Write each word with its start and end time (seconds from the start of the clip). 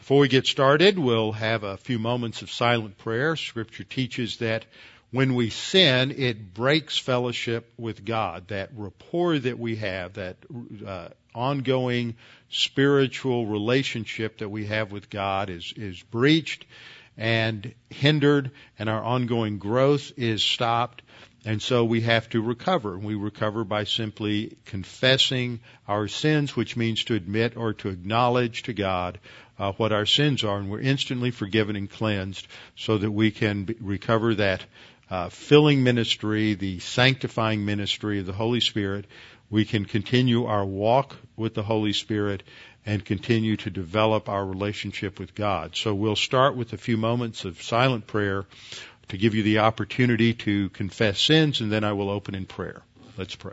Before 0.00 0.20
we 0.20 0.28
get 0.28 0.46
started, 0.46 0.98
we'll 0.98 1.32
have 1.32 1.62
a 1.62 1.76
few 1.76 1.98
moments 1.98 2.40
of 2.40 2.50
silent 2.50 2.96
prayer. 2.96 3.36
Scripture 3.36 3.84
teaches 3.84 4.38
that 4.38 4.64
when 5.10 5.34
we 5.34 5.50
sin, 5.50 6.10
it 6.16 6.54
breaks 6.54 6.96
fellowship 6.96 7.70
with 7.76 8.02
God. 8.02 8.48
That 8.48 8.70
rapport 8.74 9.38
that 9.38 9.58
we 9.58 9.76
have, 9.76 10.14
that 10.14 10.38
uh, 10.86 11.08
ongoing 11.34 12.16
spiritual 12.48 13.46
relationship 13.46 14.38
that 14.38 14.48
we 14.48 14.66
have 14.66 14.90
with 14.90 15.10
God 15.10 15.50
is, 15.50 15.74
is 15.76 16.02
breached 16.02 16.64
and 17.18 17.74
hindered, 17.90 18.52
and 18.78 18.88
our 18.88 19.04
ongoing 19.04 19.58
growth 19.58 20.12
is 20.16 20.42
stopped. 20.42 21.02
And 21.44 21.60
so 21.60 21.84
we 21.84 22.02
have 22.02 22.28
to 22.30 22.42
recover. 22.42 22.98
We 22.98 23.14
recover 23.14 23.64
by 23.64 23.84
simply 23.84 24.58
confessing 24.66 25.60
our 25.88 26.06
sins, 26.08 26.54
which 26.54 26.76
means 26.76 27.04
to 27.04 27.14
admit 27.14 27.56
or 27.56 27.74
to 27.74 27.88
acknowledge 27.88 28.64
to 28.64 28.74
God 28.74 29.18
uh, 29.60 29.72
what 29.72 29.92
our 29.92 30.06
sins 30.06 30.42
are, 30.42 30.56
and 30.56 30.70
we're 30.70 30.80
instantly 30.80 31.30
forgiven 31.30 31.76
and 31.76 31.90
cleansed 31.90 32.48
so 32.76 32.96
that 32.96 33.10
we 33.10 33.30
can 33.30 33.68
recover 33.78 34.34
that 34.34 34.64
uh, 35.10 35.28
filling 35.28 35.84
ministry, 35.84 36.54
the 36.54 36.78
sanctifying 36.78 37.66
ministry 37.66 38.20
of 38.20 38.26
the 38.26 38.32
Holy 38.32 38.60
Spirit. 38.60 39.04
We 39.50 39.66
can 39.66 39.84
continue 39.84 40.46
our 40.46 40.64
walk 40.64 41.14
with 41.36 41.54
the 41.54 41.62
Holy 41.62 41.92
Spirit 41.92 42.42
and 42.86 43.04
continue 43.04 43.58
to 43.58 43.68
develop 43.68 44.30
our 44.30 44.46
relationship 44.46 45.18
with 45.18 45.34
God. 45.34 45.76
So 45.76 45.94
we'll 45.94 46.16
start 46.16 46.56
with 46.56 46.72
a 46.72 46.78
few 46.78 46.96
moments 46.96 47.44
of 47.44 47.60
silent 47.60 48.06
prayer 48.06 48.46
to 49.08 49.18
give 49.18 49.34
you 49.34 49.42
the 49.42 49.58
opportunity 49.58 50.32
to 50.34 50.70
confess 50.70 51.20
sins, 51.20 51.60
and 51.60 51.70
then 51.70 51.84
I 51.84 51.92
will 51.92 52.08
open 52.08 52.34
in 52.34 52.46
prayer. 52.46 52.80
Let's 53.18 53.34
pray. 53.34 53.52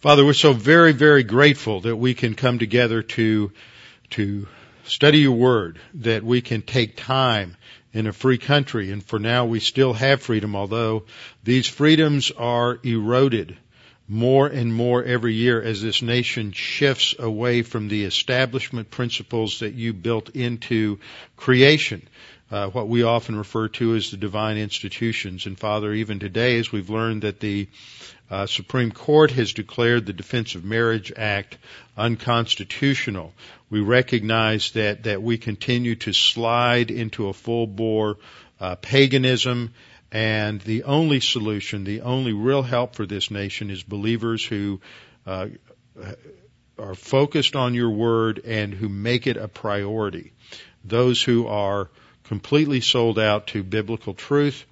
Father, 0.00 0.24
we're 0.24 0.32
so 0.32 0.54
very, 0.54 0.92
very 0.92 1.22
grateful 1.22 1.82
that 1.82 1.94
we 1.94 2.14
can 2.14 2.34
come 2.34 2.58
together 2.58 3.02
to, 3.02 3.52
to 4.08 4.48
study 4.84 5.18
your 5.18 5.32
word, 5.36 5.78
that 5.92 6.24
we 6.24 6.40
can 6.40 6.62
take 6.62 6.96
time 6.96 7.54
in 7.92 8.06
a 8.06 8.12
free 8.14 8.38
country, 8.38 8.92
and 8.92 9.04
for 9.04 9.18
now 9.18 9.44
we 9.44 9.60
still 9.60 9.92
have 9.92 10.22
freedom, 10.22 10.56
although 10.56 11.04
these 11.44 11.68
freedoms 11.68 12.30
are 12.30 12.78
eroded 12.82 13.58
more 14.08 14.46
and 14.46 14.72
more 14.72 15.04
every 15.04 15.34
year 15.34 15.60
as 15.60 15.82
this 15.82 16.00
nation 16.00 16.52
shifts 16.52 17.14
away 17.18 17.60
from 17.60 17.88
the 17.88 18.04
establishment 18.04 18.90
principles 18.90 19.58
that 19.58 19.74
you 19.74 19.92
built 19.92 20.30
into 20.30 20.98
creation. 21.36 22.08
Uh, 22.50 22.68
what 22.68 22.88
we 22.88 23.04
often 23.04 23.36
refer 23.36 23.68
to 23.68 23.94
as 23.94 24.10
the 24.10 24.16
divine 24.16 24.58
institutions. 24.58 25.46
And 25.46 25.56
Father, 25.56 25.92
even 25.92 26.18
today, 26.18 26.58
as 26.58 26.72
we've 26.72 26.90
learned 26.90 27.22
that 27.22 27.38
the 27.38 27.68
uh, 28.28 28.46
Supreme 28.46 28.90
Court 28.90 29.30
has 29.30 29.52
declared 29.52 30.04
the 30.04 30.12
Defense 30.12 30.56
of 30.56 30.64
Marriage 30.64 31.12
Act 31.16 31.58
unconstitutional, 31.96 33.32
we 33.70 33.80
recognize 33.80 34.72
that 34.72 35.04
that 35.04 35.22
we 35.22 35.38
continue 35.38 35.94
to 35.96 36.12
slide 36.12 36.90
into 36.90 37.28
a 37.28 37.32
full 37.32 37.68
bore 37.68 38.16
uh, 38.58 38.74
paganism 38.74 39.72
and 40.12 40.60
the 40.62 40.84
only 40.84 41.20
solution, 41.20 41.84
the 41.84 42.00
only 42.00 42.32
real 42.32 42.62
help 42.62 42.96
for 42.96 43.06
this 43.06 43.30
nation 43.30 43.70
is 43.70 43.82
believers 43.82 44.44
who 44.44 44.80
uh, 45.24 45.46
are 46.78 46.94
focused 46.94 47.54
on 47.54 47.74
your 47.74 47.90
word 47.90 48.40
and 48.44 48.74
who 48.74 48.88
make 48.88 49.26
it 49.26 49.36
a 49.36 49.46
priority. 49.46 50.32
Those 50.84 51.22
who 51.22 51.46
are 51.46 51.90
completely 52.30 52.80
sold 52.80 53.18
out 53.18 53.48
to 53.48 53.60
biblical 53.64 54.14
truth 54.14 54.64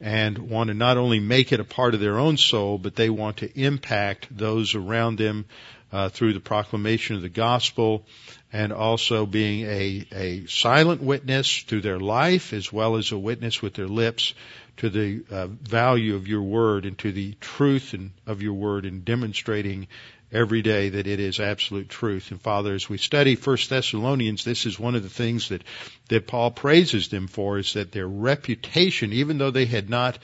and 0.00 0.36
want 0.36 0.66
to 0.66 0.74
not 0.74 0.96
only 0.96 1.20
make 1.20 1.52
it 1.52 1.60
a 1.60 1.64
part 1.64 1.94
of 1.94 2.00
their 2.00 2.18
own 2.18 2.36
soul, 2.36 2.76
but 2.76 2.96
they 2.96 3.08
want 3.08 3.36
to 3.36 3.56
impact 3.56 4.26
those 4.36 4.74
around 4.74 5.16
them 5.16 5.44
uh, 5.92 6.08
through 6.08 6.32
the 6.32 6.40
proclamation 6.40 7.14
of 7.14 7.22
the 7.22 7.28
gospel 7.28 8.04
and 8.52 8.72
also 8.72 9.26
being 9.26 9.64
a, 9.64 10.04
a 10.10 10.46
silent 10.46 11.00
witness 11.00 11.58
through 11.58 11.82
their 11.82 12.00
life 12.00 12.52
as 12.52 12.72
well 12.72 12.96
as 12.96 13.12
a 13.12 13.16
witness 13.16 13.62
with 13.62 13.74
their 13.74 13.86
lips 13.86 14.34
to 14.78 14.90
the 14.90 15.22
uh, 15.30 15.46
value 15.46 16.16
of 16.16 16.26
your 16.26 16.42
word 16.42 16.84
and 16.84 16.98
to 16.98 17.12
the 17.12 17.36
truth 17.40 17.94
and, 17.94 18.10
of 18.26 18.42
your 18.42 18.54
word 18.54 18.86
and 18.86 19.04
demonstrating 19.04 19.86
every 20.34 20.62
day 20.62 20.88
that 20.90 21.06
it 21.06 21.20
is 21.20 21.38
absolute 21.38 21.88
truth. 21.88 22.30
And 22.32 22.42
Father, 22.42 22.74
as 22.74 22.88
we 22.88 22.98
study 22.98 23.36
First 23.36 23.70
Thessalonians, 23.70 24.44
this 24.44 24.66
is 24.66 24.78
one 24.78 24.96
of 24.96 25.04
the 25.04 25.08
things 25.08 25.48
that, 25.50 25.62
that 26.08 26.26
Paul 26.26 26.50
praises 26.50 27.08
them 27.08 27.28
for 27.28 27.58
is 27.58 27.74
that 27.74 27.92
their 27.92 28.08
reputation, 28.08 29.12
even 29.12 29.38
though 29.38 29.52
they 29.52 29.66
had 29.66 29.88
not 29.88 30.18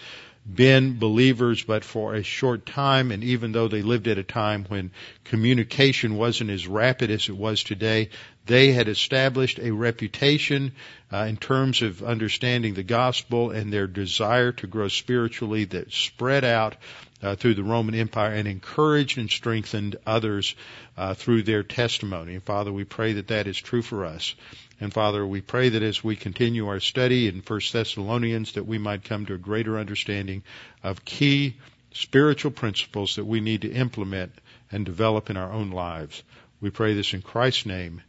been 0.53 0.99
believers 0.99 1.63
but 1.63 1.85
for 1.85 2.15
a 2.15 2.23
short 2.23 2.65
time 2.65 3.13
and 3.13 3.23
even 3.23 3.53
though 3.53 3.69
they 3.69 3.83
lived 3.83 4.09
at 4.09 4.19
a 4.19 4.23
time 4.23 4.65
when 4.69 4.91
communication 5.23 6.17
wasn't 6.17 6.51
as 6.51 6.67
rapid 6.67 7.11
as 7.11 7.29
it 7.29 7.37
was 7.37 7.63
today, 7.63 8.09
they 8.47 8.73
had 8.73 8.89
established 8.89 9.61
a 9.61 9.71
reputation 9.71 10.73
uh, 11.13 11.19
in 11.29 11.37
terms 11.37 11.83
of 11.83 12.03
understanding 12.03 12.75
the 12.75 12.83
gospel 12.83 13.51
and 13.51 13.73
their 13.73 13.87
desire 13.87 14.51
to 14.51 14.67
grow 14.67 14.89
spiritually 14.89 15.67
that 15.67 15.93
spread 15.93 16.43
out 16.43 16.77
uh, 17.23 17.35
through 17.37 17.55
the 17.55 17.63
Roman 17.63 17.95
Empire 17.95 18.33
and 18.33 18.49
encouraged 18.49 19.19
and 19.19 19.31
strengthened 19.31 19.97
others 20.07 20.55
uh, 20.97 21.15
through 21.15 21.43
their 21.43 21.63
testimony. 21.63 22.35
And 22.35 22.43
Father, 22.43 22.73
we 22.73 22.85
pray 22.85 23.15
that 23.15 23.29
that 23.29 23.47
is 23.47 23.59
true 23.59 23.83
for 23.83 24.05
us. 24.05 24.35
And 24.81 24.93
Father, 24.93 25.27
we 25.27 25.41
pray 25.41 25.69
that 25.71 25.83
as 25.83 26.03
we 26.03 26.17
continue 26.17 26.69
our 26.69 26.81
study 26.81 27.29
in 27.29 27.43
First 27.43 27.73
Thessalonians, 27.73 28.53
that 28.53 28.67
we 28.67 28.79
might 28.79 29.05
come 29.05 29.27
to 29.27 29.35
a 29.35 29.39
greater 29.39 29.79
understanding 29.79 30.43
of 30.83 31.05
key 31.05 31.57
spiritual 31.93 32.51
principles 32.51 33.17
that 33.17 33.27
we 33.27 33.41
need 33.41 33.63
to 33.63 33.73
implement 33.73 34.33
and 34.73 34.87
develop 34.87 35.29
in 35.29 35.37
our 35.37 35.53
own 35.53 35.71
lives. 35.71 36.23
We 36.61 36.71
pray 36.71 36.95
this 36.95 37.13
in 37.13 37.23
Christ's 37.23 37.67
name. 37.67 38.01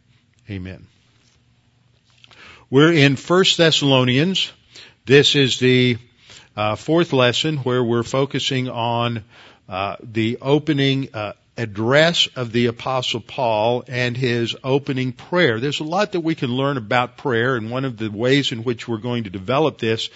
Amen. 0.50 0.88
We're 2.70 2.94
in 2.94 3.18
First 3.18 3.58
Thessalonians. 3.58 4.52
This 5.06 5.36
is 5.36 5.60
the 5.60 5.98
uh, 6.56 6.76
fourth 6.76 7.14
lesson 7.14 7.58
where 7.58 7.84
we're 7.84 8.04
focusing 8.04 8.70
on 8.70 9.24
uh, 9.70 9.96
the 10.02 10.38
opening 10.42 11.10
uh, 11.14 11.34
address 11.58 12.28
of 12.36 12.52
the 12.52 12.68
apostle 12.68 13.22
Paul 13.22 13.84
and 13.88 14.16
his 14.18 14.56
opening 14.64 15.14
prayer. 15.14 15.60
There's 15.60 15.80
a 15.80 15.86
lot 15.86 16.14
that 16.14 16.22
we 16.22 16.36
can 16.36 16.50
learn 16.50 16.78
about 16.78 17.18
prayer 17.18 17.56
and 17.56 17.70
one 17.70 17.86
of 17.86 17.98
the 17.98 18.10
ways 18.10 18.52
in 18.52 18.64
which 18.64 18.88
we're 18.88 18.98
going 18.98 19.26
to 19.26 19.30
develop 19.30 19.78
this 19.78 20.10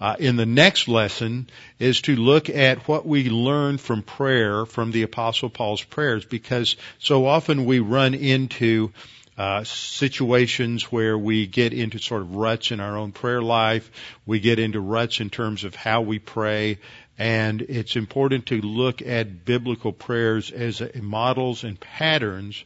uh, 0.00 0.16
in 0.18 0.36
the 0.36 0.46
next 0.46 0.88
lesson 0.88 1.48
is 1.78 2.00
to 2.02 2.16
look 2.16 2.48
at 2.48 2.88
what 2.88 3.06
we 3.06 3.28
learn 3.28 3.76
from 3.76 4.02
prayer 4.02 4.64
from 4.64 4.90
the 4.92 5.02
apostle 5.02 5.50
Paul's 5.50 5.82
prayers 5.82 6.24
because 6.24 6.76
so 6.98 7.26
often 7.26 7.66
we 7.66 7.80
run 7.80 8.14
into 8.14 8.92
uh, 9.40 9.64
situations 9.64 10.92
where 10.92 11.16
we 11.16 11.46
get 11.46 11.72
into 11.72 11.98
sort 11.98 12.20
of 12.20 12.36
ruts 12.36 12.72
in 12.72 12.78
our 12.78 12.98
own 12.98 13.10
prayer 13.10 13.40
life. 13.40 13.90
We 14.26 14.38
get 14.38 14.58
into 14.58 14.80
ruts 14.80 15.18
in 15.18 15.30
terms 15.30 15.64
of 15.64 15.74
how 15.74 16.02
we 16.02 16.18
pray 16.18 16.78
and 17.20 17.60
it's 17.60 17.96
important 17.96 18.46
to 18.46 18.62
look 18.62 19.02
at 19.02 19.44
biblical 19.44 19.92
prayers 19.92 20.50
as 20.50 20.82
models 21.02 21.64
and 21.64 21.78
patterns 21.78 22.64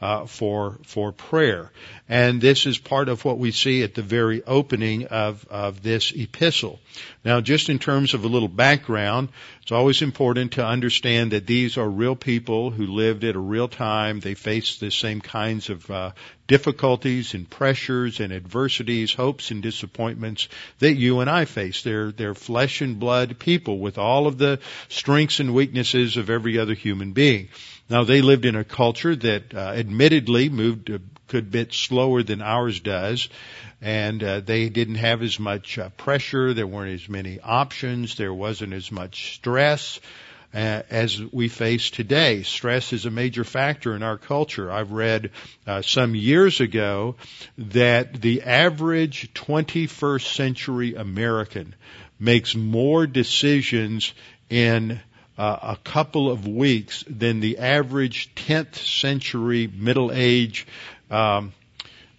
uh, 0.00 0.26
for 0.26 0.80
for 0.84 1.12
prayer. 1.12 1.70
And 2.08 2.40
this 2.40 2.66
is 2.66 2.78
part 2.78 3.08
of 3.08 3.24
what 3.24 3.38
we 3.38 3.52
see 3.52 3.84
at 3.84 3.94
the 3.94 4.02
very 4.02 4.42
opening 4.42 5.06
of 5.06 5.46
of 5.48 5.84
this 5.84 6.10
epistle. 6.10 6.80
Now, 7.24 7.40
just 7.40 7.68
in 7.68 7.78
terms 7.78 8.12
of 8.12 8.24
a 8.24 8.28
little 8.28 8.48
background, 8.48 9.28
it's 9.62 9.70
always 9.70 10.02
important 10.02 10.54
to 10.54 10.66
understand 10.66 11.30
that 11.30 11.46
these 11.46 11.78
are 11.78 11.88
real 11.88 12.16
people 12.16 12.72
who 12.72 12.88
lived 12.88 13.22
at 13.22 13.36
a 13.36 13.40
real 13.40 13.68
time. 13.68 14.18
They 14.18 14.34
faced 14.34 14.80
the 14.80 14.90
same 14.90 15.20
kinds 15.20 15.70
of 15.70 15.88
uh, 15.88 16.10
difficulties 16.46 17.34
and 17.34 17.48
pressures 17.48 18.20
and 18.20 18.32
adversities, 18.32 19.12
hopes 19.12 19.50
and 19.50 19.62
disappointments 19.62 20.48
that 20.78 20.94
you 20.94 21.20
and 21.20 21.30
I 21.30 21.44
face. 21.44 21.82
They're 21.82 22.12
they're 22.12 22.34
flesh 22.34 22.80
and 22.80 22.98
blood 22.98 23.38
people 23.38 23.78
with 23.78 23.98
all 23.98 24.26
of 24.26 24.38
the 24.38 24.58
strengths 24.88 25.40
and 25.40 25.54
weaknesses 25.54 26.16
of 26.16 26.30
every 26.30 26.58
other 26.58 26.74
human 26.74 27.12
being. 27.12 27.48
Now 27.88 28.04
they 28.04 28.22
lived 28.22 28.44
in 28.44 28.56
a 28.56 28.64
culture 28.64 29.14
that 29.14 29.54
uh, 29.54 29.58
admittedly 29.58 30.48
moved 30.48 30.90
a 30.90 31.00
good 31.28 31.50
bit 31.50 31.72
slower 31.72 32.22
than 32.22 32.42
ours 32.42 32.80
does, 32.80 33.28
and 33.80 34.22
uh, 34.22 34.40
they 34.40 34.68
didn't 34.68 34.96
have 34.96 35.22
as 35.22 35.38
much 35.40 35.78
uh, 35.78 35.88
pressure. 35.90 36.52
There 36.52 36.66
weren't 36.66 37.00
as 37.00 37.08
many 37.08 37.40
options. 37.40 38.16
There 38.16 38.34
wasn't 38.34 38.74
as 38.74 38.92
much 38.92 39.34
stress. 39.34 39.98
Uh, 40.54 40.82
as 40.90 41.20
we 41.32 41.48
face 41.48 41.90
today. 41.90 42.42
Stress 42.42 42.92
is 42.92 43.06
a 43.06 43.10
major 43.10 43.44
factor 43.44 43.96
in 43.96 44.02
our 44.02 44.18
culture. 44.18 44.70
I've 44.70 44.92
read 44.92 45.30
uh, 45.66 45.82
some 45.82 46.14
years 46.14 46.60
ago 46.60 47.16
that 47.58 48.20
the 48.20 48.42
average 48.42 49.32
21st 49.34 50.34
century 50.34 50.94
American 50.94 51.74
makes 52.18 52.54
more 52.54 53.06
decisions 53.06 54.12
in 54.48 55.00
uh, 55.38 55.58
a 55.62 55.76
couple 55.82 56.30
of 56.30 56.46
weeks 56.46 57.04
than 57.08 57.40
the 57.40 57.58
average 57.58 58.34
10th 58.34 58.76
century 58.76 59.66
middle 59.66 60.12
age 60.12 60.66
um, 61.10 61.52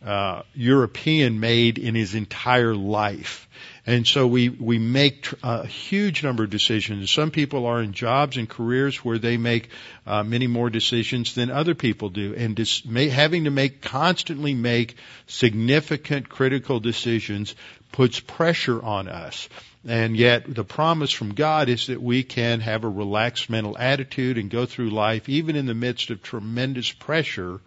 uh, 0.03 0.41
European 0.55 1.39
made 1.39 1.77
in 1.77 1.95
his 1.95 2.15
entire 2.15 2.75
life. 2.75 3.47
And 3.85 4.07
so 4.07 4.25
we, 4.27 4.47
we 4.47 4.79
make 4.79 5.27
a 5.43 5.67
huge 5.67 6.23
number 6.23 6.45
of 6.45 6.49
decisions. 6.49 7.11
Some 7.11 7.31
people 7.31 7.65
are 7.65 7.81
in 7.81 7.91
jobs 7.91 8.37
and 8.37 8.47
careers 8.47 9.03
where 9.03 9.17
they 9.17 9.35
make 9.35 9.69
uh, 10.07 10.23
many 10.23 10.47
more 10.47 10.69
decisions 10.69 11.35
than 11.35 11.51
other 11.51 11.75
people 11.75 12.07
do. 12.09 12.33
And 12.33 12.55
dis- 12.55 12.85
may, 12.85 13.09
having 13.09 13.43
to 13.43 13.51
make, 13.51 13.81
constantly 13.81 14.53
make 14.53 14.95
significant 15.27 16.29
critical 16.29 16.79
decisions 16.79 17.55
puts 17.91 18.21
pressure 18.21 18.81
on 18.81 19.09
us. 19.09 19.49
And 19.85 20.15
yet 20.15 20.45
the 20.47 20.63
promise 20.63 21.11
from 21.11 21.33
God 21.33 21.67
is 21.67 21.87
that 21.87 22.01
we 22.01 22.23
can 22.23 22.61
have 22.61 22.85
a 22.85 22.89
relaxed 22.89 23.49
mental 23.49 23.77
attitude 23.77 24.37
and 24.37 24.49
go 24.49 24.65
through 24.65 24.91
life 24.91 25.27
even 25.27 25.57
in 25.57 25.65
the 25.65 25.73
midst 25.73 26.09
of 26.09 26.23
tremendous 26.23 26.89
pressure 26.89 27.59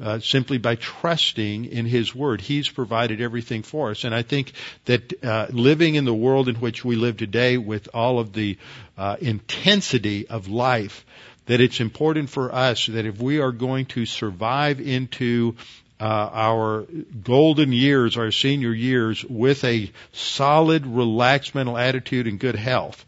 uh, 0.00 0.20
simply 0.20 0.58
by 0.58 0.76
trusting 0.76 1.66
in 1.66 1.86
His 1.86 2.14
Word. 2.14 2.40
He's 2.40 2.68
provided 2.68 3.20
everything 3.20 3.62
for 3.62 3.90
us. 3.90 4.04
And 4.04 4.14
I 4.14 4.22
think 4.22 4.52
that 4.84 5.24
uh, 5.24 5.46
living 5.50 5.94
in 5.94 6.04
the 6.04 6.14
world 6.14 6.48
in 6.48 6.56
which 6.56 6.84
we 6.84 6.96
live 6.96 7.16
today 7.16 7.58
with 7.58 7.88
all 7.94 8.18
of 8.18 8.32
the 8.32 8.58
uh, 8.96 9.16
intensity 9.20 10.28
of 10.28 10.48
life, 10.48 11.04
that 11.46 11.60
it's 11.60 11.80
important 11.80 12.30
for 12.30 12.54
us 12.54 12.86
that 12.86 13.06
if 13.06 13.18
we 13.18 13.40
are 13.40 13.52
going 13.52 13.86
to 13.86 14.04
survive 14.06 14.80
into 14.80 15.56
uh, 16.00 16.04
our 16.32 16.86
golden 17.22 17.72
years, 17.72 18.16
our 18.16 18.30
senior 18.30 18.72
years, 18.72 19.24
with 19.24 19.64
a 19.64 19.90
solid, 20.12 20.86
relaxed 20.86 21.54
mental 21.54 21.76
attitude 21.76 22.26
and 22.26 22.38
good 22.38 22.54
health, 22.54 23.04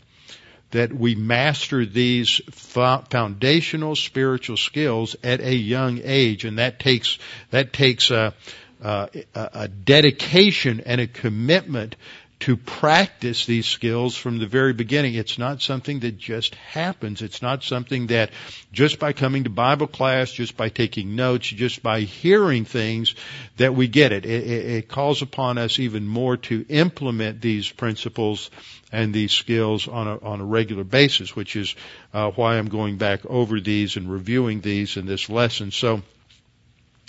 that 0.70 0.92
we 0.92 1.14
master 1.14 1.84
these 1.84 2.40
foundational 2.50 3.96
spiritual 3.96 4.56
skills 4.56 5.16
at 5.22 5.40
a 5.40 5.54
young 5.54 6.00
age, 6.02 6.44
and 6.44 6.58
that 6.58 6.78
takes 6.78 7.18
that 7.50 7.72
takes 7.72 8.10
a, 8.10 8.34
a, 8.80 9.08
a 9.34 9.68
dedication 9.68 10.80
and 10.86 11.00
a 11.00 11.06
commitment 11.06 11.96
to 12.40 12.56
practice 12.56 13.44
these 13.44 13.66
skills 13.66 14.16
from 14.16 14.38
the 14.38 14.46
very 14.46 14.72
beginning. 14.72 15.14
It's 15.14 15.38
not 15.38 15.60
something 15.60 16.00
that 16.00 16.16
just 16.16 16.54
happens. 16.54 17.20
It's 17.20 17.42
not 17.42 17.62
something 17.62 18.06
that 18.08 18.30
just 18.72 18.98
by 18.98 19.12
coming 19.12 19.44
to 19.44 19.50
Bible 19.50 19.86
class, 19.86 20.32
just 20.32 20.56
by 20.56 20.70
taking 20.70 21.16
notes, 21.16 21.46
just 21.46 21.82
by 21.82 22.00
hearing 22.00 22.64
things 22.64 23.14
that 23.58 23.74
we 23.74 23.88
get 23.88 24.12
it. 24.12 24.24
It, 24.24 24.44
it, 24.44 24.66
it 24.66 24.88
calls 24.88 25.20
upon 25.20 25.58
us 25.58 25.78
even 25.78 26.06
more 26.06 26.38
to 26.38 26.64
implement 26.68 27.42
these 27.42 27.70
principles 27.70 28.50
and 28.90 29.12
these 29.12 29.32
skills 29.32 29.86
on 29.86 30.08
a, 30.08 30.18
on 30.20 30.40
a 30.40 30.44
regular 30.44 30.84
basis, 30.84 31.36
which 31.36 31.56
is 31.56 31.74
uh, 32.14 32.30
why 32.30 32.56
I'm 32.56 32.68
going 32.68 32.96
back 32.96 33.24
over 33.26 33.60
these 33.60 33.96
and 33.96 34.10
reviewing 34.10 34.62
these 34.62 34.96
in 34.96 35.04
this 35.04 35.28
lesson. 35.28 35.70
So, 35.72 36.02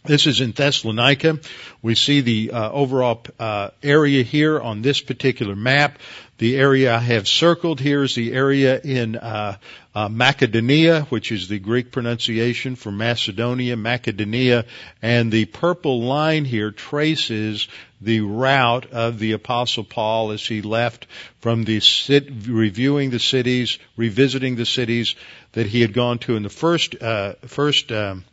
this 0.04 0.26
is 0.26 0.42
in 0.42 0.52
Thessalonica. 0.52 1.40
We 1.84 1.94
see 1.94 2.22
the 2.22 2.52
uh, 2.52 2.72
overall 2.72 3.24
uh, 3.40 3.70
area 3.84 4.24
here 4.24 4.60
on 4.60 4.82
this 4.82 5.00
particular 5.00 5.56
map. 5.56 6.00
The 6.40 6.58
area 6.58 6.96
I 6.96 7.00
have 7.00 7.28
circled 7.28 7.80
here 7.80 8.04
is 8.04 8.16
the 8.16 8.34
area 8.34 8.82
in 8.82 9.16
uh, 9.16 9.58
uh 9.94 10.10
Macedonia, 10.10 11.02
which 11.10 11.32
is 11.32 11.48
the 11.48 11.60
Greek 11.60 11.92
pronunciation 11.92 12.76
for 12.76 12.92
Macedonia, 12.92 13.78
Macedonia, 13.78 14.66
and 15.04 15.32
the 15.32 15.46
purple 15.46 16.02
line 16.02 16.46
here 16.46 16.72
traces 16.72 17.68
the 18.02 18.22
route 18.22 18.92
of 18.92 19.20
the 19.20 19.34
Apostle 19.34 19.84
Paul 19.84 20.32
as 20.32 20.44
he 20.44 20.64
left 20.64 21.06
from 21.42 21.64
the 21.64 21.80
sit, 21.80 22.28
reviewing 22.48 23.12
the 23.12 23.20
cities, 23.20 23.78
revisiting 23.96 24.56
the 24.56 24.66
cities 24.66 25.16
that 25.52 25.68
he 25.68 25.82
had 25.82 25.94
gone 25.94 26.18
to 26.20 26.36
in 26.36 26.42
the 26.42 26.50
first 26.50 27.00
uh, 27.04 27.34
first. 27.46 27.92
Um, 27.92 28.26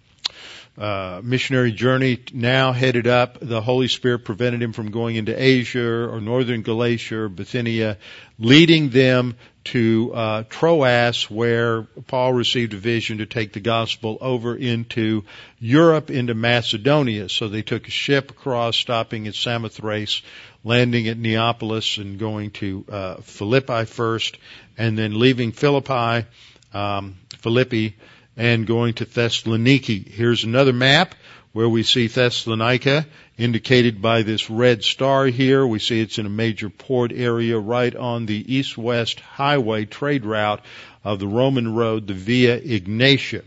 uh, 0.78 1.20
missionary 1.24 1.72
journey 1.72 2.20
now 2.32 2.72
headed 2.72 3.06
up. 3.08 3.38
The 3.40 3.60
Holy 3.60 3.88
Spirit 3.88 4.20
prevented 4.24 4.62
him 4.62 4.72
from 4.72 4.90
going 4.90 5.16
into 5.16 5.34
Asia 5.40 6.08
or 6.08 6.20
northern 6.20 6.62
Galatia 6.62 7.22
or 7.22 7.28
Bithynia, 7.28 7.98
leading 8.38 8.90
them 8.90 9.34
to 9.64 10.12
uh, 10.14 10.42
Troas, 10.48 11.28
where 11.28 11.82
Paul 11.82 12.32
received 12.32 12.74
a 12.74 12.76
vision 12.76 13.18
to 13.18 13.26
take 13.26 13.52
the 13.52 13.60
gospel 13.60 14.18
over 14.20 14.56
into 14.56 15.24
Europe, 15.58 16.10
into 16.10 16.34
Macedonia. 16.34 17.28
So 17.28 17.48
they 17.48 17.62
took 17.62 17.88
a 17.88 17.90
ship 17.90 18.30
across, 18.30 18.76
stopping 18.76 19.26
at 19.26 19.34
Samothrace, 19.34 20.22
landing 20.62 21.08
at 21.08 21.18
Neapolis, 21.18 21.98
and 21.98 22.18
going 22.18 22.52
to 22.52 22.84
uh, 22.88 23.14
Philippi 23.16 23.84
first, 23.84 24.38
and 24.78 24.96
then 24.96 25.18
leaving 25.18 25.50
Philippi, 25.52 26.26
um, 26.72 27.16
Philippi 27.38 27.96
and 28.38 28.68
going 28.68 28.94
to 28.94 29.04
Thessaloniki. 29.04 30.08
Here's 30.08 30.44
another 30.44 30.72
map 30.72 31.16
where 31.52 31.68
we 31.68 31.82
see 31.82 32.06
Thessalonica 32.06 33.04
indicated 33.36 34.00
by 34.00 34.22
this 34.22 34.48
red 34.48 34.84
star 34.84 35.26
here. 35.26 35.66
We 35.66 35.80
see 35.80 36.00
it's 36.00 36.18
in 36.18 36.26
a 36.26 36.30
major 36.30 36.70
port 36.70 37.10
area 37.12 37.58
right 37.58 37.94
on 37.94 38.26
the 38.26 38.54
east-west 38.54 39.18
highway 39.18 39.86
trade 39.86 40.24
route 40.24 40.64
of 41.02 41.18
the 41.18 41.26
Roman 41.26 41.74
road, 41.74 42.06
the 42.06 42.14
Via 42.14 42.60
Egnatia. 42.60 43.42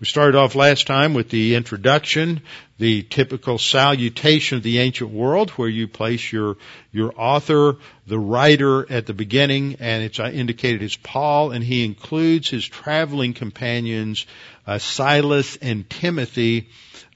We 0.00 0.06
started 0.06 0.36
off 0.36 0.54
last 0.54 0.86
time 0.86 1.14
with 1.14 1.30
the 1.30 1.54
introduction, 1.54 2.42
the 2.80 3.02
typical 3.02 3.58
salutation 3.58 4.56
of 4.56 4.62
the 4.62 4.78
ancient 4.78 5.10
world 5.10 5.50
where 5.50 5.68
you 5.68 5.86
place 5.86 6.32
your, 6.32 6.56
your 6.90 7.12
author, 7.14 7.76
the 8.06 8.18
writer 8.18 8.90
at 8.90 9.04
the 9.04 9.12
beginning, 9.12 9.76
and 9.80 10.02
it's 10.02 10.18
indicated 10.18 10.82
as 10.82 10.96
Paul, 10.96 11.52
and 11.52 11.62
he 11.62 11.84
includes 11.84 12.48
his 12.48 12.66
traveling 12.66 13.34
companions, 13.34 14.26
uh, 14.66 14.78
Silas 14.78 15.56
and 15.56 15.88
Timothy, 15.90 16.68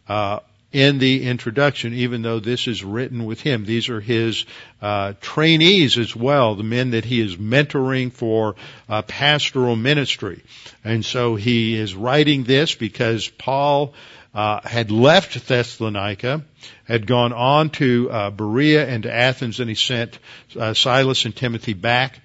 uh, 0.07 0.41
in 0.71 0.99
the 0.99 1.27
introduction, 1.29 1.95
even 1.95 2.21
though 2.21 2.41
this 2.41 2.67
is 2.67 2.85
written 2.85 3.25
with 3.25 3.41
him. 3.41 3.65
These 3.65 3.89
are 3.89 4.01
his 4.01 4.45
uh, 4.83 5.15
trainees 5.21 5.97
as 5.97 6.15
well, 6.15 6.57
the 6.57 6.65
men 6.65 6.91
that 6.91 7.05
he 7.05 7.21
is 7.21 7.37
mentoring 7.37 8.13
for 8.13 8.57
uh, 8.89 9.03
pastoral 9.03 9.77
ministry. 9.77 10.43
And 10.83 11.05
so 11.05 11.37
he 11.37 11.77
is 11.77 11.95
writing 11.95 12.43
this 12.43 12.75
because 12.75 13.29
Paul 13.29 13.95
uh, 14.35 14.61
had 14.67 14.91
left 14.91 15.47
Thessalonica, 15.47 16.45
had 16.85 17.07
gone 17.07 17.33
on 17.33 17.71
to 17.71 18.11
uh, 18.11 18.31
Berea 18.31 18.87
and 18.87 19.05
to 19.05 19.15
Athens, 19.15 19.61
and 19.61 19.69
he 19.69 19.77
sent 19.77 20.19
uh, 20.59 20.75
Silas 20.75 21.25
and 21.25 21.35
Timothy 21.35 21.75
back. 21.75 22.21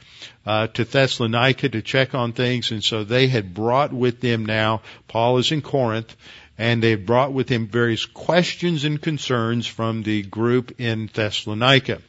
Uh, 0.45 0.67
to 0.67 0.83
Thessalonica 0.83 1.69
to 1.69 1.81
check 1.81 2.15
on 2.15 2.33
things, 2.33 2.71
and 2.71 2.83
so 2.83 3.03
they 3.03 3.27
had 3.27 3.53
brought 3.53 3.93
with 3.93 4.19
them 4.19 4.45
now. 4.45 4.81
Paul 5.07 5.37
is 5.37 5.51
in 5.51 5.61
Corinth, 5.61 6.15
and 6.57 6.81
they 6.81 6.89
had 6.89 7.05
brought 7.05 7.31
with 7.31 7.49
him 7.49 7.67
various 7.67 8.05
questions 8.05 8.83
and 8.83 9.01
concerns 9.01 9.67
from 9.67 10.01
the 10.01 10.23
group 10.23 10.79
in 10.79 11.09
Thessalonica. 11.13 12.01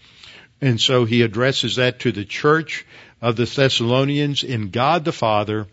And 0.60 0.80
so 0.80 1.04
he 1.04 1.22
addresses 1.22 1.76
that 1.76 2.00
to 2.00 2.12
the 2.12 2.24
church 2.24 2.84
of 3.20 3.36
the 3.36 3.44
Thessalonians 3.44 4.42
in 4.42 4.70
God 4.70 5.04
the 5.04 5.12
Father 5.12 5.66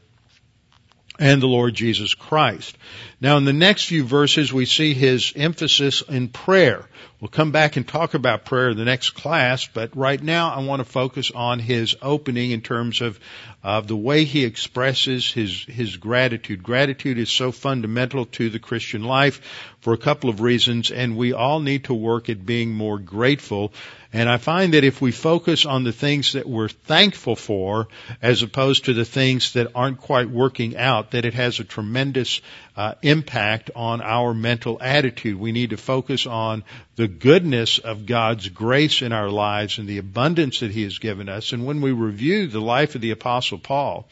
and 1.19 1.41
the 1.41 1.47
Lord 1.47 1.73
Jesus 1.73 2.13
Christ. 2.13 2.77
Now 3.19 3.37
in 3.37 3.45
the 3.45 3.53
next 3.53 3.85
few 3.85 4.03
verses 4.03 4.53
we 4.53 4.65
see 4.65 4.93
his 4.93 5.33
emphasis 5.35 6.01
in 6.01 6.29
prayer. 6.29 6.85
We'll 7.19 7.29
come 7.29 7.51
back 7.51 7.77
and 7.77 7.87
talk 7.87 8.13
about 8.13 8.45
prayer 8.45 8.69
in 8.69 8.77
the 8.77 8.85
next 8.85 9.11
class, 9.11 9.67
but 9.67 9.97
right 9.97 10.21
now 10.21 10.53
I 10.53 10.59
want 10.59 10.81
to 10.81 10.85
focus 10.85 11.31
on 11.33 11.57
his 11.57 11.95
opening 11.99 12.51
in 12.51 12.61
terms 12.61 13.01
of, 13.01 13.19
of 13.63 13.87
the 13.87 13.95
way 13.95 14.23
he 14.23 14.45
expresses 14.45 15.31
his, 15.31 15.63
his 15.63 15.97
gratitude. 15.97 16.61
Gratitude 16.61 17.17
is 17.17 17.31
so 17.31 17.51
fundamental 17.51 18.25
to 18.25 18.51
the 18.51 18.59
Christian 18.59 19.03
life 19.03 19.41
for 19.79 19.93
a 19.93 19.97
couple 19.97 20.29
of 20.29 20.41
reasons, 20.41 20.91
and 20.91 21.17
we 21.17 21.33
all 21.33 21.59
need 21.59 21.85
to 21.85 21.93
work 21.95 22.29
at 22.29 22.45
being 22.45 22.71
more 22.71 22.99
grateful 22.99 23.73
and 24.13 24.29
I 24.29 24.37
find 24.37 24.73
that 24.73 24.85
if 24.85 25.01
we 25.01 25.11
focus 25.11 25.65
on 25.65 25.83
the 25.83 25.91
things 25.91 26.33
that 26.33 26.47
we're 26.47 26.69
thankful 26.69 27.35
for, 27.35 27.87
as 28.21 28.41
opposed 28.41 28.85
to 28.85 28.93
the 28.93 29.03
things 29.03 29.53
that 29.53 29.71
aren't 29.75 29.99
quite 29.99 30.29
working 30.29 30.77
out, 30.77 31.11
that 31.11 31.25
it 31.25 31.33
has 31.33 31.59
a 31.59 31.65
tremendous 31.65 32.41
uh, 32.77 32.93
impact 33.01 33.69
on 33.75 34.01
our 34.01 34.33
mental 34.33 34.77
attitude. 34.81 35.37
We 35.37 35.51
need 35.51 35.71
to 35.71 35.77
focus 35.77 36.25
on 36.25 36.63
the 36.95 37.07
goodness 37.07 37.79
of 37.79 38.05
God's 38.05 38.47
grace 38.49 39.01
in 39.01 39.11
our 39.11 39.29
lives 39.29 39.77
and 39.77 39.87
the 39.87 39.97
abundance 39.97 40.61
that 40.61 40.71
He 40.71 40.83
has 40.83 40.99
given 40.99 41.27
us. 41.27 41.51
And 41.51 41.65
when 41.65 41.81
we 41.81 41.91
review 41.91 42.47
the 42.47 42.61
life 42.61 42.95
of 42.95 43.01
the 43.01 43.11
Apostle 43.11 43.57
Paul, 43.57 44.07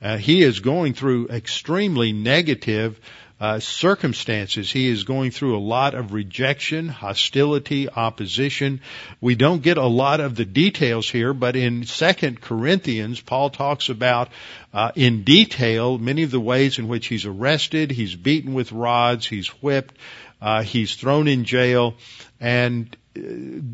uh, 0.00 0.16
he 0.16 0.42
is 0.42 0.60
going 0.60 0.94
through 0.94 1.28
extremely 1.28 2.12
negative 2.12 3.00
uh, 3.40 3.60
circumstances. 3.60 4.70
He 4.70 4.88
is 4.88 5.04
going 5.04 5.30
through 5.30 5.56
a 5.56 5.60
lot 5.60 5.94
of 5.94 6.12
rejection, 6.12 6.88
hostility, 6.88 7.88
opposition. 7.88 8.80
We 9.20 9.34
don't 9.34 9.62
get 9.62 9.78
a 9.78 9.86
lot 9.86 10.20
of 10.20 10.34
the 10.34 10.44
details 10.44 11.08
here, 11.08 11.32
but 11.32 11.54
in 11.54 11.84
Second 11.84 12.40
Corinthians, 12.40 13.20
Paul 13.20 13.50
talks 13.50 13.88
about 13.88 14.30
uh, 14.74 14.92
in 14.96 15.22
detail 15.22 15.98
many 15.98 16.24
of 16.24 16.30
the 16.30 16.40
ways 16.40 16.78
in 16.78 16.88
which 16.88 17.06
he's 17.06 17.26
arrested, 17.26 17.90
he's 17.90 18.14
beaten 18.14 18.54
with 18.54 18.72
rods, 18.72 19.26
he's 19.26 19.48
whipped, 19.48 19.94
uh, 20.40 20.62
he's 20.62 20.94
thrown 20.94 21.28
in 21.28 21.44
jail, 21.44 21.94
and 22.40 22.96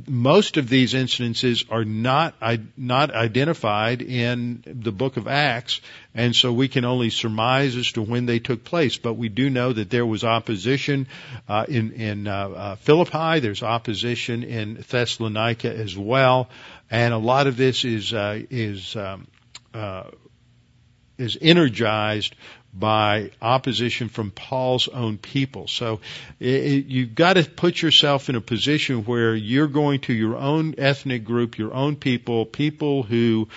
most 0.08 0.56
of 0.56 0.68
these 0.68 0.94
incidences 0.94 1.64
are 1.70 1.84
not 1.84 2.34
not 2.76 3.14
identified 3.14 4.02
in 4.02 4.62
the 4.66 4.92
book 4.92 5.16
of 5.16 5.28
Acts, 5.28 5.80
and 6.14 6.34
so 6.34 6.52
we 6.52 6.68
can 6.68 6.84
only 6.84 7.10
surmise 7.10 7.76
as 7.76 7.92
to 7.92 8.02
when 8.02 8.26
they 8.26 8.38
took 8.38 8.64
place. 8.64 8.96
But 8.96 9.14
we 9.14 9.28
do 9.28 9.50
know 9.50 9.72
that 9.72 9.90
there 9.90 10.06
was 10.06 10.24
opposition 10.24 11.08
uh, 11.48 11.66
in 11.68 11.92
in 11.92 12.28
uh, 12.28 12.48
uh, 12.48 12.76
Philippi. 12.76 13.40
There's 13.40 13.62
opposition 13.62 14.42
in 14.42 14.84
Thessalonica 14.88 15.74
as 15.74 15.96
well, 15.96 16.48
and 16.90 17.14
a 17.14 17.18
lot 17.18 17.46
of 17.46 17.56
this 17.56 17.84
is 17.84 18.12
uh, 18.12 18.40
is 18.50 18.96
um, 18.96 19.26
uh, 19.72 20.10
is 21.18 21.38
energized 21.40 22.34
by 22.76 23.30
opposition 23.40 24.08
from 24.08 24.30
Paul's 24.30 24.88
own 24.88 25.16
people. 25.16 25.68
So 25.68 26.00
it, 26.40 26.86
you've 26.86 27.14
got 27.14 27.34
to 27.34 27.44
put 27.44 27.80
yourself 27.80 28.28
in 28.28 28.34
a 28.34 28.40
position 28.40 29.04
where 29.04 29.34
you're 29.34 29.68
going 29.68 30.00
to 30.00 30.12
your 30.12 30.36
own 30.36 30.74
ethnic 30.78 31.24
group, 31.24 31.56
your 31.56 31.72
own 31.72 31.96
people, 31.96 32.46
people 32.46 33.04
who 33.04 33.48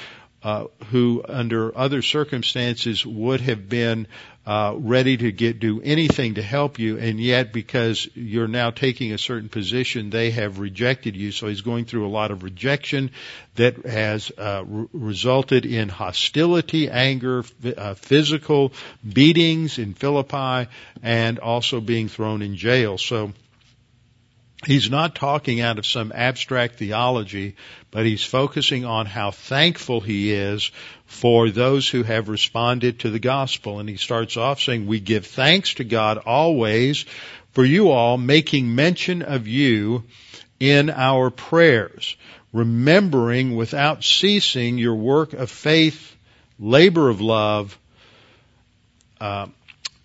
uh, 0.44 0.66
who 0.92 1.24
under 1.28 1.76
other 1.76 2.02
circumstances 2.02 3.06
would 3.06 3.42
have 3.42 3.68
been 3.68 4.08
uh, 4.48 4.74
ready 4.78 5.18
to 5.18 5.30
get 5.30 5.60
do 5.60 5.82
anything 5.82 6.36
to 6.36 6.42
help 6.42 6.80
you, 6.80 6.98
and 6.98 7.20
yet 7.20 7.52
because 7.52 8.08
you're 8.16 8.48
now 8.48 8.70
taking 8.70 9.12
a 9.12 9.18
certain 9.18 9.50
position, 9.50 10.10
they 10.10 10.32
have 10.32 10.60
rejected 10.60 11.18
you. 11.18 11.34
So 11.34 11.48
he's 11.48 11.60
going 11.60 11.84
through 11.84 12.08
a 12.08 12.10
lot 12.10 12.32
of 12.32 12.44
rejection 12.44 13.12
that 13.56 13.86
has 13.86 14.32
uh, 14.38 14.64
re- 14.66 14.88
resulted 14.94 15.66
in 15.66 15.90
hostility, 15.90 16.90
anger, 16.90 17.44
uh, 17.76 17.96
physical 17.96 18.72
beatings 19.06 19.80
in 19.80 19.94
Philippi, 19.94 20.70
and 21.04 21.40
also 21.40 21.82
being 21.82 22.08
thrown 22.08 22.42
in 22.42 22.56
jail. 22.56 22.98
So 22.98 23.34
He's 24.66 24.90
not 24.90 25.14
talking 25.14 25.62
out 25.62 25.78
of 25.78 25.86
some 25.86 26.12
abstract 26.14 26.76
theology, 26.76 27.56
but 27.92 28.06
he's 28.08 28.24
focusing 28.24 28.86
on 28.86 29.06
how 29.06 29.30
thankful 29.30 30.02
he 30.02 30.34
is 30.34 30.72
for 31.06 31.52
those 31.52 31.88
who 31.88 32.02
have 32.02 32.28
responded 32.28 33.00
to 33.00 33.12
the 33.12 33.20
gospel. 33.20 33.80
And 33.80 33.88
he 33.88 33.98
starts 33.98 34.36
off 34.36 34.60
saying, 34.60 34.88
we 34.88 35.00
give 35.00 35.28
thanks 35.28 35.76
to 35.76 35.84
God 35.84 36.18
always 36.18 37.06
for 37.52 37.64
you 37.64 37.92
all, 37.92 38.18
making 38.18 38.74
mention 38.74 39.22
of 39.22 39.48
you 39.48 40.04
in 40.60 40.90
our 40.90 41.30
prayers, 41.30 42.18
remembering 42.52 43.56
without 43.56 44.04
ceasing 44.04 44.80
your 44.80 44.96
work 44.96 45.34
of 45.34 45.52
faith, 45.52 46.16
labor 46.60 47.10
of 47.10 47.22
love, 47.22 47.78
uh, 49.22 49.48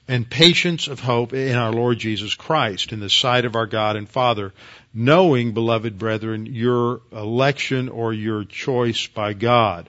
and 0.09 0.29
patience 0.29 0.89
of 0.89 1.01
hope 1.01 1.33
in 1.33 1.57
our 1.57 1.73
Lord 1.73 1.99
Jesus 1.99 2.35
Christ 2.35 2.93
in 2.93 3.01
the 3.01 3.09
sight 3.09 3.45
of 3.45 3.57
our 3.57 3.67
God 3.67 3.97
and 3.97 4.09
Father, 4.09 4.53
knowing, 4.93 5.53
beloved 5.53 5.99
brethren, 5.99 6.47
your 6.47 7.01
election 7.13 7.89
or 7.89 8.13
your 8.13 8.45
choice 8.45 9.07
by 9.07 9.33
God. 9.33 9.89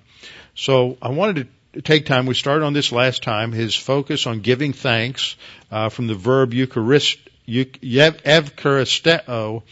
So 0.56 0.98
I 1.02 1.10
wanted 1.10 1.48
to 1.74 1.82
take 1.82 2.06
time. 2.06 2.28
We 2.28 2.36
started 2.36 2.64
on 2.64 2.74
this 2.74 2.92
last 2.92 3.24
time. 3.24 3.52
His 3.52 3.76
focus 3.76 4.28
on 4.28 4.42
giving 4.42 4.74
thanks 4.74 5.36
uh, 5.72 5.90
from 5.90 6.06
the 6.08 6.16
verb 6.16 6.54
Eucharist, 6.54 7.18
eucharisteo, 7.48 9.64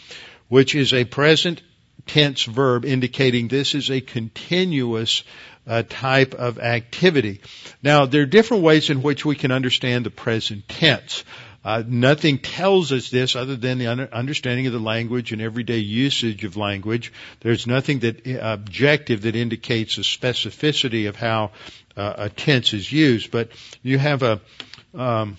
which 0.49 0.75
is 0.75 0.93
a 0.93 1.05
present 1.05 1.61
tense 2.07 2.43
verb 2.43 2.83
indicating 2.83 3.47
this 3.47 3.75
is 3.75 3.91
a 3.91 4.01
continuous 4.01 5.23
uh, 5.67 5.83
type 5.87 6.33
of 6.33 6.59
activity. 6.59 7.41
Now, 7.83 8.05
there 8.05 8.23
are 8.23 8.27
different 8.27 8.63
ways 8.63 8.89
in 8.89 9.01
which 9.01 9.25
we 9.25 9.35
can 9.35 9.51
understand 9.51 10.05
the 10.05 10.09
present 10.09 10.67
tense. 10.67 11.23
Uh, 11.63 11.83
nothing 11.85 12.39
tells 12.39 12.91
us 12.91 13.11
this 13.11 13.35
other 13.35 13.55
than 13.55 13.77
the 13.77 13.87
understanding 13.87 14.65
of 14.65 14.73
the 14.73 14.79
language 14.79 15.31
and 15.31 15.41
everyday 15.41 15.77
usage 15.77 16.43
of 16.43 16.57
language. 16.57 17.13
There's 17.41 17.67
nothing 17.67 17.99
that 17.99 18.25
uh, 18.25 18.39
objective 18.41 19.21
that 19.21 19.35
indicates 19.35 19.97
the 19.97 20.01
specificity 20.01 21.07
of 21.07 21.15
how 21.15 21.51
uh, 21.95 22.13
a 22.17 22.29
tense 22.29 22.73
is 22.73 22.91
used. 22.91 23.29
But 23.29 23.49
you 23.83 23.99
have 23.99 24.23
a 24.23 24.41
um, 24.95 25.37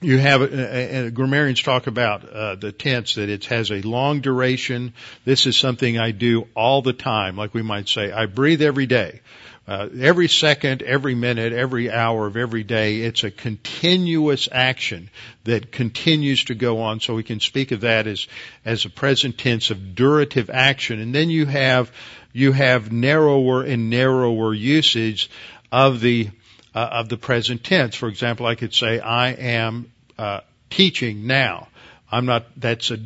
you 0.00 0.18
have 0.18 0.40
uh, 0.40 0.44
uh, 0.44 1.10
grammarians 1.10 1.62
talk 1.62 1.86
about 1.86 2.26
uh, 2.26 2.54
the 2.54 2.72
tense 2.72 3.14
that 3.16 3.28
it 3.28 3.44
has 3.46 3.70
a 3.70 3.82
long 3.82 4.20
duration. 4.20 4.94
This 5.24 5.46
is 5.46 5.56
something 5.56 5.98
I 5.98 6.10
do 6.12 6.48
all 6.54 6.80
the 6.80 6.94
time, 6.94 7.36
like 7.36 7.52
we 7.52 7.62
might 7.62 7.88
say, 7.88 8.10
I 8.10 8.26
breathe 8.26 8.62
every 8.62 8.86
day. 8.86 9.20
Uh, 9.68 9.88
every 10.00 10.26
second, 10.26 10.82
every 10.82 11.14
minute, 11.14 11.52
every 11.52 11.90
hour 11.92 12.26
of 12.26 12.36
every 12.36 12.64
day, 12.64 13.02
it's 13.02 13.22
a 13.24 13.30
continuous 13.30 14.48
action 14.50 15.10
that 15.44 15.70
continues 15.70 16.44
to 16.44 16.54
go 16.54 16.80
on. 16.80 16.98
So 16.98 17.14
we 17.14 17.22
can 17.22 17.38
speak 17.38 17.70
of 17.70 17.82
that 17.82 18.06
as 18.06 18.26
as 18.64 18.84
a 18.84 18.90
present 18.90 19.38
tense 19.38 19.70
of 19.70 19.76
durative 19.94 20.50
action. 20.50 20.98
And 20.98 21.14
then 21.14 21.30
you 21.30 21.46
have 21.46 21.92
you 22.32 22.52
have 22.52 22.90
narrower 22.90 23.62
and 23.62 23.90
narrower 23.90 24.52
usage 24.54 25.30
of 25.70 26.00
the 26.00 26.30
uh, 26.74 26.88
of 26.92 27.08
the 27.08 27.16
present 27.16 27.64
tense. 27.64 27.94
For 27.94 28.08
example, 28.08 28.46
I 28.46 28.54
could 28.54 28.74
say, 28.74 29.00
I 29.00 29.30
am 29.30 29.92
uh, 30.18 30.40
teaching 30.68 31.26
now. 31.26 31.68
I'm 32.10 32.26
not, 32.26 32.46
that's 32.56 32.90
a, 32.90 32.98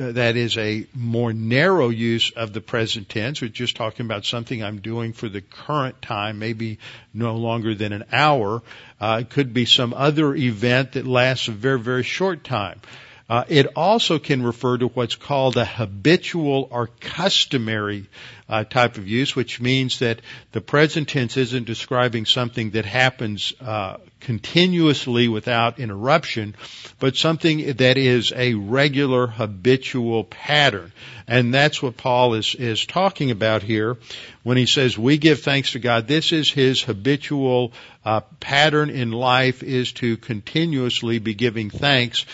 uh, 0.00 0.12
that 0.12 0.36
is 0.36 0.56
a 0.56 0.86
more 0.94 1.32
narrow 1.32 1.88
use 1.88 2.30
of 2.30 2.52
the 2.52 2.60
present 2.60 3.08
tense. 3.08 3.40
We're 3.40 3.48
just 3.48 3.76
talking 3.76 4.06
about 4.06 4.24
something 4.24 4.62
I'm 4.62 4.80
doing 4.80 5.12
for 5.12 5.28
the 5.28 5.40
current 5.40 6.00
time, 6.00 6.38
maybe 6.38 6.78
no 7.12 7.36
longer 7.36 7.74
than 7.74 7.92
an 7.92 8.04
hour. 8.12 8.62
Uh, 9.00 9.22
it 9.22 9.30
could 9.30 9.52
be 9.52 9.64
some 9.64 9.92
other 9.94 10.34
event 10.34 10.92
that 10.92 11.06
lasts 11.06 11.48
a 11.48 11.52
very, 11.52 11.80
very 11.80 12.04
short 12.04 12.44
time. 12.44 12.80
Uh, 13.28 13.44
it 13.48 13.66
also 13.76 14.18
can 14.18 14.42
refer 14.42 14.78
to 14.78 14.86
what's 14.88 15.14
called 15.14 15.56
a 15.58 15.64
habitual 15.64 16.66
or 16.70 16.86
customary 17.00 18.06
uh, 18.48 18.64
type 18.64 18.96
of 18.96 19.06
use, 19.06 19.36
which 19.36 19.60
means 19.60 19.98
that 19.98 20.22
the 20.52 20.62
present 20.62 21.08
tense 21.08 21.36
isn't 21.36 21.66
describing 21.66 22.24
something 22.24 22.70
that 22.70 22.86
happens 22.86 23.52
uh, 23.60 23.98
continuously 24.20 25.28
without 25.28 25.78
interruption, 25.78 26.54
but 26.98 27.16
something 27.16 27.74
that 27.74 27.98
is 27.98 28.32
a 28.34 28.54
regular 28.54 29.26
habitual 29.26 30.24
pattern. 30.24 30.90
And 31.26 31.52
that's 31.52 31.82
what 31.82 31.98
Paul 31.98 32.32
is, 32.32 32.54
is 32.54 32.86
talking 32.86 33.30
about 33.30 33.62
here 33.62 33.98
when 34.42 34.56
he 34.56 34.64
says 34.64 34.96
we 34.96 35.18
give 35.18 35.40
thanks 35.42 35.72
to 35.72 35.78
God. 35.78 36.06
This 36.06 36.32
is 36.32 36.50
his 36.50 36.82
habitual 36.82 37.74
uh, 38.04 38.20
pattern 38.40 38.88
in 38.88 39.12
life 39.12 39.62
is 39.62 39.92
to 39.92 40.16
continuously 40.16 41.18
be 41.18 41.34
giving 41.34 41.68
thanks 41.68 42.24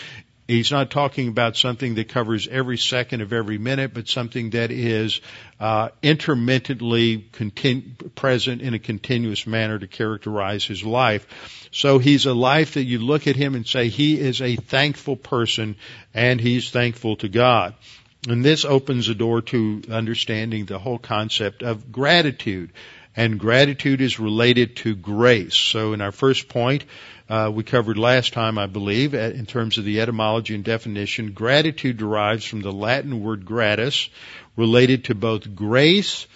He's 0.47 0.71
not 0.71 0.91
talking 0.91 1.27
about 1.27 1.57
something 1.57 1.95
that 1.95 2.09
covers 2.09 2.47
every 2.47 2.77
second 2.77 3.21
of 3.21 3.33
every 3.33 3.57
minute, 3.57 3.95
but 3.95 4.07
something 4.07 4.51
that 4.51 4.69
is 4.69 5.21
uh, 5.59 5.89
intermittently 6.03 7.25
continu- 7.31 8.13
present 8.13 8.61
in 8.61 8.75
a 8.75 8.79
continuous 8.79 9.47
manner 9.47 9.79
to 9.79 9.87
characterize 9.87 10.63
his 10.63 10.83
life. 10.83 11.67
So 11.71 11.97
he's 11.97 12.27
a 12.27 12.33
life 12.33 12.75
that 12.75 12.83
you 12.83 12.99
look 12.99 13.25
at 13.25 13.35
him 13.35 13.55
and 13.55 13.65
say 13.65 13.89
he 13.89 14.19
is 14.19 14.39
a 14.39 14.55
thankful 14.55 15.15
person, 15.15 15.77
and 16.13 16.39
he's 16.39 16.69
thankful 16.69 17.15
to 17.17 17.27
God. 17.27 17.73
And 18.27 18.45
this 18.45 18.65
opens 18.65 19.07
the 19.07 19.15
door 19.15 19.41
to 19.43 19.81
understanding 19.89 20.65
the 20.65 20.79
whole 20.79 20.99
concept 20.99 21.63
of 21.63 21.91
gratitude. 21.91 22.71
And 23.15 23.39
gratitude 23.39 24.01
is 24.01 24.19
related 24.19 24.75
to 24.77 24.95
grace. 24.95 25.55
So 25.55 25.93
in 25.93 26.01
our 26.01 26.11
first 26.11 26.49
point, 26.49 26.83
uh, 27.29 27.51
we 27.53 27.63
covered 27.63 27.97
last 27.97 28.33
time, 28.33 28.57
I 28.57 28.67
believe, 28.67 29.13
in 29.13 29.45
terms 29.45 29.77
of 29.77 29.85
the 29.85 30.01
etymology 30.01 30.53
and 30.53 30.63
definition. 30.63 31.31
Gratitude 31.31 31.97
derives 31.97 32.45
from 32.45 32.61
the 32.61 32.71
Latin 32.71 33.23
word 33.23 33.45
gratis, 33.45 34.09
related 34.55 35.05
to 35.05 35.15
both 35.15 35.55
grace, 35.55 36.27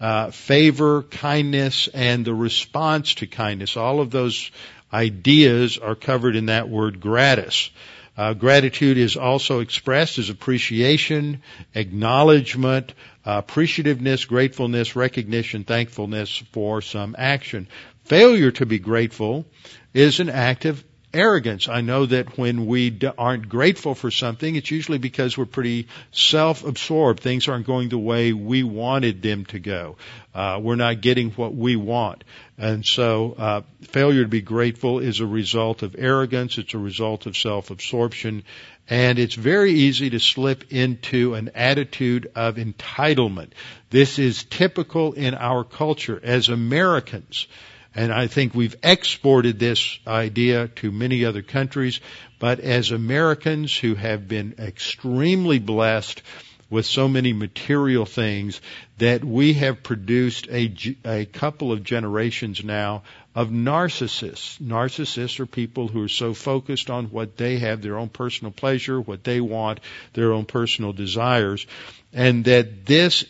uh, 0.00 0.30
favor, 0.30 1.02
kindness, 1.02 1.88
and 1.88 2.24
the 2.24 2.34
response 2.34 3.14
to 3.14 3.26
kindness. 3.26 3.76
All 3.76 4.00
of 4.00 4.10
those 4.10 4.50
ideas 4.92 5.78
are 5.78 5.94
covered 5.94 6.36
in 6.36 6.46
that 6.46 6.68
word 6.68 7.00
gratis. 7.00 7.70
Uh, 8.16 8.32
gratitude 8.32 8.96
is 8.96 9.16
also 9.16 9.60
expressed 9.60 10.18
as 10.18 10.30
appreciation, 10.30 11.42
acknowledgement, 11.74 12.92
uh, 12.92 12.94
appreciativeness, 13.26 14.26
gratefulness, 14.26 14.96
recognition, 14.96 15.64
thankfulness 15.64 16.42
for 16.52 16.82
some 16.82 17.14
action. 17.18 17.68
Failure 18.04 18.50
to 18.52 18.66
be 18.66 18.78
grateful 18.78 19.46
is 19.94 20.20
an 20.20 20.28
act 20.28 20.64
of 20.66 20.84
arrogance. 21.14 21.68
I 21.68 21.80
know 21.80 22.06
that 22.06 22.36
when 22.36 22.66
we 22.66 22.98
aren't 23.16 23.48
grateful 23.48 23.94
for 23.94 24.10
something, 24.10 24.56
it's 24.56 24.70
usually 24.70 24.98
because 24.98 25.38
we're 25.38 25.46
pretty 25.46 25.86
self-absorbed. 26.10 27.20
Things 27.20 27.48
aren't 27.48 27.66
going 27.66 27.88
the 27.88 27.98
way 27.98 28.32
we 28.32 28.62
wanted 28.62 29.22
them 29.22 29.46
to 29.46 29.58
go. 29.58 29.96
Uh, 30.34 30.58
we're 30.60 30.74
not 30.74 31.00
getting 31.00 31.30
what 31.30 31.54
we 31.54 31.76
want. 31.76 32.24
And 32.58 32.84
so, 32.84 33.34
uh, 33.38 33.60
failure 33.82 34.22
to 34.22 34.28
be 34.28 34.42
grateful 34.42 34.98
is 34.98 35.20
a 35.20 35.26
result 35.26 35.82
of 35.82 35.94
arrogance. 35.96 36.58
It's 36.58 36.74
a 36.74 36.78
result 36.78 37.26
of 37.26 37.36
self-absorption. 37.36 38.42
And 38.88 39.18
it's 39.18 39.34
very 39.34 39.72
easy 39.72 40.10
to 40.10 40.20
slip 40.20 40.72
into 40.72 41.34
an 41.34 41.50
attitude 41.54 42.30
of 42.34 42.56
entitlement. 42.56 43.52
This 43.90 44.18
is 44.18 44.44
typical 44.44 45.12
in 45.14 45.34
our 45.34 45.64
culture 45.64 46.20
as 46.22 46.48
Americans. 46.48 47.46
And 47.94 48.12
I 48.12 48.26
think 48.26 48.54
we've 48.54 48.76
exported 48.82 49.58
this 49.58 49.98
idea 50.06 50.68
to 50.68 50.90
many 50.90 51.24
other 51.24 51.42
countries. 51.42 52.00
But 52.38 52.60
as 52.60 52.90
Americans 52.90 53.76
who 53.76 53.94
have 53.94 54.28
been 54.28 54.56
extremely 54.58 55.60
blessed 55.60 56.22
with 56.68 56.84
so 56.84 57.08
many 57.08 57.32
material 57.32 58.04
things 58.04 58.60
that 58.98 59.24
we 59.24 59.54
have 59.54 59.82
produced 59.82 60.48
a, 60.50 60.74
a 61.04 61.24
couple 61.24 61.72
of 61.72 61.84
generations 61.84 62.64
now 62.64 63.04
of 63.34 63.48
narcissists. 63.48 64.60
Narcissists 64.60 65.40
are 65.40 65.46
people 65.46 65.88
who 65.88 66.02
are 66.02 66.08
so 66.08 66.34
focused 66.34 66.90
on 66.90 67.06
what 67.06 67.36
they 67.36 67.58
have, 67.58 67.82
their 67.82 67.98
own 67.98 68.08
personal 68.08 68.52
pleasure, 68.52 69.00
what 69.00 69.24
they 69.24 69.40
want, 69.40 69.80
their 70.12 70.32
own 70.32 70.44
personal 70.44 70.92
desires, 70.92 71.66
and 72.12 72.44
that 72.44 72.86
this 72.86 73.24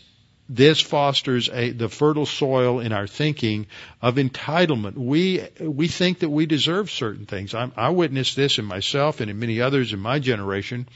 this 0.47 0.79
fosters 0.79 1.49
a, 1.49 1.71
the 1.71 1.89
fertile 1.89 2.27
soil 2.27 2.79
in 2.79 2.91
our 2.91 3.07
thinking 3.07 3.65
of 3.99 4.15
entitlement. 4.15 4.93
We 4.95 5.47
we 5.59 5.87
think 5.87 6.19
that 6.19 6.29
we 6.29 6.45
deserve 6.45 6.91
certain 6.91 7.25
things. 7.25 7.55
I, 7.55 7.71
I 7.75 7.89
witnessed 7.89 8.35
this 8.35 8.59
in 8.59 8.65
myself 8.65 9.21
and 9.21 9.31
in 9.31 9.39
many 9.39 9.59
others 9.59 9.91
in 9.91 9.99
my 9.99 10.19
generation 10.19 10.87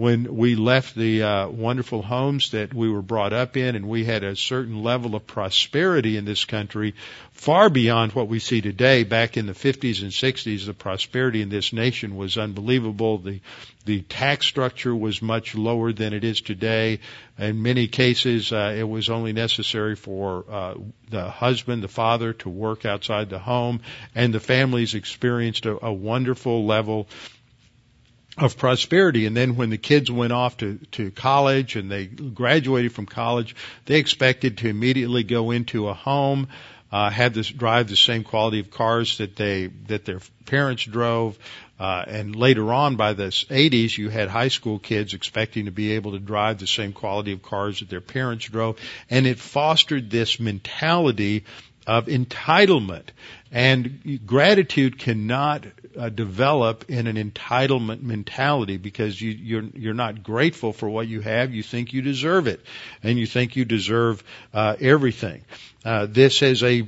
when 0.00 0.34
we 0.34 0.54
left 0.54 0.94
the 0.94 1.22
uh, 1.22 1.46
wonderful 1.46 2.00
homes 2.00 2.52
that 2.52 2.72
we 2.72 2.88
were 2.88 3.02
brought 3.02 3.34
up 3.34 3.58
in, 3.58 3.76
and 3.76 3.86
we 3.86 4.02
had 4.02 4.24
a 4.24 4.34
certain 4.34 4.82
level 4.82 5.14
of 5.14 5.26
prosperity 5.26 6.16
in 6.16 6.24
this 6.24 6.46
country, 6.46 6.94
far 7.32 7.68
beyond 7.68 8.10
what 8.14 8.26
we 8.26 8.38
see 8.38 8.62
today. 8.62 9.04
Back 9.04 9.36
in 9.36 9.44
the 9.44 9.52
50s 9.52 10.00
and 10.00 10.10
60s, 10.10 10.64
the 10.64 10.72
prosperity 10.72 11.42
in 11.42 11.50
this 11.50 11.74
nation 11.74 12.16
was 12.16 12.38
unbelievable. 12.38 13.18
The 13.18 13.40
the 13.84 14.00
tax 14.00 14.46
structure 14.46 14.94
was 14.94 15.20
much 15.20 15.54
lower 15.54 15.92
than 15.92 16.12
it 16.12 16.24
is 16.24 16.40
today. 16.40 17.00
In 17.38 17.62
many 17.62 17.86
cases, 17.86 18.52
uh, 18.52 18.74
it 18.76 18.88
was 18.88 19.10
only 19.10 19.32
necessary 19.32 19.96
for 19.96 20.44
uh, 20.48 20.74
the 21.10 21.28
husband, 21.28 21.82
the 21.82 21.88
father, 21.88 22.32
to 22.34 22.48
work 22.48 22.86
outside 22.86 23.28
the 23.28 23.38
home, 23.38 23.80
and 24.14 24.32
the 24.32 24.40
families 24.40 24.94
experienced 24.94 25.66
a, 25.66 25.86
a 25.86 25.92
wonderful 25.92 26.66
level 26.66 27.06
of 28.38 28.56
prosperity. 28.56 29.26
And 29.26 29.36
then 29.36 29.56
when 29.56 29.70
the 29.70 29.78
kids 29.78 30.10
went 30.10 30.32
off 30.32 30.58
to, 30.58 30.78
to 30.92 31.10
college 31.10 31.76
and 31.76 31.90
they 31.90 32.06
graduated 32.06 32.92
from 32.92 33.06
college, 33.06 33.56
they 33.86 33.98
expected 33.98 34.58
to 34.58 34.68
immediately 34.68 35.24
go 35.24 35.50
into 35.50 35.88
a 35.88 35.94
home, 35.94 36.48
uh, 36.92 37.10
have 37.10 37.34
this 37.34 37.48
drive 37.48 37.88
the 37.88 37.96
same 37.96 38.24
quality 38.24 38.60
of 38.60 38.70
cars 38.70 39.18
that 39.18 39.36
they, 39.36 39.66
that 39.86 40.04
their 40.04 40.20
parents 40.46 40.84
drove. 40.84 41.38
Uh, 41.78 42.04
and 42.06 42.36
later 42.36 42.72
on 42.74 42.96
by 42.96 43.14
the 43.14 43.28
80s, 43.28 43.96
you 43.96 44.10
had 44.10 44.28
high 44.28 44.48
school 44.48 44.78
kids 44.78 45.14
expecting 45.14 45.64
to 45.64 45.70
be 45.70 45.92
able 45.92 46.12
to 46.12 46.18
drive 46.18 46.58
the 46.58 46.66
same 46.66 46.92
quality 46.92 47.32
of 47.32 47.42
cars 47.42 47.80
that 47.80 47.88
their 47.88 48.02
parents 48.02 48.44
drove. 48.44 48.78
And 49.08 49.26
it 49.26 49.38
fostered 49.38 50.10
this 50.10 50.38
mentality 50.38 51.44
of 51.86 52.06
entitlement. 52.06 53.04
And 53.50 54.20
gratitude 54.26 54.98
cannot 54.98 55.64
uh, 55.98 56.08
develop 56.08 56.88
in 56.88 57.06
an 57.06 57.16
entitlement 57.16 58.02
mentality 58.02 58.76
because 58.76 59.20
you, 59.20 59.30
you're 59.30 59.64
you're 59.74 59.94
not 59.94 60.22
grateful 60.22 60.72
for 60.72 60.88
what 60.88 61.08
you 61.08 61.20
have. 61.20 61.52
You 61.52 61.62
think 61.62 61.92
you 61.92 62.02
deserve 62.02 62.46
it, 62.46 62.60
and 63.02 63.18
you 63.18 63.26
think 63.26 63.56
you 63.56 63.64
deserve 63.64 64.22
uh, 64.54 64.76
everything. 64.80 65.44
Uh, 65.84 66.06
this 66.06 66.42
is 66.42 66.62
a, 66.62 66.86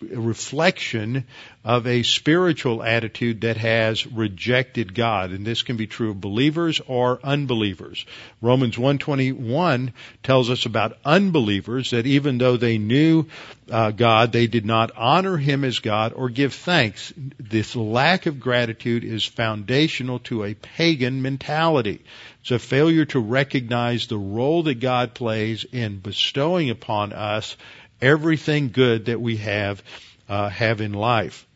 reflection 0.00 1.24
of 1.62 1.86
a 1.86 2.02
spiritual 2.02 2.82
attitude 2.82 3.42
that 3.42 3.58
has 3.58 4.06
rejected 4.06 4.94
God, 4.94 5.30
and 5.30 5.46
this 5.46 5.62
can 5.62 5.76
be 5.76 5.86
true 5.86 6.10
of 6.10 6.20
believers 6.20 6.80
or 6.86 7.20
unbelievers. 7.22 8.06
Romans 8.40 8.76
1:21 8.76 9.92
tells 10.22 10.48
us 10.48 10.64
about 10.64 10.96
unbelievers 11.04 11.90
that 11.90 12.06
even 12.06 12.38
though 12.38 12.56
they 12.56 12.78
knew 12.78 13.26
uh, 13.70 13.90
God, 13.90 14.32
they 14.32 14.46
did 14.46 14.64
not 14.64 14.90
honor 14.96 15.36
Him 15.36 15.64
as 15.64 15.78
God 15.80 16.14
or 16.14 16.30
give 16.30 16.54
thanks. 16.54 17.12
This 17.38 17.76
lack 17.76 18.24
of 18.24 18.40
gratitude 18.40 19.04
is 19.04 19.24
foundational 19.24 20.18
to 20.20 20.44
a 20.44 20.54
pagan 20.54 21.20
mentality. 21.20 22.00
It's 22.40 22.50
a 22.50 22.58
failure 22.58 23.04
to 23.06 23.20
recognize 23.20 24.06
the 24.06 24.16
role 24.16 24.62
that 24.62 24.80
God 24.80 25.12
plays 25.12 25.64
in 25.64 25.98
bestowing 25.98 26.70
upon 26.70 27.12
us 27.12 27.56
everything 28.00 28.70
good 28.70 29.06
that 29.06 29.20
we 29.20 29.36
have 29.38 29.82
uh, 30.28 30.48
have 30.48 30.80
in 30.80 30.92
life. 30.92 31.46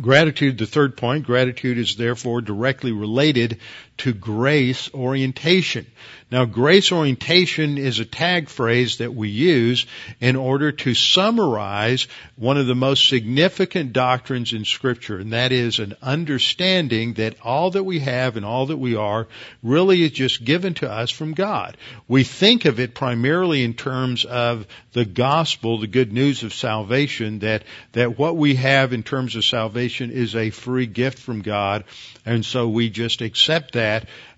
Gratitude, 0.00 0.58
the 0.58 0.66
third 0.66 0.96
point, 0.96 1.24
gratitude 1.24 1.78
is 1.78 1.96
therefore 1.96 2.40
directly 2.42 2.92
related 2.92 3.58
to 3.98 4.12
grace 4.12 4.92
orientation. 4.92 5.86
Now, 6.30 6.44
grace 6.44 6.90
orientation 6.90 7.78
is 7.78 8.00
a 8.00 8.04
tag 8.04 8.48
phrase 8.48 8.98
that 8.98 9.14
we 9.14 9.28
use 9.28 9.86
in 10.20 10.34
order 10.34 10.72
to 10.72 10.92
summarize 10.92 12.08
one 12.34 12.58
of 12.58 12.66
the 12.66 12.74
most 12.74 13.08
significant 13.08 13.92
doctrines 13.92 14.52
in 14.52 14.64
scripture, 14.64 15.18
and 15.18 15.32
that 15.32 15.52
is 15.52 15.78
an 15.78 15.94
understanding 16.02 17.14
that 17.14 17.36
all 17.44 17.70
that 17.70 17.84
we 17.84 18.00
have 18.00 18.36
and 18.36 18.44
all 18.44 18.66
that 18.66 18.76
we 18.76 18.96
are 18.96 19.28
really 19.62 20.02
is 20.02 20.10
just 20.10 20.44
given 20.44 20.74
to 20.74 20.90
us 20.90 21.10
from 21.10 21.32
God. 21.32 21.76
We 22.08 22.24
think 22.24 22.64
of 22.64 22.80
it 22.80 22.94
primarily 22.94 23.62
in 23.62 23.74
terms 23.74 24.24
of 24.24 24.66
the 24.92 25.04
gospel, 25.04 25.78
the 25.78 25.86
good 25.86 26.12
news 26.12 26.42
of 26.42 26.52
salvation, 26.52 27.38
that, 27.40 27.62
that 27.92 28.18
what 28.18 28.36
we 28.36 28.56
have 28.56 28.92
in 28.92 29.04
terms 29.04 29.36
of 29.36 29.44
salvation 29.44 30.10
is 30.10 30.34
a 30.34 30.50
free 30.50 30.86
gift 30.86 31.20
from 31.20 31.42
God, 31.42 31.84
and 32.24 32.44
so 32.44 32.68
we 32.68 32.90
just 32.90 33.20
accept 33.20 33.74
that 33.74 33.85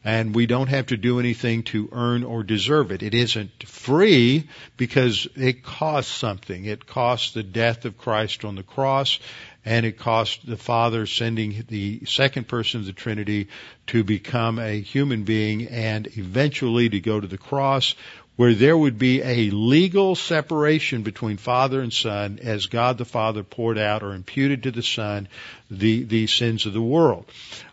and 0.05 0.35
we 0.35 0.47
don't 0.47 0.69
have 0.69 0.87
to 0.87 0.97
do 0.97 1.21
anything 1.21 1.63
to 1.65 1.89
earn 1.93 2.25
or 2.25 2.43
deserve 2.43 2.93
it. 2.93 3.03
It 3.03 3.15
isn't 3.15 3.65
free 3.65 4.49
because 4.77 5.27
it 5.37 5.63
costs 5.63 6.13
something. 6.13 6.65
It 6.65 6.87
costs 6.87 7.33
the 7.33 7.43
death 7.43 7.85
of 7.85 7.99
Christ 7.99 8.45
on 8.45 8.55
the 8.55 8.63
cross 8.63 9.19
and 9.65 9.85
it 9.85 9.99
cost 9.99 10.47
the 10.47 10.57
Father 10.57 11.05
sending 11.05 11.65
the 11.69 12.01
second 12.07 12.49
person 12.49 12.81
of 12.81 12.87
the 12.87 12.93
Trinity 12.93 13.49
to 13.89 14.05
become 14.05 14.59
a 14.59 14.81
human 14.81 15.25
being 15.25 15.69
and 15.69 16.07
eventually 16.17 16.89
to 16.89 17.01
go 17.01 17.21
to 17.21 17.27
the 17.27 17.39
cross 17.39 17.95
where 18.39 18.55
there 18.55 18.79
would 18.79 18.99
be 18.99 19.21
a 19.21 19.51
legal 19.51 20.15
separation 20.15 21.03
between 21.03 21.37
Father 21.37 21.81
and 21.81 21.93
Son 21.93 22.39
as 22.41 22.67
God 22.67 22.97
the 22.97 23.05
Father 23.05 23.43
poured 23.43 23.79
out 23.79 24.05
or 24.05 24.15
imputed 24.15 24.63
to 24.63 24.71
the 24.71 24.83
Son 24.83 25.27
the, 25.73 26.05
the 26.05 26.29
sins 26.29 26.65
of 26.65 26.73
the 26.73 26.81
world. 26.81 27.29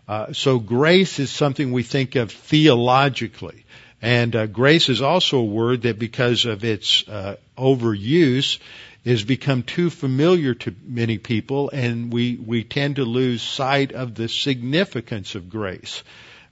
Uh, 0.08 0.34
so 0.34 0.60
grace 0.60 1.20
is 1.20 1.32
something 1.32 1.72
we 1.72 1.84
think 1.84 2.15
of 2.15 2.32
theologically. 2.32 3.65
And 4.02 4.36
uh, 4.36 4.46
grace 4.46 4.89
is 4.89 5.02
also 5.02 5.39
a 5.39 5.46
word 5.46 5.84
that 5.84 5.98
because 5.98 6.46
of 6.46 6.63
its 6.63 7.08
uh, 7.08 7.38
overuse 7.58 8.60
has 9.06 9.24
become 9.24 9.63
too 9.63 9.89
familiar 9.89 10.54
to 10.54 10.76
many 10.84 11.18
people 11.18 11.70
and 11.70 12.12
we, 12.12 12.36
we 12.36 12.63
tend 12.63 12.98
to 12.98 13.06
lose 13.06 13.41
sight 13.41 13.94
of 13.94 14.15
the 14.15 14.28
significance 14.28 15.36
of 15.36 15.50
grace. 15.50 16.04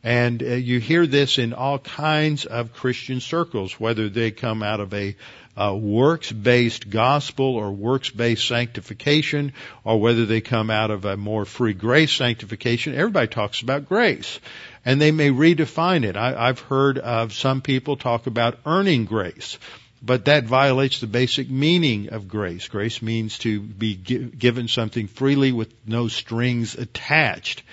And 0.04 0.44
uh, 0.44 0.48
you 0.48 0.80
hear 0.80 1.08
this 1.08 1.38
in 1.38 1.54
all 1.54 1.80
kinds 1.80 2.46
of 2.46 2.74
Christian 2.74 3.22
circles, 3.22 3.80
whether 3.80 4.10
they 4.10 4.32
come 4.32 4.62
out 4.62 4.82
of 4.82 4.94
a 4.94 5.16
uh, 5.56 5.74
works-based 5.80 6.90
gospel 6.90 7.46
or 7.56 7.72
works-based 7.72 8.46
sanctification, 8.46 9.54
or 9.86 10.02
whether 10.02 10.26
they 10.26 10.42
come 10.42 10.70
out 10.70 10.92
of 10.92 11.06
a 11.06 11.16
more 11.16 11.46
free 11.46 11.74
grace 11.74 12.12
sanctification. 12.12 12.96
Everybody 12.96 13.28
talks 13.28 13.62
about 13.62 13.88
grace, 13.88 14.40
and 14.84 15.00
they 15.00 15.12
may 15.12 15.30
redefine 15.30 16.04
it. 16.04 16.18
I, 16.18 16.50
I've 16.50 16.60
heard 16.60 16.98
of 16.98 17.34
some 17.34 17.62
people 17.62 17.96
talk 17.96 18.28
about 18.28 18.60
earning 18.66 19.06
grace 19.06 19.58
but 20.06 20.26
that 20.26 20.44
violates 20.44 21.00
the 21.00 21.08
basic 21.08 21.50
meaning 21.50 22.10
of 22.10 22.28
grace. 22.28 22.68
Grace 22.68 23.02
means 23.02 23.38
to 23.38 23.62
be 23.62 23.96
given 23.96 24.68
something 24.68 25.08
freely 25.08 25.54
with 25.54 25.74
no 25.88 26.10
strings 26.10 26.76
attached 26.76 27.64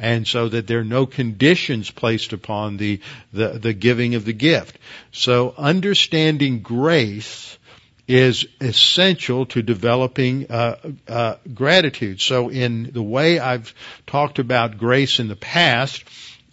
and 0.00 0.26
so 0.26 0.48
that 0.48 0.66
there 0.66 0.80
are 0.80 0.84
no 0.84 1.06
conditions 1.06 1.90
placed 1.90 2.32
upon 2.32 2.78
the, 2.78 3.00
the, 3.32 3.50
the 3.50 3.72
giving 3.74 4.14
of 4.14 4.24
the 4.24 4.32
gift. 4.32 4.78
So 5.12 5.54
understanding 5.56 6.60
grace 6.62 7.58
is 8.08 8.46
essential 8.60 9.46
to 9.46 9.62
developing 9.62 10.50
uh, 10.50 10.76
uh, 11.06 11.36
gratitude. 11.54 12.20
So 12.20 12.48
in 12.48 12.90
the 12.92 13.02
way 13.02 13.38
I've 13.38 13.72
talked 14.06 14.40
about 14.40 14.78
grace 14.78 15.20
in 15.20 15.28
the 15.28 15.36
past, 15.36 16.02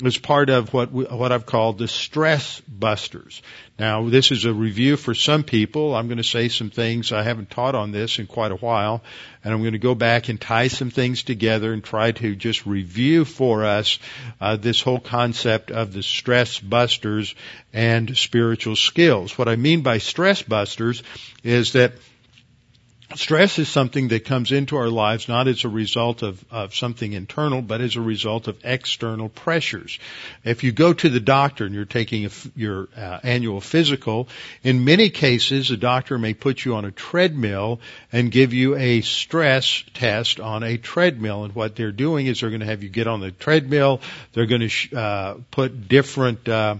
is 0.03 0.17
part 0.17 0.49
of 0.49 0.73
what 0.73 0.91
we, 0.91 1.05
what 1.05 1.31
I've 1.31 1.45
called 1.45 1.79
the 1.79 1.87
stress 1.87 2.59
busters. 2.61 3.41
Now, 3.79 4.09
this 4.09 4.31
is 4.31 4.45
a 4.45 4.53
review 4.53 4.95
for 4.95 5.15
some 5.15 5.43
people. 5.43 5.95
I'm 5.95 6.07
going 6.07 6.17
to 6.17 6.23
say 6.23 6.49
some 6.49 6.69
things 6.69 7.11
I 7.11 7.23
haven't 7.23 7.49
taught 7.49 7.75
on 7.75 7.91
this 7.91 8.19
in 8.19 8.27
quite 8.27 8.51
a 8.51 8.55
while, 8.55 9.03
and 9.43 9.53
I'm 9.53 9.61
going 9.61 9.73
to 9.73 9.79
go 9.79 9.95
back 9.95 10.29
and 10.29 10.39
tie 10.39 10.67
some 10.67 10.91
things 10.91 11.23
together 11.23 11.73
and 11.73 11.83
try 11.83 12.11
to 12.11 12.35
just 12.35 12.65
review 12.65 13.25
for 13.25 13.65
us 13.65 13.97
uh, 14.39 14.55
this 14.55 14.81
whole 14.81 14.99
concept 14.99 15.71
of 15.71 15.93
the 15.93 16.03
stress 16.03 16.59
busters 16.59 17.33
and 17.73 18.15
spiritual 18.15 18.75
skills. 18.75 19.37
What 19.37 19.47
I 19.49 19.55
mean 19.55 19.81
by 19.81 19.97
stress 19.97 20.41
busters 20.41 21.01
is 21.43 21.73
that 21.73 21.93
Stress 23.15 23.57
is 23.57 23.69
something 23.69 24.09
that 24.09 24.25
comes 24.25 24.51
into 24.51 24.75
our 24.75 24.89
lives 24.89 25.29
not 25.29 25.47
as 25.47 25.63
a 25.63 25.69
result 25.69 26.23
of, 26.23 26.43
of 26.51 26.75
something 26.75 27.13
internal, 27.13 27.61
but 27.61 27.79
as 27.79 27.95
a 27.95 28.01
result 28.01 28.49
of 28.49 28.57
external 28.65 29.29
pressures. 29.29 29.97
If 30.43 30.65
you 30.65 30.73
go 30.73 30.91
to 30.91 31.07
the 31.07 31.21
doctor 31.21 31.65
and 31.65 31.73
you're 31.73 31.85
taking 31.85 32.25
a, 32.25 32.29
your 32.53 32.89
uh, 32.97 33.19
annual 33.23 33.61
physical, 33.61 34.27
in 34.61 34.83
many 34.83 35.09
cases, 35.09 35.71
a 35.71 35.77
doctor 35.77 36.17
may 36.17 36.33
put 36.33 36.65
you 36.65 36.75
on 36.75 36.83
a 36.83 36.91
treadmill 36.91 37.79
and 38.11 38.29
give 38.29 38.53
you 38.53 38.75
a 38.75 38.99
stress 38.99 39.85
test 39.93 40.41
on 40.41 40.63
a 40.63 40.77
treadmill. 40.77 41.45
And 41.45 41.55
what 41.55 41.77
they're 41.77 41.93
doing 41.93 42.27
is 42.27 42.41
they're 42.41 42.49
going 42.49 42.59
to 42.59 42.65
have 42.65 42.83
you 42.83 42.89
get 42.89 43.07
on 43.07 43.21
the 43.21 43.31
treadmill. 43.31 44.01
They're 44.33 44.47
going 44.47 44.61
to 44.61 44.69
sh- 44.69 44.93
uh, 44.93 45.35
put 45.49 45.87
different 45.87 46.47
uh, 46.49 46.75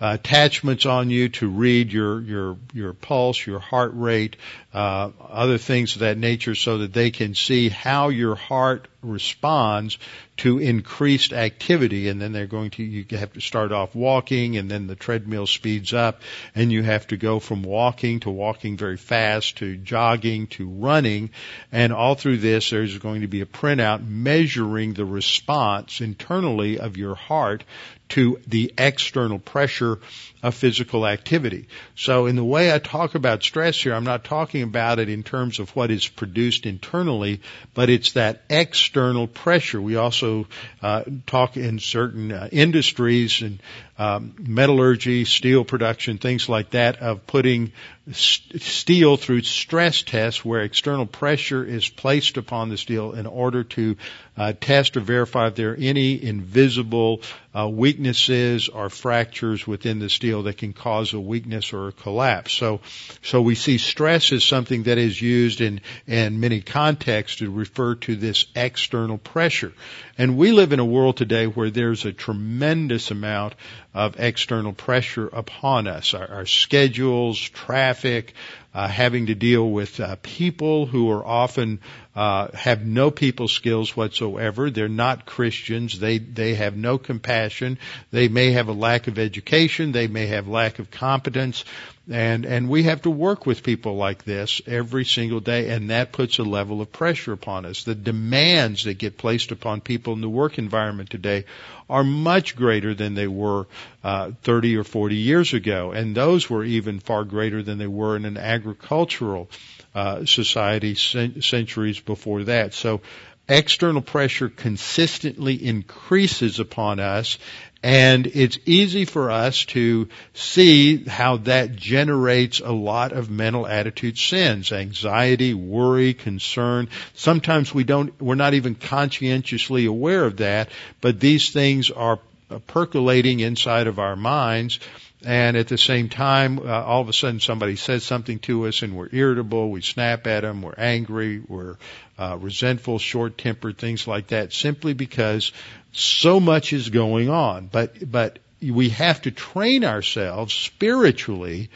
uh, 0.00 0.16
attachments 0.20 0.86
on 0.86 1.10
you 1.10 1.28
to 1.28 1.48
read 1.48 1.92
your 1.92 2.20
your 2.20 2.56
your 2.72 2.92
pulse, 2.92 3.46
your 3.46 3.58
heart 3.58 3.92
rate, 3.94 4.36
uh, 4.72 5.10
other 5.28 5.58
things 5.58 5.94
of 5.94 6.00
that 6.00 6.18
nature, 6.18 6.54
so 6.54 6.78
that 6.78 6.92
they 6.92 7.10
can 7.10 7.34
see 7.34 7.68
how 7.68 8.08
your 8.08 8.34
heart 8.34 8.88
responds 9.02 9.98
to 10.38 10.58
increased 10.58 11.32
activity. 11.32 12.08
And 12.08 12.20
then 12.20 12.32
they're 12.32 12.46
going 12.46 12.70
to 12.70 12.82
you 12.82 13.04
have 13.16 13.32
to 13.34 13.40
start 13.40 13.72
off 13.72 13.94
walking, 13.94 14.56
and 14.56 14.70
then 14.70 14.86
the 14.86 14.96
treadmill 14.96 15.46
speeds 15.46 15.92
up, 15.92 16.22
and 16.54 16.72
you 16.72 16.82
have 16.82 17.06
to 17.08 17.16
go 17.16 17.38
from 17.38 17.62
walking 17.62 18.20
to 18.20 18.30
walking 18.30 18.76
very 18.76 18.96
fast 18.96 19.58
to 19.58 19.76
jogging 19.76 20.46
to 20.48 20.68
running, 20.68 21.30
and 21.72 21.92
all 21.92 22.14
through 22.14 22.38
this 22.38 22.70
there's 22.70 22.98
going 22.98 23.22
to 23.22 23.28
be 23.28 23.40
a 23.40 23.46
printout 23.46 24.06
measuring 24.06 24.94
the 24.94 25.04
response 25.04 26.00
internally 26.00 26.78
of 26.78 26.96
your 26.96 27.14
heart 27.14 27.64
to 28.08 28.40
the 28.46 28.72
external 28.78 29.38
pressure 29.38 29.98
of 30.42 30.54
physical 30.54 31.06
activity. 31.06 31.68
So 31.96 32.26
in 32.26 32.36
the 32.36 32.44
way 32.44 32.72
I 32.72 32.78
talk 32.78 33.14
about 33.14 33.42
stress 33.42 33.76
here, 33.82 33.94
I'm 33.94 34.04
not 34.04 34.24
talking 34.24 34.62
about 34.62 34.98
it 34.98 35.08
in 35.08 35.22
terms 35.22 35.58
of 35.58 35.74
what 35.74 35.90
is 35.90 36.06
produced 36.06 36.64
internally, 36.64 37.40
but 37.74 37.90
it's 37.90 38.12
that 38.12 38.42
external 38.48 39.26
pressure. 39.26 39.80
We 39.80 39.96
also 39.96 40.46
uh, 40.80 41.04
talk 41.26 41.56
in 41.56 41.78
certain 41.78 42.30
uh, 42.30 42.48
industries 42.52 43.42
and 43.42 43.60
um, 43.98 44.34
metallurgy, 44.38 45.24
steel 45.24 45.64
production, 45.64 46.18
things 46.18 46.48
like 46.48 46.70
that, 46.70 47.02
of 47.02 47.26
putting 47.26 47.72
st- 48.12 48.62
steel 48.62 49.16
through 49.16 49.42
stress 49.42 50.02
tests 50.02 50.44
where 50.44 50.60
external 50.60 51.04
pressure 51.04 51.64
is 51.64 51.88
placed 51.88 52.36
upon 52.36 52.68
the 52.68 52.76
steel 52.76 53.12
in 53.12 53.26
order 53.26 53.64
to 53.64 53.96
uh, 54.36 54.52
test 54.60 54.96
or 54.96 55.00
verify 55.00 55.48
if 55.48 55.56
there 55.56 55.72
are 55.72 55.76
any 55.76 56.22
invisible 56.22 57.22
uh, 57.58 57.68
weaknesses 57.68 58.68
or 58.68 58.88
fractures 58.88 59.66
within 59.66 59.98
the 59.98 60.08
steel 60.08 60.44
that 60.44 60.58
can 60.58 60.72
cause 60.72 61.12
a 61.12 61.20
weakness 61.20 61.72
or 61.72 61.88
a 61.88 61.92
collapse. 61.92 62.52
So, 62.52 62.80
so 63.22 63.42
we 63.42 63.56
see 63.56 63.78
stress 63.78 64.32
as 64.32 64.44
something 64.44 64.84
that 64.84 64.98
is 64.98 65.20
used 65.20 65.60
in 65.60 65.80
in 66.06 66.38
many 66.40 66.60
contexts 66.60 67.38
to 67.38 67.50
refer 67.50 67.96
to 67.96 68.14
this 68.14 68.46
external 68.54 69.18
pressure. 69.18 69.72
And 70.16 70.36
we 70.36 70.52
live 70.52 70.72
in 70.72 70.80
a 70.80 70.84
world 70.84 71.16
today 71.16 71.46
where 71.46 71.70
there's 71.70 72.04
a 72.04 72.12
tremendous 72.12 73.10
amount 73.10 73.54
of 73.98 74.20
external 74.20 74.72
pressure 74.72 75.26
upon 75.26 75.88
us. 75.88 76.14
Our, 76.14 76.26
our 76.28 76.46
schedules, 76.46 77.36
traffic, 77.36 78.32
uh, 78.78 78.86
having 78.86 79.26
to 79.26 79.34
deal 79.34 79.68
with 79.68 79.98
uh, 79.98 80.14
people 80.22 80.86
who 80.86 81.10
are 81.10 81.26
often 81.26 81.80
uh, 82.14 82.46
have 82.54 82.86
no 82.86 83.10
people 83.10 83.48
skills 83.48 83.96
whatsoever. 83.96 84.70
They're 84.70 84.88
not 84.88 85.26
Christians. 85.26 85.98
They 85.98 86.18
they 86.18 86.54
have 86.54 86.76
no 86.76 86.96
compassion. 86.96 87.78
They 88.12 88.28
may 88.28 88.52
have 88.52 88.68
a 88.68 88.72
lack 88.72 89.08
of 89.08 89.18
education. 89.18 89.90
They 89.90 90.06
may 90.06 90.28
have 90.28 90.46
lack 90.46 90.78
of 90.78 90.92
competence. 90.92 91.64
And, 92.10 92.46
and 92.46 92.70
we 92.70 92.84
have 92.84 93.02
to 93.02 93.10
work 93.10 93.44
with 93.44 93.62
people 93.62 93.96
like 93.96 94.24
this 94.24 94.62
every 94.66 95.04
single 95.04 95.40
day, 95.40 95.68
and 95.68 95.90
that 95.90 96.10
puts 96.10 96.38
a 96.38 96.42
level 96.42 96.80
of 96.80 96.90
pressure 96.90 97.34
upon 97.34 97.66
us. 97.66 97.84
The 97.84 97.94
demands 97.94 98.84
that 98.84 98.94
get 98.94 99.18
placed 99.18 99.50
upon 99.50 99.82
people 99.82 100.14
in 100.14 100.22
the 100.22 100.28
work 100.28 100.56
environment 100.56 101.10
today 101.10 101.44
are 101.90 102.04
much 102.04 102.56
greater 102.56 102.94
than 102.94 103.14
they 103.14 103.26
were 103.26 103.66
uh, 104.04 104.32
30 104.42 104.76
or 104.76 104.84
40 104.84 105.16
years 105.16 105.54
ago, 105.54 105.92
and 105.92 106.14
those 106.14 106.48
were 106.48 106.64
even 106.64 107.00
far 107.00 107.24
greater 107.24 107.62
than 107.62 107.78
they 107.78 107.86
were 107.86 108.16
in 108.16 108.24
an 108.24 108.36
agricultural 108.36 109.50
uh, 109.94 110.24
society 110.24 110.94
centuries 110.94 111.98
before 112.00 112.44
that. 112.44 112.74
So 112.74 113.00
external 113.48 114.02
pressure 114.02 114.48
consistently 114.50 115.54
increases 115.54 116.60
upon 116.60 117.00
us 117.00 117.38
and 117.82 118.26
it's 118.26 118.58
easy 118.66 119.04
for 119.04 119.30
us 119.30 119.64
to 119.66 120.08
see 120.34 121.04
how 121.04 121.36
that 121.38 121.76
generates 121.76 122.58
a 122.58 122.72
lot 122.72 123.12
of 123.12 123.30
mental 123.30 123.68
attitude 123.68 124.18
sins, 124.18 124.72
anxiety, 124.72 125.54
worry, 125.54 126.12
concern. 126.12 126.88
Sometimes 127.14 127.72
we 127.72 127.84
don't, 127.84 128.20
we're 128.20 128.34
not 128.34 128.54
even 128.54 128.74
conscientiously 128.74 129.86
aware 129.86 130.24
of 130.24 130.38
that, 130.38 130.70
but 131.00 131.20
these 131.20 131.50
things 131.50 131.92
are 131.92 132.18
percolating 132.66 133.40
inside 133.40 133.86
of 133.86 133.98
our 133.98 134.16
minds. 134.16 134.80
And 135.24 135.56
at 135.56 135.66
the 135.66 135.78
same 135.78 136.08
time, 136.08 136.60
uh, 136.60 136.64
all 136.64 137.00
of 137.00 137.08
a 137.08 137.12
sudden 137.12 137.40
somebody 137.40 137.74
says 137.74 138.04
something 138.04 138.38
to 138.40 138.68
us 138.68 138.82
and 138.82 138.96
we're 138.96 139.08
irritable, 139.10 139.70
we 139.70 139.80
snap 139.80 140.26
at 140.28 140.42
them, 140.42 140.62
we're 140.62 140.74
angry, 140.78 141.40
we're 141.40 141.76
uh, 142.18 142.38
resentful, 142.40 142.98
short-tempered, 142.98 143.78
things 143.78 144.06
like 144.06 144.28
that, 144.28 144.52
simply 144.52 144.92
because 144.94 145.50
so 145.92 146.38
much 146.38 146.72
is 146.72 146.90
going 146.90 147.28
on. 147.30 147.66
But, 147.66 148.10
but 148.10 148.38
we 148.62 148.90
have 148.90 149.22
to 149.22 149.32
train 149.32 149.84
ourselves 149.84 150.54
spiritually 150.54 151.70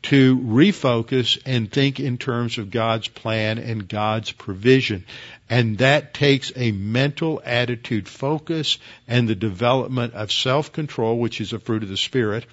to 0.00 0.38
refocus 0.38 1.40
and 1.44 1.70
think 1.70 1.98
in 1.98 2.18
terms 2.18 2.58
of 2.58 2.70
God's 2.70 3.08
plan 3.08 3.58
and 3.58 3.88
God's 3.88 4.30
provision. 4.30 5.04
And 5.50 5.78
that 5.78 6.14
takes 6.14 6.52
a 6.54 6.72
mental 6.72 7.42
attitude 7.44 8.08
focus 8.08 8.78
and 9.08 9.28
the 9.28 9.34
development 9.34 10.14
of 10.14 10.30
self-control, 10.30 11.18
which 11.18 11.40
is 11.40 11.52
a 11.52 11.58
fruit 11.58 11.82
of 11.82 11.88
the 11.88 11.96
Spirit, 11.96 12.46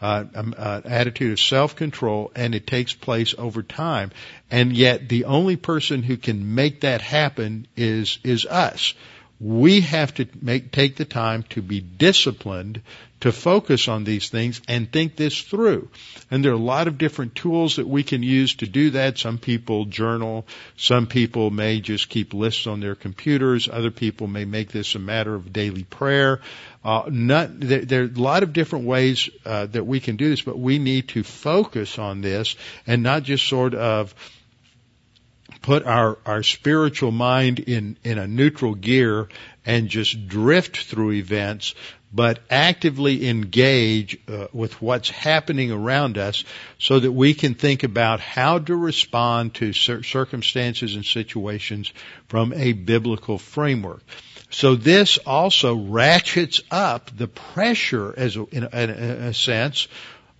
uh, 0.00 0.24
um, 0.34 0.54
uh, 0.56 0.82
attitude 0.84 1.32
of 1.32 1.40
self-control, 1.40 2.32
and 2.34 2.54
it 2.54 2.66
takes 2.66 2.92
place 2.92 3.34
over 3.38 3.62
time. 3.62 4.10
And 4.50 4.76
yet 4.76 5.08
the 5.08 5.24
only 5.24 5.56
person 5.56 6.02
who 6.02 6.16
can 6.16 6.54
make 6.54 6.82
that 6.82 7.00
happen 7.00 7.66
is, 7.76 8.18
is 8.24 8.44
us 8.46 8.94
we 9.40 9.80
have 9.80 10.12
to 10.14 10.28
make, 10.42 10.70
take 10.70 10.96
the 10.96 11.06
time 11.06 11.44
to 11.44 11.62
be 11.62 11.80
disciplined 11.80 12.82
to 13.20 13.32
focus 13.32 13.88
on 13.88 14.04
these 14.04 14.28
things 14.28 14.60
and 14.66 14.90
think 14.90 15.16
this 15.16 15.40
through. 15.40 15.88
And 16.30 16.44
there 16.44 16.52
are 16.52 16.54
a 16.54 16.58
lot 16.58 16.88
of 16.88 16.98
different 16.98 17.34
tools 17.34 17.76
that 17.76 17.86
we 17.86 18.02
can 18.02 18.22
use 18.22 18.54
to 18.56 18.66
do 18.66 18.90
that. 18.90 19.18
Some 19.18 19.38
people 19.38 19.84
journal. 19.84 20.46
Some 20.76 21.06
people 21.06 21.50
may 21.50 21.80
just 21.80 22.08
keep 22.08 22.34
lists 22.34 22.66
on 22.66 22.80
their 22.80 22.94
computers. 22.94 23.68
Other 23.70 23.90
people 23.90 24.26
may 24.26 24.44
make 24.44 24.72
this 24.72 24.94
a 24.94 24.98
matter 24.98 25.34
of 25.34 25.52
daily 25.52 25.84
prayer. 25.84 26.40
Uh, 26.82 27.02
not, 27.10 27.60
there, 27.60 27.84
there, 27.84 28.02
are 28.02 28.06
a 28.06 28.20
lot 28.20 28.42
of 28.42 28.54
different 28.54 28.86
ways 28.86 29.28
uh, 29.44 29.66
that 29.66 29.86
we 29.86 30.00
can 30.00 30.16
do 30.16 30.30
this, 30.30 30.40
but 30.40 30.58
we 30.58 30.78
need 30.78 31.08
to 31.08 31.22
focus 31.22 31.98
on 31.98 32.22
this 32.22 32.56
and 32.86 33.02
not 33.02 33.22
just 33.22 33.46
sort 33.46 33.74
of 33.74 34.14
put 35.62 35.84
our, 35.84 36.18
our 36.24 36.42
spiritual 36.42 37.10
mind 37.10 37.58
in, 37.58 37.96
in 38.04 38.18
a 38.18 38.26
neutral 38.26 38.74
gear 38.74 39.28
and 39.64 39.88
just 39.88 40.26
drift 40.26 40.78
through 40.84 41.12
events, 41.12 41.74
but 42.12 42.40
actively 42.50 43.28
engage 43.28 44.18
uh, 44.28 44.46
with 44.52 44.80
what's 44.82 45.10
happening 45.10 45.70
around 45.70 46.18
us 46.18 46.44
so 46.78 46.98
that 46.98 47.12
we 47.12 47.34
can 47.34 47.54
think 47.54 47.82
about 47.82 48.20
how 48.20 48.58
to 48.58 48.74
respond 48.74 49.54
to 49.54 49.72
cir- 49.72 50.02
circumstances 50.02 50.96
and 50.96 51.04
situations 51.04 51.92
from 52.26 52.52
a 52.52 52.72
biblical 52.72 53.38
framework. 53.38 54.02
So 54.50 54.74
this 54.74 55.18
also 55.18 55.76
ratchets 55.76 56.60
up 56.70 57.16
the 57.16 57.28
pressure 57.28 58.12
as 58.16 58.36
a, 58.36 58.44
in, 58.46 58.68
a, 58.72 58.80
in 58.82 58.90
a 58.90 59.34
sense 59.34 59.86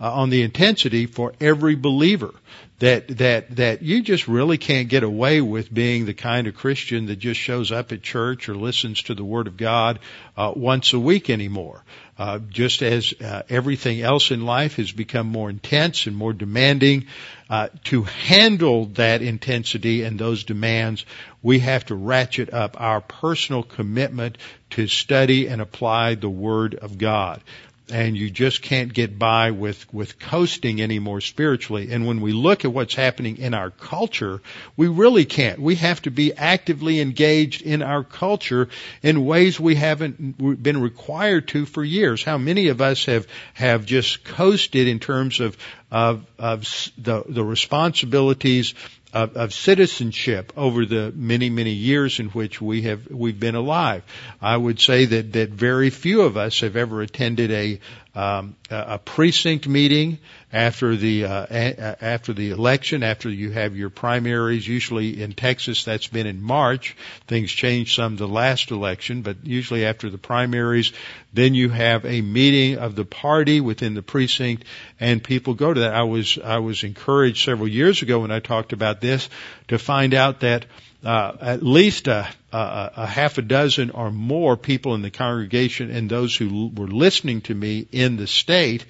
uh, 0.00 0.12
on 0.12 0.30
the 0.30 0.42
intensity 0.42 1.06
for 1.06 1.34
every 1.40 1.76
believer 1.76 2.34
that 2.80 3.08
that 3.18 3.56
that 3.56 3.82
you 3.82 4.02
just 4.02 4.26
really 4.26 4.58
can't 4.58 4.88
get 4.88 5.02
away 5.02 5.40
with 5.40 5.72
being 5.72 6.06
the 6.06 6.14
kind 6.14 6.46
of 6.46 6.54
Christian 6.54 7.06
that 7.06 7.16
just 7.16 7.38
shows 7.38 7.70
up 7.70 7.92
at 7.92 8.02
church 8.02 8.48
or 8.48 8.54
listens 8.54 9.02
to 9.02 9.14
the 9.14 9.24
Word 9.24 9.46
of 9.46 9.56
God 9.56 10.00
uh, 10.36 10.52
once 10.56 10.92
a 10.94 10.98
week 10.98 11.30
anymore. 11.30 11.84
Uh, 12.18 12.38
just 12.50 12.82
as 12.82 13.14
uh, 13.22 13.42
everything 13.48 14.02
else 14.02 14.30
in 14.30 14.44
life 14.44 14.76
has 14.76 14.92
become 14.92 15.26
more 15.26 15.48
intense 15.48 16.06
and 16.06 16.14
more 16.14 16.34
demanding, 16.34 17.06
uh, 17.48 17.68
to 17.84 18.02
handle 18.02 18.86
that 18.86 19.22
intensity 19.22 20.02
and 20.02 20.18
those 20.18 20.44
demands, 20.44 21.06
we 21.42 21.60
have 21.60 21.84
to 21.86 21.94
ratchet 21.94 22.52
up 22.52 22.78
our 22.78 23.00
personal 23.00 23.62
commitment 23.62 24.36
to 24.70 24.86
study 24.86 25.48
and 25.48 25.62
apply 25.62 26.14
the 26.14 26.28
Word 26.28 26.74
of 26.74 26.98
God 26.98 27.42
and 27.90 28.16
you 28.16 28.30
just 28.30 28.62
can't 28.62 28.92
get 28.92 29.18
by 29.18 29.50
with 29.50 29.92
with 29.92 30.18
coasting 30.18 30.80
anymore 30.80 31.20
spiritually. 31.20 31.92
And 31.92 32.06
when 32.06 32.20
we 32.20 32.32
look 32.32 32.64
at 32.64 32.72
what's 32.72 32.94
happening 32.94 33.38
in 33.38 33.54
our 33.54 33.70
culture 33.70 34.40
we 34.76 34.88
really 34.88 35.24
can't. 35.24 35.60
We 35.60 35.76
have 35.76 36.02
to 36.02 36.10
be 36.10 36.32
actively 36.32 37.00
engaged 37.00 37.62
in 37.62 37.82
our 37.82 38.04
culture 38.04 38.68
in 39.02 39.24
ways 39.24 39.58
we 39.58 39.74
haven't 39.74 40.62
been 40.62 40.80
required 40.80 41.48
to 41.48 41.66
for 41.66 41.84
years. 41.84 42.22
How 42.22 42.38
many 42.38 42.68
of 42.68 42.80
us 42.80 43.04
have 43.06 43.26
have 43.54 43.86
just 43.86 44.24
coasted 44.24 44.88
in 44.88 45.00
terms 45.00 45.40
of 45.40 45.56
of, 45.90 46.24
of 46.38 46.62
the 46.98 47.24
the 47.28 47.44
responsibilities 47.44 48.74
of, 49.12 49.36
of, 49.36 49.52
citizenship 49.52 50.52
over 50.56 50.86
the 50.86 51.12
many 51.14 51.50
many 51.50 51.72
years 51.72 52.20
in 52.20 52.28
which 52.28 52.60
we 52.60 52.82
have 52.82 53.10
we've 53.10 53.38
been 53.38 53.54
alive. 53.54 54.02
I 54.40 54.56
would 54.56 54.80
say 54.80 55.04
that 55.04 55.32
that 55.32 55.50
very 55.50 55.90
few 55.90 56.22
of 56.22 56.36
us 56.36 56.60
have 56.60 56.76
ever 56.76 57.02
attended 57.02 57.50
a 57.50 57.80
um, 58.14 58.56
a 58.70 58.98
precinct 58.98 59.68
meeting 59.68 60.18
after 60.52 60.96
the 60.96 61.24
uh, 61.24 61.46
a- 61.50 62.04
after 62.04 62.32
the 62.32 62.50
election, 62.50 63.02
after 63.02 63.28
you 63.28 63.50
have 63.50 63.76
your 63.76 63.90
primaries. 63.90 64.66
Usually 64.66 65.22
in 65.22 65.32
Texas, 65.32 65.84
that's 65.84 66.08
been 66.08 66.26
in 66.26 66.42
March. 66.42 66.96
Things 67.26 67.50
change 67.50 67.94
some 67.94 68.16
the 68.16 68.26
last 68.28 68.70
election, 68.70 69.22
but 69.22 69.36
usually 69.44 69.86
after 69.86 70.10
the 70.10 70.18
primaries, 70.18 70.92
then 71.32 71.54
you 71.54 71.68
have 71.68 72.04
a 72.04 72.20
meeting 72.20 72.78
of 72.78 72.96
the 72.96 73.04
party 73.04 73.60
within 73.60 73.94
the 73.94 74.02
precinct, 74.02 74.64
and 74.98 75.22
people 75.22 75.54
go 75.54 75.72
to 75.72 75.80
that. 75.80 75.94
I 75.94 76.02
was 76.02 76.38
I 76.42 76.58
was 76.58 76.82
encouraged 76.82 77.44
several 77.44 77.68
years 77.68 78.02
ago 78.02 78.20
when 78.20 78.30
I 78.30 78.40
talked 78.40 78.72
about 78.72 79.00
this 79.00 79.28
to 79.68 79.78
find 79.78 80.14
out 80.14 80.40
that 80.40 80.66
uh, 81.04 81.32
at 81.40 81.62
least 81.62 82.08
a, 82.08 82.28
a, 82.52 82.90
a, 82.96 83.06
half 83.06 83.38
a 83.38 83.42
dozen 83.42 83.90
or 83.90 84.10
more 84.10 84.56
people 84.56 84.94
in 84.94 85.02
the 85.02 85.10
congregation 85.10 85.90
and 85.90 86.10
those 86.10 86.36
who 86.36 86.70
were 86.74 86.88
listening 86.88 87.40
to 87.40 87.54
me 87.54 87.86
in 87.90 88.16
the 88.16 88.26
state 88.26 88.84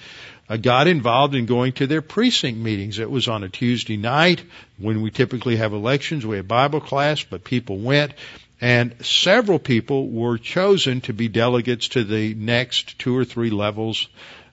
uh, 0.51 0.57
got 0.57 0.89
involved 0.89 1.37
in 1.37 1.47
going 1.47 1.73
to 1.73 1.87
their 1.87 2.03
precinct 2.03 2.59
meetings. 2.59 2.99
It 2.99 3.09
was 3.09 3.29
on 3.29 3.45
a 3.45 3.49
Tuesday 3.49 3.97
night 3.97 4.43
when 4.79 5.01
we 5.01 5.13
typically 5.13 5.57
have 5.57 5.73
elections. 5.73 6.27
We 6.27 6.37
have 6.39 6.49
Bible 6.49 6.81
class, 6.81 7.23
but 7.23 7.45
people 7.45 7.79
went. 7.79 8.13
And 8.61 8.95
several 9.01 9.61
people 9.61 10.09
were 10.09 10.39
chosen 10.39 11.03
to 11.03 11.15
be 11.15 11.29
delegates 11.29 11.89
to 11.89 12.03
the 12.03 12.35
next 12.35 12.99
two 12.99 13.17
or 13.17 13.25
three 13.25 13.51
levels 13.51 14.09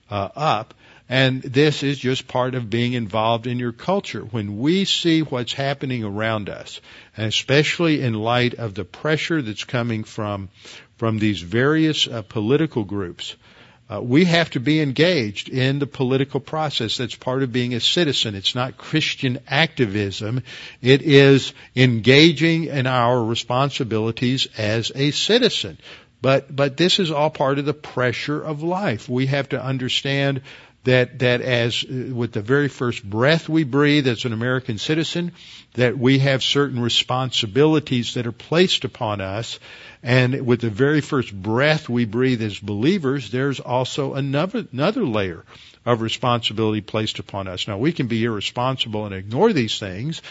uh, 0.08 0.28
up. 0.36 0.72
And 1.08 1.42
this 1.42 1.82
is 1.82 1.98
just 1.98 2.28
part 2.28 2.54
of 2.54 2.70
being 2.70 2.92
involved 2.92 3.46
in 3.46 3.58
your 3.58 3.72
culture. 3.72 4.20
When 4.20 4.58
we 4.58 4.84
see 4.84 5.22
what's 5.22 5.52
happening 5.52 6.04
around 6.04 6.48
us, 6.48 6.80
and 7.16 7.26
especially 7.26 8.02
in 8.02 8.14
light 8.14 8.54
of 8.54 8.74
the 8.74 8.84
pressure 8.84 9.42
that's 9.42 9.64
coming 9.64 10.04
from, 10.04 10.48
from 10.96 11.18
these 11.18 11.40
various 11.40 12.06
uh, 12.06 12.22
political 12.22 12.84
groups, 12.84 13.34
uh, 13.90 14.00
we 14.02 14.26
have 14.26 14.50
to 14.50 14.60
be 14.60 14.80
engaged 14.80 15.48
in 15.48 15.78
the 15.78 15.86
political 15.86 16.40
process. 16.40 16.98
That's 16.98 17.14
part 17.14 17.42
of 17.42 17.52
being 17.52 17.74
a 17.74 17.80
citizen. 17.80 18.34
It's 18.34 18.54
not 18.54 18.76
Christian 18.76 19.38
activism. 19.46 20.42
It 20.82 21.00
is 21.02 21.54
engaging 21.74 22.64
in 22.64 22.86
our 22.86 23.24
responsibilities 23.24 24.46
as 24.58 24.92
a 24.94 25.10
citizen. 25.10 25.78
But, 26.20 26.54
but 26.54 26.76
this 26.76 26.98
is 26.98 27.10
all 27.10 27.30
part 27.30 27.58
of 27.58 27.64
the 27.64 27.74
pressure 27.74 28.42
of 28.42 28.62
life. 28.62 29.08
We 29.08 29.26
have 29.26 29.50
to 29.50 29.62
understand 29.62 30.42
that 30.84 31.18
that 31.18 31.40
as 31.40 31.84
uh, 31.84 32.14
with 32.14 32.32
the 32.32 32.42
very 32.42 32.68
first 32.68 33.08
breath 33.08 33.48
we 33.48 33.64
breathe 33.64 34.06
as 34.06 34.24
an 34.24 34.32
American 34.32 34.78
citizen, 34.78 35.32
that 35.74 35.98
we 35.98 36.18
have 36.20 36.42
certain 36.42 36.80
responsibilities 36.80 38.14
that 38.14 38.26
are 38.26 38.32
placed 38.32 38.84
upon 38.84 39.20
us, 39.20 39.58
and 40.02 40.46
with 40.46 40.60
the 40.60 40.70
very 40.70 41.00
first 41.00 41.34
breath 41.34 41.88
we 41.88 42.04
breathe 42.04 42.42
as 42.42 42.58
believers, 42.58 43.30
there's 43.30 43.60
also 43.60 44.14
another 44.14 44.66
another 44.72 45.04
layer 45.04 45.44
of 45.84 46.00
responsibility 46.00 46.80
placed 46.80 47.18
upon 47.18 47.48
us. 47.48 47.66
Now 47.66 47.78
we 47.78 47.92
can 47.92 48.06
be 48.06 48.24
irresponsible 48.24 49.06
and 49.06 49.14
ignore 49.14 49.52
these 49.52 49.78
things, 49.78 50.22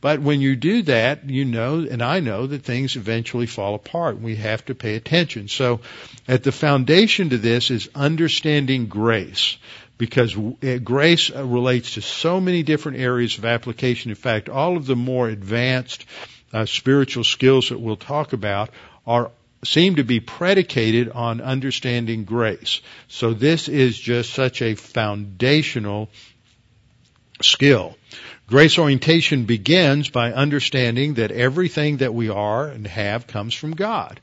but 0.00 0.20
when 0.20 0.40
you 0.40 0.56
do 0.56 0.82
that, 0.82 1.28
you 1.28 1.44
know, 1.44 1.86
and 1.90 2.02
I 2.02 2.20
know 2.20 2.46
that 2.46 2.62
things 2.62 2.96
eventually 2.96 3.46
fall 3.46 3.74
apart. 3.74 4.20
We 4.20 4.36
have 4.36 4.64
to 4.66 4.74
pay 4.74 4.94
attention. 4.94 5.48
So 5.48 5.80
at 6.28 6.42
the 6.42 6.52
foundation 6.52 7.30
to 7.30 7.38
this 7.38 7.70
is 7.70 7.88
understanding 7.94 8.86
grace 8.86 9.56
because 9.98 10.36
grace 10.84 11.30
uh, 11.34 11.44
relates 11.44 11.94
to 11.94 12.02
so 12.02 12.40
many 12.40 12.62
different 12.62 12.98
areas 12.98 13.38
of 13.38 13.44
application. 13.44 14.10
In 14.10 14.16
fact, 14.16 14.48
all 14.48 14.76
of 14.76 14.86
the 14.86 14.96
more 14.96 15.28
advanced 15.28 16.04
uh, 16.52 16.66
spiritual 16.66 17.24
skills 17.24 17.70
that 17.70 17.80
we'll 17.80 17.96
talk 17.96 18.32
about 18.32 18.70
are 19.06 19.30
seem 19.64 19.96
to 19.96 20.04
be 20.04 20.20
predicated 20.20 21.10
on 21.10 21.40
understanding 21.40 22.24
grace. 22.24 22.80
So 23.08 23.32
this 23.32 23.68
is 23.68 23.98
just 23.98 24.32
such 24.32 24.62
a 24.62 24.74
foundational 24.74 26.08
skill. 27.42 27.96
Grace 28.46 28.78
orientation 28.78 29.44
begins 29.44 30.08
by 30.08 30.32
understanding 30.32 31.14
that 31.14 31.32
everything 31.32 31.96
that 31.96 32.14
we 32.14 32.28
are 32.28 32.68
and 32.68 32.86
have 32.86 33.26
comes 33.26 33.54
from 33.54 33.74
God. 33.74 34.20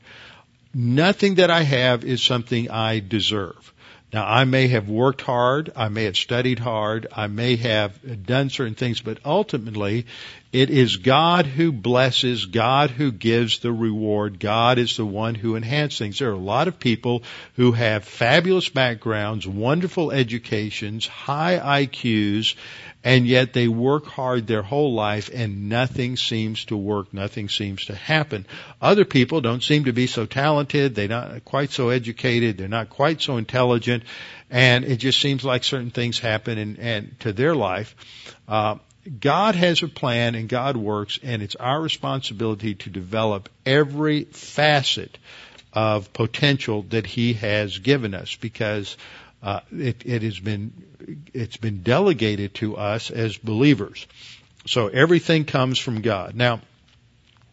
Nothing 0.72 1.36
that 1.36 1.50
I 1.50 1.62
have 1.62 2.04
is 2.04 2.22
something 2.22 2.70
I 2.70 3.00
deserve. 3.00 3.73
Now, 4.14 4.24
I 4.28 4.44
may 4.44 4.68
have 4.68 4.88
worked 4.88 5.22
hard, 5.22 5.72
I 5.74 5.88
may 5.88 6.04
have 6.04 6.16
studied 6.16 6.60
hard, 6.60 7.08
I 7.10 7.26
may 7.26 7.56
have 7.56 8.24
done 8.24 8.48
certain 8.48 8.76
things, 8.76 9.00
but 9.00 9.18
ultimately, 9.24 10.06
it 10.52 10.70
is 10.70 10.98
God 10.98 11.46
who 11.46 11.72
blesses, 11.72 12.46
God 12.46 12.90
who 12.92 13.10
gives 13.10 13.58
the 13.58 13.72
reward, 13.72 14.38
God 14.38 14.78
is 14.78 14.96
the 14.96 15.04
one 15.04 15.34
who 15.34 15.56
enhances 15.56 15.98
things. 15.98 16.20
There 16.20 16.30
are 16.30 16.32
a 16.32 16.38
lot 16.38 16.68
of 16.68 16.78
people 16.78 17.24
who 17.56 17.72
have 17.72 18.04
fabulous 18.04 18.68
backgrounds, 18.68 19.48
wonderful 19.48 20.12
educations, 20.12 21.08
high 21.08 21.84
IQs, 21.84 22.54
and 23.04 23.26
yet 23.26 23.52
they 23.52 23.68
work 23.68 24.06
hard 24.06 24.46
their 24.46 24.62
whole 24.62 24.94
life 24.94 25.30
and 25.32 25.68
nothing 25.68 26.16
seems 26.16 26.64
to 26.64 26.76
work, 26.76 27.12
nothing 27.12 27.50
seems 27.50 27.84
to 27.84 27.94
happen. 27.94 28.46
Other 28.80 29.04
people 29.04 29.42
don't 29.42 29.62
seem 29.62 29.84
to 29.84 29.92
be 29.92 30.06
so 30.06 30.24
talented, 30.24 30.94
they're 30.94 31.06
not 31.06 31.44
quite 31.44 31.70
so 31.70 31.90
educated, 31.90 32.56
they're 32.56 32.66
not 32.66 32.88
quite 32.88 33.20
so 33.20 33.36
intelligent, 33.36 34.04
and 34.50 34.86
it 34.86 34.96
just 34.96 35.20
seems 35.20 35.44
like 35.44 35.64
certain 35.64 35.90
things 35.90 36.18
happen 36.18 36.56
and, 36.56 36.78
and 36.78 37.20
to 37.20 37.34
their 37.34 37.54
life. 37.54 37.94
Uh, 38.48 38.76
God 39.20 39.54
has 39.54 39.82
a 39.82 39.88
plan 39.88 40.34
and 40.34 40.48
God 40.48 40.78
works 40.78 41.18
and 41.22 41.42
it's 41.42 41.56
our 41.56 41.80
responsibility 41.80 42.74
to 42.76 42.90
develop 42.90 43.50
every 43.66 44.24
facet 44.24 45.18
of 45.74 46.12
potential 46.12 46.84
that 46.90 47.04
He 47.04 47.34
has 47.34 47.78
given 47.78 48.14
us. 48.14 48.36
Because 48.36 48.96
uh, 49.44 49.60
it, 49.70 50.02
it 50.06 50.22
has 50.22 50.40
been 50.40 50.72
it's 51.34 51.58
been 51.58 51.82
delegated 51.82 52.54
to 52.54 52.78
us 52.78 53.10
as 53.10 53.36
believers. 53.36 54.06
So 54.66 54.88
everything 54.88 55.44
comes 55.44 55.78
from 55.78 56.00
God. 56.00 56.34
Now, 56.34 56.62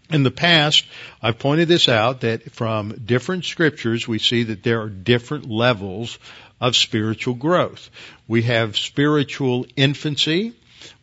in 0.09 0.23
the 0.23 0.31
past, 0.31 0.85
I've 1.21 1.37
pointed 1.37 1.67
this 1.67 1.89
out 1.89 2.21
that 2.21 2.51
from 2.51 2.93
different 3.05 3.43
scriptures 3.43 4.07
we 4.07 4.19
see 4.19 4.43
that 4.43 4.63
there 4.63 4.81
are 4.81 4.89
different 4.89 5.49
levels 5.49 6.17
of 6.61 6.77
spiritual 6.77 7.33
growth. 7.33 7.89
We 8.25 8.43
have 8.43 8.77
spiritual 8.77 9.65
infancy, 9.75 10.53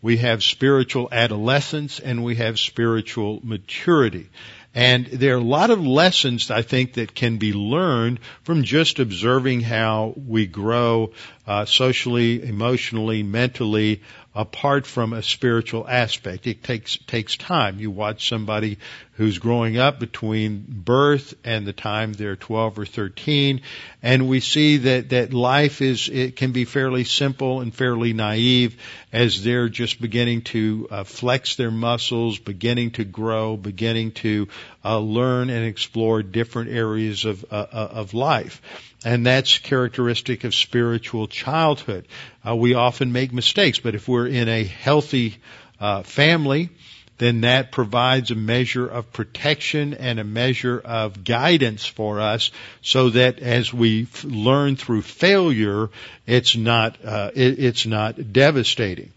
we 0.01 0.17
have 0.19 0.43
spiritual 0.43 1.11
adolescence, 1.13 2.01
and 2.01 2.25
we 2.25 2.37
have 2.37 2.59
spiritual 2.59 3.41
maturity. 3.43 4.31
And 4.79 5.07
there 5.07 5.35
are 5.35 5.41
a 5.41 5.43
lot 5.43 5.71
of 5.71 5.85
lessons 5.85 6.53
I 6.53 6.63
think 6.63 6.93
that 6.93 7.13
can 7.13 7.39
be 7.39 7.53
learned 7.53 8.21
from 8.45 8.63
just 8.63 9.01
observing 9.01 9.63
how 9.63 10.15
we 10.15 10.47
grow 10.47 11.15
uh, 11.49 11.65
socially, 11.65 12.41
emotionally, 12.45 13.25
mentally, 13.25 14.03
apart 14.39 14.87
from 14.87 15.13
a 15.13 15.21
spiritual 15.21 15.85
aspect. 15.89 16.47
It 16.47 16.63
takes 16.63 16.97
takes 16.97 17.37
time. 17.37 17.81
You 17.81 17.91
watch 17.91 18.29
somebody 18.29 18.79
who's 19.15 19.39
growing 19.39 19.79
up 19.79 19.99
between 19.99 20.65
birth 20.69 21.35
and 21.43 21.67
the 21.67 21.73
time 21.73 22.13
they're 22.13 22.37
12 22.37 22.79
or 22.79 22.87
13, 22.87 23.63
and 24.01 24.29
we 24.29 24.39
see 24.39 24.77
that 24.77 25.09
that 25.09 25.35
life 25.35 25.83
is 25.83 26.09
it 26.09 26.37
can 26.37 26.53
be 26.53 26.65
fairly 26.65 27.03
simple 27.03 27.61
and 27.61 27.75
fairly 27.75 28.13
naive 28.13 28.81
as 29.13 29.43
they're 29.43 29.69
just 29.69 30.01
beginning 30.01 30.43
to 30.43 30.87
uh, 30.89 31.03
flex 31.03 31.57
their 31.57 31.73
muscles, 31.73 32.39
beginning 32.39 32.93
to 32.93 33.05
grow, 33.05 33.57
beginning 33.57 34.13
to 34.13 34.47
uh, 34.85 35.01
learn 35.01 35.51
and 35.51 35.67
explore 35.67 36.23
different 36.23 36.71
areas 36.71 37.25
of 37.25 37.45
uh, 37.51 37.67
uh 37.73 37.89
of 37.91 38.15
life. 38.15 38.63
And 39.05 39.27
that's 39.27 39.59
characteristic 39.59 40.45
of 40.45 40.55
spiritual 40.55 41.29
childhood. 41.29 42.07
Uh, 42.47 42.57
we 42.57 42.75
often 42.75 43.13
make 43.13 43.33
mistakes, 43.33 43.79
but 43.79 43.95
if 43.95 44.09
we're 44.09 44.27
in 44.27 44.49
a 44.49 44.65
healthy 44.65 45.37
uh, 45.81 46.03
family, 46.03 46.71
then 47.19 47.43
that 47.43 47.73
provides 47.73 48.31
a 48.31 48.35
measure 48.35 48.87
of 48.87 49.13
protection 49.13 49.95
and 49.95 50.19
a 50.21 50.25
measure 50.25 50.79
of 50.79 51.25
guidance 51.25 51.85
for 51.85 52.21
us 52.21 52.51
so 52.81 53.11
that 53.11 53.41
as 53.41 53.75
we 53.75 54.05
f- 54.05 54.25
learn 54.25 54.77
through 54.77 55.03
failure, 55.03 55.91
it's 56.27 56.57
not, 56.57 56.97
uh, 57.05 57.31
it, 57.35 57.59
it's 57.59 57.87
not 57.87 58.33
devastating. 58.33 59.13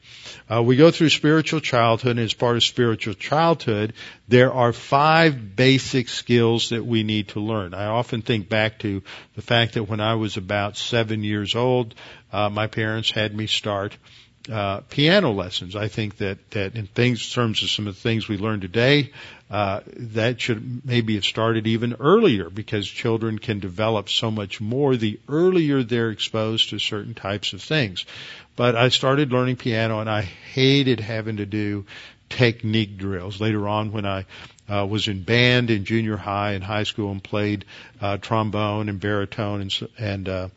Uh, 0.51 0.61
we 0.61 0.75
go 0.75 0.91
through 0.91 1.07
spiritual 1.07 1.61
childhood, 1.61 2.17
and 2.17 2.19
as 2.19 2.33
part 2.33 2.57
of 2.57 2.63
spiritual 2.63 3.13
childhood, 3.13 3.93
there 4.27 4.51
are 4.51 4.73
five 4.73 5.55
basic 5.55 6.09
skills 6.09 6.69
that 6.69 6.85
we 6.85 7.03
need 7.03 7.29
to 7.29 7.39
learn. 7.39 7.73
I 7.73 7.85
often 7.85 8.21
think 8.21 8.49
back 8.49 8.79
to 8.79 9.01
the 9.35 9.41
fact 9.41 9.75
that 9.75 9.85
when 9.85 10.01
I 10.01 10.15
was 10.15 10.35
about 10.35 10.75
seven 10.75 11.23
years 11.23 11.55
old, 11.55 11.95
uh, 12.33 12.49
my 12.49 12.67
parents 12.67 13.11
had 13.11 13.33
me 13.33 13.47
start 13.47 13.95
uh, 14.51 14.81
piano 14.89 15.31
lessons. 15.31 15.75
I 15.75 15.87
think 15.87 16.17
that 16.17 16.51
that 16.51 16.75
in 16.75 16.87
things 16.87 17.25
in 17.25 17.33
terms 17.33 17.63
of 17.63 17.69
some 17.69 17.87
of 17.87 17.95
the 17.95 18.01
things 18.01 18.27
we 18.27 18.37
learn 18.37 18.59
today, 18.59 19.11
uh, 19.51 19.81
that 19.97 20.39
should 20.39 20.85
maybe 20.85 21.15
have 21.15 21.25
started 21.25 21.67
even 21.67 21.95
earlier 21.99 22.49
because 22.49 22.87
children 22.87 23.37
can 23.37 23.59
develop 23.59 24.09
so 24.09 24.31
much 24.31 24.61
more 24.61 24.95
the 24.95 25.19
earlier 25.27 25.83
they're 25.83 26.09
exposed 26.09 26.69
to 26.69 26.79
certain 26.79 27.13
types 27.13 27.53
of 27.53 27.61
things. 27.61 28.05
But 28.55 28.75
I 28.75 28.89
started 28.89 29.31
learning 29.31 29.57
piano 29.57 29.99
and 29.99 30.09
I 30.09 30.21
hated 30.21 30.99
having 30.99 31.37
to 31.37 31.45
do 31.45 31.85
technique 32.29 32.97
drills. 32.97 33.39
Later 33.39 33.67
on, 33.67 33.91
when 33.91 34.05
I 34.05 34.25
uh, 34.69 34.85
was 34.85 35.07
in 35.07 35.23
band 35.23 35.69
in 35.69 35.85
junior 35.85 36.17
high 36.17 36.53
and 36.53 36.63
high 36.63 36.83
school 36.83 37.11
and 37.11 37.23
played 37.23 37.65
uh, 38.01 38.17
trombone 38.17 38.89
and 38.89 38.99
baritone 38.99 39.61
and, 39.61 39.87
and 39.97 40.29
uh, 40.29 40.49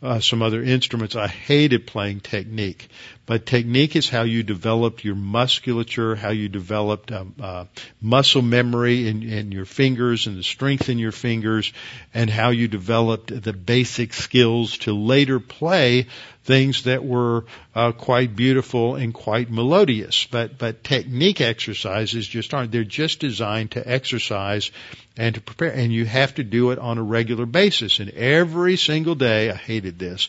uh, 0.00 0.20
some 0.20 0.42
other 0.42 0.62
instruments. 0.62 1.16
I 1.16 1.26
hated 1.26 1.86
playing 1.86 2.20
technique, 2.20 2.88
but 3.26 3.46
technique 3.46 3.96
is 3.96 4.08
how 4.08 4.22
you 4.22 4.42
developed 4.42 5.04
your 5.04 5.16
musculature, 5.16 6.14
how 6.14 6.30
you 6.30 6.48
developed 6.48 7.12
um, 7.12 7.34
uh, 7.40 7.64
muscle 8.00 8.42
memory 8.42 9.08
in, 9.08 9.22
in 9.22 9.52
your 9.52 9.64
fingers 9.64 10.26
and 10.26 10.38
the 10.38 10.42
strength 10.42 10.88
in 10.88 10.98
your 10.98 11.12
fingers, 11.12 11.72
and 12.14 12.30
how 12.30 12.50
you 12.50 12.68
developed 12.68 13.42
the 13.42 13.52
basic 13.52 14.14
skills 14.14 14.78
to 14.78 14.92
later 14.92 15.40
play 15.40 16.06
things 16.44 16.84
that 16.84 17.04
were 17.04 17.44
uh, 17.74 17.92
quite 17.92 18.34
beautiful 18.34 18.94
and 18.94 19.12
quite 19.12 19.50
melodious. 19.50 20.26
But 20.30 20.56
but 20.56 20.82
technique 20.82 21.40
exercises 21.40 22.26
just 22.26 22.54
aren't. 22.54 22.72
They're 22.72 22.84
just 22.84 23.20
designed 23.20 23.72
to 23.72 23.86
exercise 23.86 24.70
and 25.18 25.34
to 25.34 25.40
prepare, 25.40 25.72
and 25.72 25.92
you 25.92 26.06
have 26.06 26.36
to 26.36 26.44
do 26.44 26.70
it 26.70 26.78
on 26.78 26.96
a 26.96 27.02
regular 27.02 27.44
basis. 27.44 27.98
And 27.98 28.10
every 28.10 28.76
single 28.76 29.16
day, 29.16 29.50
I 29.50 29.54
hated 29.54 29.98
this. 29.98 30.28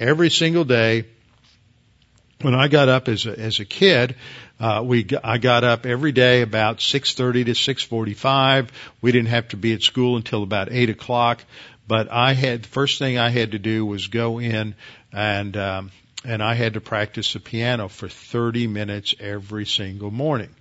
Every 0.00 0.30
single 0.30 0.64
day, 0.64 1.04
when 2.40 2.54
I 2.54 2.68
got 2.68 2.88
up 2.88 3.08
as 3.08 3.26
a, 3.26 3.38
as 3.38 3.60
a 3.60 3.66
kid, 3.66 4.16
uh, 4.58 4.82
we 4.84 5.06
I 5.22 5.36
got 5.36 5.62
up 5.62 5.84
every 5.84 6.12
day 6.12 6.40
about 6.40 6.78
6:30 6.78 7.44
to 7.46 7.54
6:45. 7.54 8.68
We 9.02 9.12
didn't 9.12 9.28
have 9.28 9.48
to 9.48 9.58
be 9.58 9.74
at 9.74 9.82
school 9.82 10.16
until 10.16 10.42
about 10.42 10.72
eight 10.72 10.88
o'clock, 10.88 11.44
but 11.86 12.10
I 12.10 12.32
had 12.32 12.62
the 12.62 12.68
first 12.68 12.98
thing 12.98 13.18
I 13.18 13.28
had 13.28 13.52
to 13.52 13.58
do 13.58 13.84
was 13.84 14.06
go 14.06 14.40
in 14.40 14.74
and 15.12 15.54
um, 15.58 15.90
and 16.24 16.42
I 16.42 16.54
had 16.54 16.74
to 16.74 16.80
practice 16.80 17.34
the 17.34 17.40
piano 17.40 17.88
for 17.88 18.08
30 18.08 18.66
minutes 18.68 19.14
every 19.20 19.66
single 19.66 20.10
morning 20.10 20.54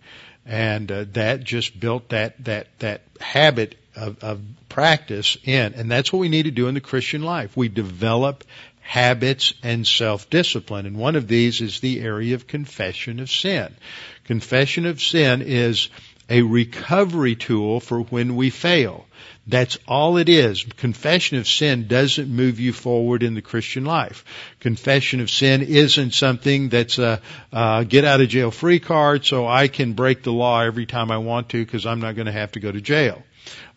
and 0.50 0.92
uh, 0.92 1.06
that 1.14 1.44
just 1.44 1.80
built 1.80 2.10
that 2.10 2.44
that 2.44 2.68
that 2.80 3.02
habit 3.22 3.76
of, 3.96 4.22
of 4.24 4.42
practice 4.68 5.38
in, 5.44 5.76
and 5.76 5.90
that's 5.90 6.12
what 6.12 6.20
we 6.20 6.28
need 6.28 6.44
to 6.44 6.52
do 6.52 6.68
in 6.68 6.74
the 6.74 6.82
Christian 6.82 7.22
life. 7.22 7.56
We 7.56 7.70
develop 7.70 8.44
habits 8.82 9.54
and 9.62 9.86
self-discipline, 9.86 10.88
and 10.88 10.98
one 10.98 11.16
of 11.16 11.28
these 11.28 11.62
is 11.62 11.80
the 11.80 12.02
area 12.02 12.34
of 12.34 12.48
confession 12.48 13.20
of 13.20 13.30
sin. 13.30 13.76
Confession 14.24 14.88
of 14.88 15.00
sin 15.00 15.44
is 15.44 15.90
a 16.30 16.42
recovery 16.42 17.36
tool 17.36 17.80
for 17.80 18.02
when 18.02 18.36
we 18.36 18.50
fail. 18.50 19.06
That's 19.50 19.80
all 19.88 20.18
it 20.18 20.30
is. 20.30 20.64
Confession 20.78 21.40
of 21.40 21.48
sin 21.48 21.88
doesn't 21.88 22.30
move 22.30 22.60
you 22.60 22.72
forward 22.72 23.24
in 23.24 23.34
the 23.34 23.42
Christian 23.42 23.84
life. 23.84 24.24
Confession 24.60 25.22
of 25.22 25.32
sin 25.32 25.64
isn't 25.64 26.14
something 26.14 26.70
that's 26.70 27.00
a, 27.00 27.20
a 27.52 27.84
get 27.84 28.06
out 28.06 28.22
of 28.22 28.30
jail 28.30 28.52
free 28.52 28.80
card 28.80 29.26
so 29.26 29.48
I 29.48 29.68
can 29.68 29.94
break 29.94 30.22
the 30.22 30.32
law 30.32 30.62
every 30.62 30.86
time 30.86 31.10
I 31.10 31.18
want 31.18 31.50
to 31.50 31.66
because 31.66 31.88
I'm 31.88 32.00
not 32.00 32.16
going 32.16 32.28
to 32.28 32.32
have 32.32 32.52
to 32.52 32.60
go 32.60 32.72
to 32.72 32.80
jail. 32.80 33.24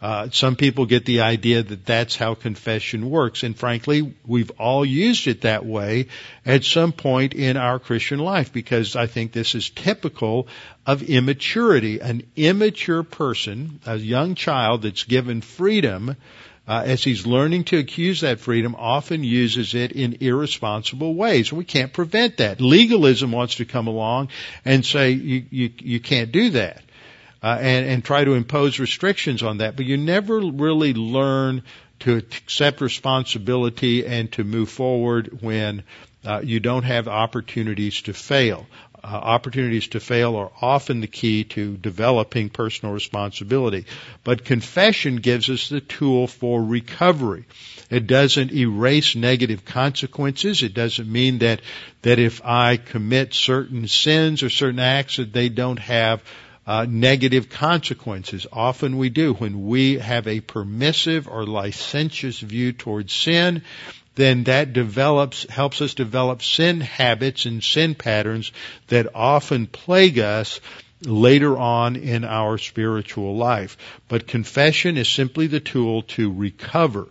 Uh, 0.01 0.29
some 0.31 0.57
people 0.57 0.87
get 0.87 1.05
the 1.05 1.21
idea 1.21 1.63
that 1.63 1.87
that's 1.87 2.17
how 2.17 2.35
confession 2.35 3.09
works, 3.09 3.45
and 3.45 3.57
frankly, 3.57 4.15
we've 4.27 4.51
all 4.59 4.85
used 4.85 5.29
it 5.29 5.43
that 5.43 5.65
way 5.65 6.09
at 6.45 6.65
some 6.65 6.93
point 6.93 7.35
in 7.35 7.57
our 7.57 7.79
Christian 7.79 8.19
life 8.19 8.53
because 8.53 8.97
I 8.97 9.07
think 9.07 9.33
this 9.33 9.55
is 9.55 9.71
typical 9.71 10.49
of 10.87 11.03
immaturity. 11.03 12.01
An 12.01 12.25
immature 12.35 13.05
person, 13.05 13.81
a 13.87 13.97
young 13.97 14.35
child 14.35 14.83
that's 14.83 15.05
given 15.05 15.41
freedom, 15.41 16.17
uh, 16.67 16.83
as 16.85 17.03
he's 17.03 17.27
learning 17.27 17.65
to 17.65 17.79
accuse 17.79 18.21
that 18.21 18.41
freedom, 18.41 18.75
often 18.77 19.25
uses 19.25 19.75
it 19.75 19.93
in 19.93 20.19
irresponsible 20.21 21.15
ways. 21.15 21.53
We 21.53 21.65
can't 21.65 21.93
prevent 21.93 22.39
that. 22.39 22.61
Legalism 22.61 23.33
wants 23.33 23.57
to 23.57 23.65
come 23.65 23.87
along 23.87 24.29
and 24.65 24.85
say 24.85 25.11
you 25.11 25.45
you, 25.51 25.71
you 25.79 26.01
can't 26.01 26.33
do 26.33 26.51
that 26.51 26.83
uh, 27.43 27.59
and, 27.61 27.87
and 27.87 28.05
try 28.05 28.25
to 28.25 28.35
impose 28.35 28.79
restrictions 28.79 29.43
on 29.43 29.59
that. 29.59 29.77
But 29.77 29.87
you 29.87 29.97
never 29.97 30.39
really 30.39 30.95
learn 30.95 31.63
to 32.01 32.17
accept 32.17 32.81
responsibility 32.81 34.07
and 34.07 34.31
to 34.33 34.45
move 34.45 34.69
forward 34.69 35.43
when 35.43 35.83
uh, 36.25 36.41
you 36.43 36.61
don't 36.61 36.85
have 36.85 37.09
opportunities 37.09 38.03
to 38.03 38.13
fail. 38.13 38.67
Uh, 39.05 39.07
opportunities 39.09 39.89
to 39.89 39.99
fail 39.99 40.37
are 40.37 40.53
often 40.61 41.01
the 41.01 41.09
key 41.09 41.43
to 41.43 41.77
developing 41.77 42.49
personal 42.49 42.95
responsibility. 42.95 43.85
But 44.23 44.45
confession 44.45 45.17
gives 45.17 45.51
us 45.51 45.69
the 45.69 45.81
tool 45.81 46.29
for 46.29 46.63
recovery. 46.63 47.45
It 47.91 48.07
doesn't 48.07 48.53
erase 48.53 49.17
negative 49.17 49.65
consequences. 49.65 50.63
It 50.63 50.75
doesn't 50.75 51.11
mean 51.11 51.39
that, 51.39 51.61
that 52.03 52.21
if 52.21 52.45
I 52.45 52.77
commit 52.77 53.35
certain 53.35 53.89
sins 53.89 54.45
or 54.45 54.51
certain 54.51 54.79
acts 54.79 55.17
that 55.17 55.33
they 55.33 55.49
don't 55.49 55.81
have 55.81 56.23
uh, 56.67 56.87
negative 56.89 57.49
consequences. 57.49 58.47
Often 58.53 58.99
we 58.99 59.11
do 59.11 59.35
when 59.35 59.67
we 59.67 59.99
have 59.99 60.27
a 60.27 60.41
permissive 60.41 61.29
or 61.29 61.45
licentious 61.45 62.39
view 62.39 62.73
towards 62.73 63.13
sin. 63.13 63.63
Then 64.15 64.45
that 64.45 64.73
develops, 64.73 65.49
helps 65.49 65.81
us 65.81 65.95
develop 65.95 66.43
sin 66.43 66.81
habits 66.81 67.47
and 67.47 67.65
sin 67.65 67.95
patterns 67.95 68.53
that 68.89 69.15
often 69.15 69.67
plague 69.67 70.19
us 70.19 70.61
later 71.07 71.57
on 71.57 71.97
in 71.97 72.25
our 72.25 72.59
spiritual 72.59 73.37
life. 73.37 73.77
But 74.09 74.27
confession 74.27 74.97
is 74.97 75.09
simply 75.09 75.47
the 75.47 75.61
tool 75.61 76.03
to 76.03 76.33
recover. 76.33 77.09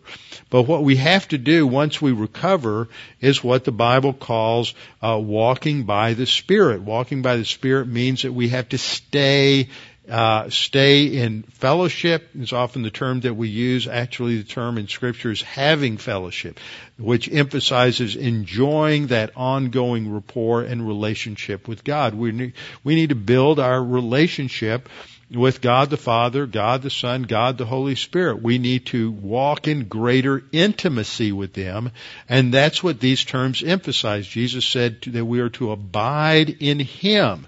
But 0.49 0.63
what 0.63 0.83
we 0.83 0.97
have 0.97 1.27
to 1.29 1.37
do 1.37 1.65
once 1.65 2.01
we 2.01 2.11
recover 2.11 2.89
is 3.19 3.43
what 3.43 3.63
the 3.63 3.71
Bible 3.71 4.13
calls 4.13 4.73
uh, 5.01 5.19
walking 5.21 5.83
by 5.83 6.13
the 6.13 6.25
Spirit. 6.25 6.81
Walking 6.81 7.21
by 7.21 7.37
the 7.37 7.45
Spirit 7.45 7.87
means 7.87 8.23
that 8.23 8.33
we 8.33 8.49
have 8.49 8.69
to 8.69 8.77
stay 8.77 9.69
uh, 10.09 10.49
stay 10.49 11.05
in 11.05 11.43
fellowship 11.43 12.29
is 12.35 12.53
often 12.53 12.81
the 12.81 12.89
term 12.89 13.21
that 13.21 13.35
we 13.35 13.49
use. 13.49 13.87
Actually, 13.87 14.37
the 14.37 14.43
term 14.43 14.77
in 14.77 14.87
Scripture 14.87 15.31
is 15.31 15.41
having 15.41 15.97
fellowship, 15.97 16.59
which 16.97 17.31
emphasizes 17.31 18.15
enjoying 18.15 19.07
that 19.07 19.31
ongoing 19.35 20.11
rapport 20.11 20.63
and 20.63 20.87
relationship 20.87 21.67
with 21.67 21.83
God. 21.83 22.15
We 22.15 22.31
need, 22.31 22.53
we 22.83 22.95
need 22.95 23.09
to 23.09 23.15
build 23.15 23.59
our 23.59 23.81
relationship 23.81 24.89
with 25.29 25.61
God 25.61 25.89
the 25.89 25.97
Father, 25.97 26.45
God 26.45 26.81
the 26.81 26.89
Son, 26.89 27.23
God 27.23 27.57
the 27.57 27.65
Holy 27.65 27.95
Spirit. 27.95 28.41
We 28.41 28.57
need 28.57 28.87
to 28.87 29.11
walk 29.11 29.67
in 29.67 29.87
greater 29.87 30.43
intimacy 30.51 31.31
with 31.31 31.53
them, 31.53 31.91
and 32.27 32.53
that's 32.53 32.83
what 32.83 32.99
these 32.99 33.23
terms 33.23 33.63
emphasize. 33.63 34.27
Jesus 34.27 34.65
said 34.65 35.01
that 35.03 35.25
we 35.25 35.39
are 35.39 35.49
to 35.49 35.71
abide 35.71 36.49
in 36.59 36.79
Him. 36.79 37.47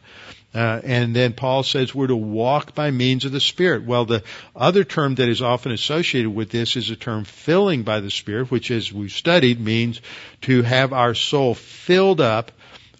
Uh, 0.53 0.79
and 0.83 1.15
then 1.15 1.33
Paul 1.33 1.63
says 1.63 1.95
we're 1.95 2.07
to 2.07 2.15
walk 2.15 2.75
by 2.75 2.91
means 2.91 3.25
of 3.25 3.31
the 3.31 3.39
Spirit. 3.39 3.85
Well, 3.85 4.05
the 4.05 4.23
other 4.55 4.83
term 4.83 5.15
that 5.15 5.27
is 5.29 5.41
often 5.41 5.71
associated 5.71 6.29
with 6.29 6.49
this 6.51 6.75
is 6.75 6.89
the 6.89 6.95
term 6.95 7.23
filling 7.23 7.83
by 7.83 8.01
the 8.01 8.11
Spirit, 8.11 8.51
which 8.51 8.69
as 8.69 8.93
we've 8.93 9.11
studied 9.11 9.59
means 9.59 10.01
to 10.41 10.61
have 10.61 10.93
our 10.93 11.15
soul 11.15 11.55
filled 11.55 12.21
up 12.21 12.51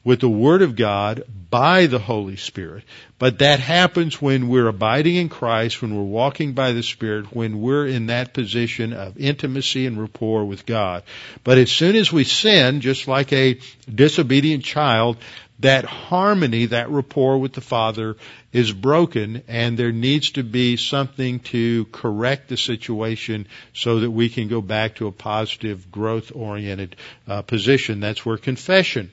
with 0.04 0.20
the 0.20 0.30
Word 0.30 0.62
of 0.62 0.76
God 0.76 1.24
by 1.50 1.86
the 1.86 2.00
Holy 2.00 2.36
Spirit. 2.36 2.84
But 3.20 3.40
that 3.40 3.62
happens 3.62 4.22
when 4.22 4.50
we're 4.50 4.68
abiding 4.68 5.16
in 5.16 5.30
Christ, 5.30 5.82
when 5.82 5.96
we're 5.96 6.04
walking 6.04 6.54
by 6.54 6.74
the 6.74 6.84
Spirit, 6.84 7.34
when 7.34 7.62
we're 7.62 7.88
in 7.88 8.08
that 8.08 8.34
position 8.34 8.92
of 8.92 9.18
intimacy 9.18 9.86
and 9.86 10.00
rapport 10.00 10.44
with 10.44 10.66
God. 10.66 11.04
But 11.44 11.58
as 11.58 11.72
soon 11.72 11.96
as 11.96 12.12
we 12.12 12.26
sin, 12.26 12.82
just 12.82 13.08
like 13.08 13.32
a 13.32 13.60
disobedient 13.94 14.66
child, 14.66 15.18
that 15.64 15.86
harmony, 15.86 16.68
that 16.68 16.90
rapport 16.90 17.38
with 17.38 17.54
the 17.54 17.62
Father 17.62 18.16
is 18.52 18.72
broken 18.72 19.44
and 19.48 19.78
there 19.78 19.92
needs 19.92 20.32
to 20.32 20.44
be 20.44 20.78
something 20.78 21.40
to 21.40 21.86
correct 21.86 22.50
the 22.50 22.58
situation 22.58 23.48
so 23.74 24.02
that 24.02 24.12
we 24.12 24.30
can 24.30 24.50
go 24.50 24.62
back 24.62 24.96
to 24.96 25.08
a 25.08 25.12
positive 25.12 25.90
growth 25.90 26.32
oriented 26.36 26.96
uh, 27.28 27.42
position. 27.42 28.02
That's 28.02 28.26
where 28.26 28.38
confession 28.38 29.12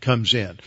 comes 0.00 0.34
in. 0.34 0.58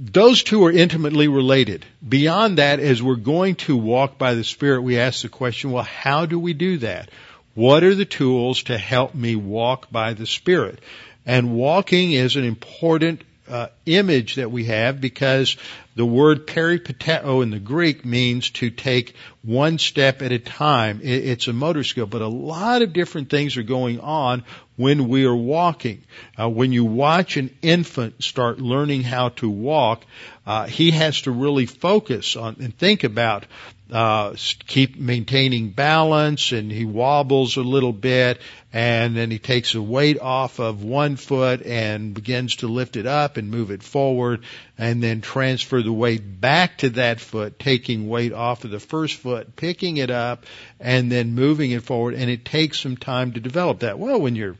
Those 0.00 0.44
two 0.44 0.64
are 0.64 0.70
intimately 0.70 1.26
related. 1.26 1.84
Beyond 2.08 2.58
that, 2.58 2.78
as 2.78 3.02
we're 3.02 3.16
going 3.16 3.56
to 3.56 3.76
walk 3.76 4.18
by 4.18 4.34
the 4.34 4.44
Spirit, 4.44 4.82
we 4.82 5.00
ask 5.00 5.22
the 5.22 5.28
question, 5.28 5.72
well, 5.72 5.82
how 5.82 6.26
do 6.26 6.38
we 6.38 6.52
do 6.52 6.78
that? 6.78 7.10
What 7.54 7.82
are 7.82 7.96
the 7.96 8.04
tools 8.04 8.62
to 8.64 8.78
help 8.78 9.16
me 9.16 9.34
walk 9.34 9.90
by 9.90 10.12
the 10.12 10.26
Spirit? 10.26 10.78
And 11.26 11.54
walking 11.54 12.12
is 12.12 12.36
an 12.36 12.44
important 12.44 13.22
uh, 13.48 13.68
image 13.86 14.36
that 14.36 14.50
we 14.50 14.64
have 14.64 15.00
because 15.00 15.56
the 15.96 16.06
word 16.06 16.46
peripateo 16.46 17.42
in 17.42 17.50
the 17.50 17.58
Greek 17.58 18.04
means 18.04 18.50
to 18.50 18.70
take 18.70 19.14
one 19.42 19.78
step 19.78 20.22
at 20.22 20.32
a 20.32 20.38
time. 20.38 21.00
It, 21.02 21.24
it's 21.24 21.48
a 21.48 21.52
motor 21.52 21.82
skill, 21.82 22.06
but 22.06 22.22
a 22.22 22.28
lot 22.28 22.82
of 22.82 22.92
different 22.92 23.30
things 23.30 23.56
are 23.56 23.62
going 23.62 24.00
on 24.00 24.44
when 24.76 25.08
we 25.08 25.24
are 25.24 25.34
walking. 25.34 26.04
Uh, 26.38 26.48
when 26.48 26.72
you 26.72 26.84
watch 26.84 27.36
an 27.36 27.50
infant 27.62 28.22
start 28.22 28.60
learning 28.60 29.02
how 29.02 29.30
to 29.30 29.50
walk, 29.50 30.04
uh, 30.46 30.66
he 30.66 30.92
has 30.92 31.22
to 31.22 31.30
really 31.30 31.66
focus 31.66 32.36
on 32.36 32.56
and 32.60 32.76
think 32.76 33.04
about 33.04 33.44
uh, 33.90 34.34
keep 34.66 34.98
maintaining 34.98 35.70
balance 35.70 36.52
and 36.52 36.70
he 36.70 36.84
wobbles 36.84 37.56
a 37.56 37.62
little 37.62 37.92
bit 37.92 38.40
and 38.70 39.16
then 39.16 39.30
he 39.30 39.38
takes 39.38 39.74
a 39.74 39.80
weight 39.80 40.20
off 40.20 40.60
of 40.60 40.84
one 40.84 41.16
foot 41.16 41.62
and 41.62 42.12
begins 42.12 42.56
to 42.56 42.68
lift 42.68 42.96
it 42.96 43.06
up 43.06 43.38
and 43.38 43.50
move 43.50 43.70
it 43.70 43.82
forward 43.82 44.44
and 44.76 45.02
then 45.02 45.22
transfer 45.22 45.82
the 45.82 45.92
weight 45.92 46.40
back 46.40 46.78
to 46.78 46.90
that 46.90 47.18
foot, 47.18 47.58
taking 47.58 48.08
weight 48.08 48.34
off 48.34 48.64
of 48.64 48.70
the 48.70 48.80
first 48.80 49.16
foot, 49.16 49.56
picking 49.56 49.96
it 49.96 50.10
up 50.10 50.44
and 50.78 51.10
then 51.10 51.34
moving 51.34 51.70
it 51.70 51.82
forward 51.82 52.12
and 52.12 52.30
it 52.30 52.44
takes 52.44 52.78
some 52.78 52.96
time 52.96 53.32
to 53.32 53.40
develop 53.40 53.80
that. 53.80 53.98
Well, 53.98 54.20
when 54.20 54.36
you're 54.36 54.56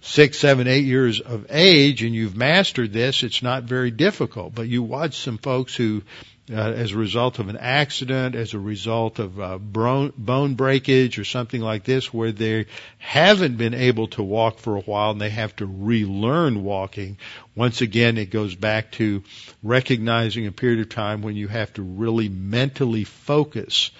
six, 0.00 0.38
seven, 0.38 0.66
eight 0.66 0.84
years 0.84 1.20
of 1.20 1.46
age 1.50 2.02
and 2.02 2.14
you've 2.14 2.36
mastered 2.36 2.94
this, 2.94 3.22
it's 3.22 3.42
not 3.42 3.64
very 3.64 3.90
difficult. 3.90 4.54
But 4.54 4.68
you 4.68 4.82
watch 4.82 5.18
some 5.18 5.36
folks 5.36 5.74
who 5.74 6.02
uh, 6.50 6.54
as 6.54 6.92
a 6.92 6.96
result 6.96 7.38
of 7.38 7.48
an 7.48 7.56
accident, 7.56 8.34
as 8.34 8.54
a 8.54 8.58
result 8.58 9.18
of 9.18 9.40
uh, 9.40 9.58
bone, 9.58 10.12
bone 10.16 10.54
breakage 10.54 11.18
or 11.18 11.24
something 11.24 11.60
like 11.60 11.84
this, 11.84 12.12
where 12.12 12.32
they 12.32 12.66
haven't 12.98 13.56
been 13.56 13.74
able 13.74 14.08
to 14.08 14.22
walk 14.22 14.58
for 14.58 14.76
a 14.76 14.80
while 14.80 15.10
and 15.10 15.20
they 15.20 15.30
have 15.30 15.54
to 15.56 15.66
relearn 15.66 16.64
walking. 16.64 17.18
Once 17.54 17.80
again, 17.80 18.18
it 18.18 18.30
goes 18.30 18.54
back 18.54 18.92
to 18.92 19.22
recognizing 19.62 20.46
a 20.46 20.52
period 20.52 20.80
of 20.80 20.88
time 20.88 21.22
when 21.22 21.36
you 21.36 21.48
have 21.48 21.72
to 21.74 21.82
really 21.82 22.28
mentally 22.28 23.04
focus 23.04 23.90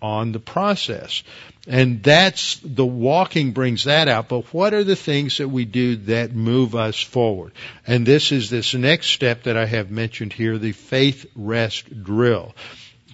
on 0.00 0.32
the 0.32 0.40
process. 0.40 1.22
And 1.66 2.02
that's 2.02 2.60
the 2.62 2.86
walking 2.86 3.52
brings 3.52 3.84
that 3.84 4.08
out. 4.08 4.28
But 4.28 4.52
what 4.54 4.72
are 4.72 4.84
the 4.84 4.96
things 4.96 5.38
that 5.38 5.48
we 5.48 5.64
do 5.64 5.96
that 5.96 6.32
move 6.32 6.74
us 6.74 7.00
forward? 7.00 7.52
And 7.86 8.06
this 8.06 8.30
is 8.30 8.50
this 8.50 8.74
next 8.74 9.08
step 9.08 9.44
that 9.44 9.56
I 9.56 9.66
have 9.66 9.90
mentioned 9.90 10.32
here, 10.32 10.58
the 10.58 10.72
faith 10.72 11.26
rest 11.34 12.04
drill. 12.04 12.54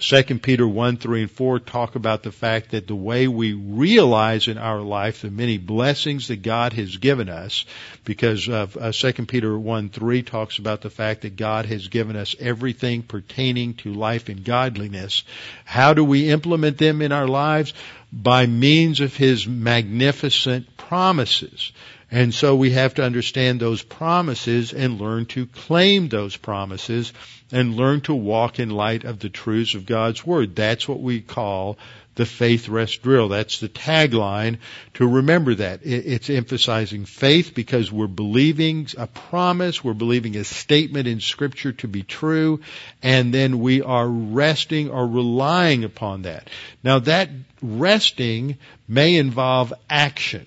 2 0.02 0.40
Peter 0.40 0.66
1, 0.66 0.96
3, 0.96 1.22
and 1.22 1.30
4 1.30 1.60
talk 1.60 1.94
about 1.94 2.24
the 2.24 2.32
fact 2.32 2.72
that 2.72 2.88
the 2.88 2.94
way 2.94 3.28
we 3.28 3.52
realize 3.52 4.48
in 4.48 4.58
our 4.58 4.80
life 4.80 5.22
the 5.22 5.30
many 5.30 5.58
blessings 5.58 6.26
that 6.26 6.42
God 6.42 6.72
has 6.72 6.96
given 6.96 7.28
us, 7.28 7.64
because 8.04 8.48
of, 8.48 8.76
uh, 8.76 8.90
2 8.90 9.26
Peter 9.26 9.56
1, 9.56 9.90
3 9.90 10.22
talks 10.22 10.58
about 10.58 10.80
the 10.80 10.90
fact 10.90 11.20
that 11.20 11.36
God 11.36 11.66
has 11.66 11.86
given 11.86 12.16
us 12.16 12.34
everything 12.40 13.02
pertaining 13.02 13.74
to 13.74 13.94
life 13.94 14.28
and 14.28 14.44
godliness. 14.44 15.22
How 15.64 15.94
do 15.94 16.04
we 16.04 16.30
implement 16.30 16.78
them 16.78 17.00
in 17.00 17.12
our 17.12 17.28
lives? 17.28 17.72
By 18.12 18.46
means 18.46 18.98
of 18.98 19.14
His 19.14 19.46
magnificent 19.46 20.76
promises. 20.76 21.70
And 22.12 22.34
so 22.34 22.54
we 22.54 22.72
have 22.72 22.94
to 22.94 23.02
understand 23.02 23.58
those 23.58 23.82
promises 23.82 24.74
and 24.74 25.00
learn 25.00 25.24
to 25.26 25.46
claim 25.46 26.08
those 26.08 26.36
promises 26.36 27.10
and 27.50 27.74
learn 27.74 28.02
to 28.02 28.14
walk 28.14 28.58
in 28.60 28.68
light 28.68 29.04
of 29.04 29.18
the 29.18 29.30
truths 29.30 29.74
of 29.74 29.86
God's 29.86 30.24
Word. 30.24 30.54
That's 30.54 30.86
what 30.86 31.00
we 31.00 31.22
call 31.22 31.78
the 32.14 32.26
faith 32.26 32.68
rest 32.68 33.02
drill. 33.02 33.28
That's 33.28 33.60
the 33.60 33.70
tagline 33.70 34.58
to 34.94 35.08
remember 35.08 35.54
that. 35.54 35.80
It's 35.84 36.28
emphasizing 36.28 37.06
faith 37.06 37.54
because 37.54 37.90
we're 37.90 38.08
believing 38.08 38.88
a 38.98 39.06
promise, 39.06 39.82
we're 39.82 39.94
believing 39.94 40.36
a 40.36 40.44
statement 40.44 41.08
in 41.08 41.20
scripture 41.20 41.72
to 41.72 41.88
be 41.88 42.02
true, 42.02 42.60
and 43.02 43.32
then 43.32 43.60
we 43.60 43.80
are 43.80 44.06
resting 44.06 44.90
or 44.90 45.06
relying 45.06 45.84
upon 45.84 46.22
that. 46.22 46.50
Now 46.84 46.98
that 46.98 47.30
resting 47.62 48.58
may 48.86 49.16
involve 49.16 49.72
action. 49.88 50.46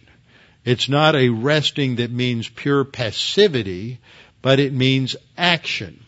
It's 0.66 0.90
not 0.90 1.16
a 1.16 1.30
resting 1.30 1.98
that 1.98 2.12
means 2.12 2.50
pure 2.50 2.84
passivity, 2.84 4.00
but 4.42 4.60
it 4.60 4.74
means 4.74 5.16
action. 5.38 6.04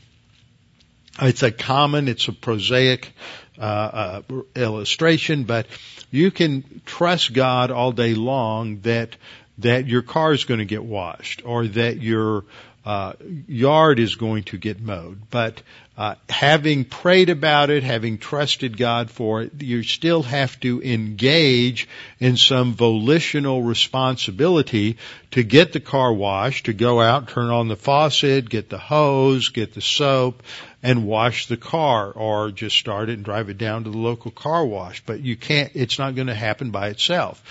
It's 1.22 1.44
a 1.44 1.52
common, 1.52 2.08
it's 2.08 2.28
a 2.28 2.34
prosaic 2.34 3.14
uh, 3.58 3.62
uh, 3.62 4.22
illustration, 4.56 5.44
but 5.44 5.68
you 6.12 6.32
can 6.32 6.82
trust 6.86 7.34
God 7.34 7.72
all 7.72 7.92
day 7.92 8.14
long 8.14 8.82
that 8.82 9.16
that 9.60 9.88
your 9.88 10.04
car 10.04 10.34
is 10.34 10.46
going 10.46 10.60
to 10.60 10.66
get 10.66 10.84
washed 10.84 11.42
or 11.44 11.66
that 11.66 12.00
your 12.00 12.46
uh, 12.88 13.12
yard 13.50 14.00
is 14.00 14.16
going 14.16 14.44
to 14.44 14.58
get 14.58 14.80
mowed. 14.80 15.30
But 15.30 15.62
uh, 15.98 16.16
having 16.30 16.86
prayed 16.86 17.28
about 17.28 17.70
it, 17.70 17.84
having 17.84 18.18
trusted 18.18 18.78
God 18.78 19.12
for 19.12 19.42
it, 19.42 19.62
you 19.62 19.84
still 19.84 20.24
have 20.24 20.58
to 20.62 20.82
engage 20.82 21.90
in 22.18 22.38
some 22.38 22.76
volitional 22.76 23.62
responsibility 23.62 24.96
to 25.32 25.44
get 25.44 25.74
the 25.74 25.82
car 25.82 26.14
washed, 26.14 26.68
to 26.68 26.74
go 26.74 27.02
out, 27.02 27.28
turn 27.28 27.50
on 27.50 27.68
the 27.68 27.76
faucet, 27.76 28.50
get 28.50 28.70
the 28.70 28.78
hose, 28.78 29.50
get 29.50 29.74
the 29.74 29.82
soap, 29.82 30.42
and 30.82 31.06
wash 31.06 31.48
the 31.48 31.58
car, 31.58 32.14
or 32.14 32.52
just 32.52 32.78
start 32.78 33.10
it 33.10 33.16
and 33.16 33.26
drive 33.26 33.50
it 33.50 33.58
down 33.58 33.84
to 33.84 33.90
the 33.90 33.98
local 33.98 34.32
car 34.32 34.66
wash. 34.66 35.04
But 35.06 35.20
you 35.20 35.36
can't, 35.36 35.74
it's 35.74 36.00
not 36.00 36.16
going 36.16 36.28
to 36.28 36.36
happen 36.36 36.72
by 36.72 36.88
itself. 36.88 37.44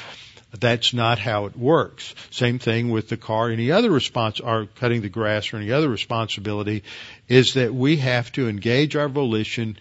That's 0.59 0.93
not 0.95 1.19
how 1.19 1.47
it 1.47 1.57
works. 1.57 2.15
Same 2.31 2.59
thing 2.59 2.91
with 2.91 3.09
the 3.09 3.17
car. 3.17 3.51
Any 3.51 3.71
other 3.71 3.91
response, 3.91 4.41
or 4.41 4.67
cutting 4.77 5.03
the 5.03 5.09
grass 5.09 5.53
or 5.53 5.57
any 5.57 5.73
other 5.73 5.89
responsibility 5.89 6.83
is 7.29 7.55
that 7.55 7.75
we 7.75 7.97
have 7.97 8.31
to 8.33 8.49
engage 8.49 8.97
our 8.97 9.09
volition 9.09 9.77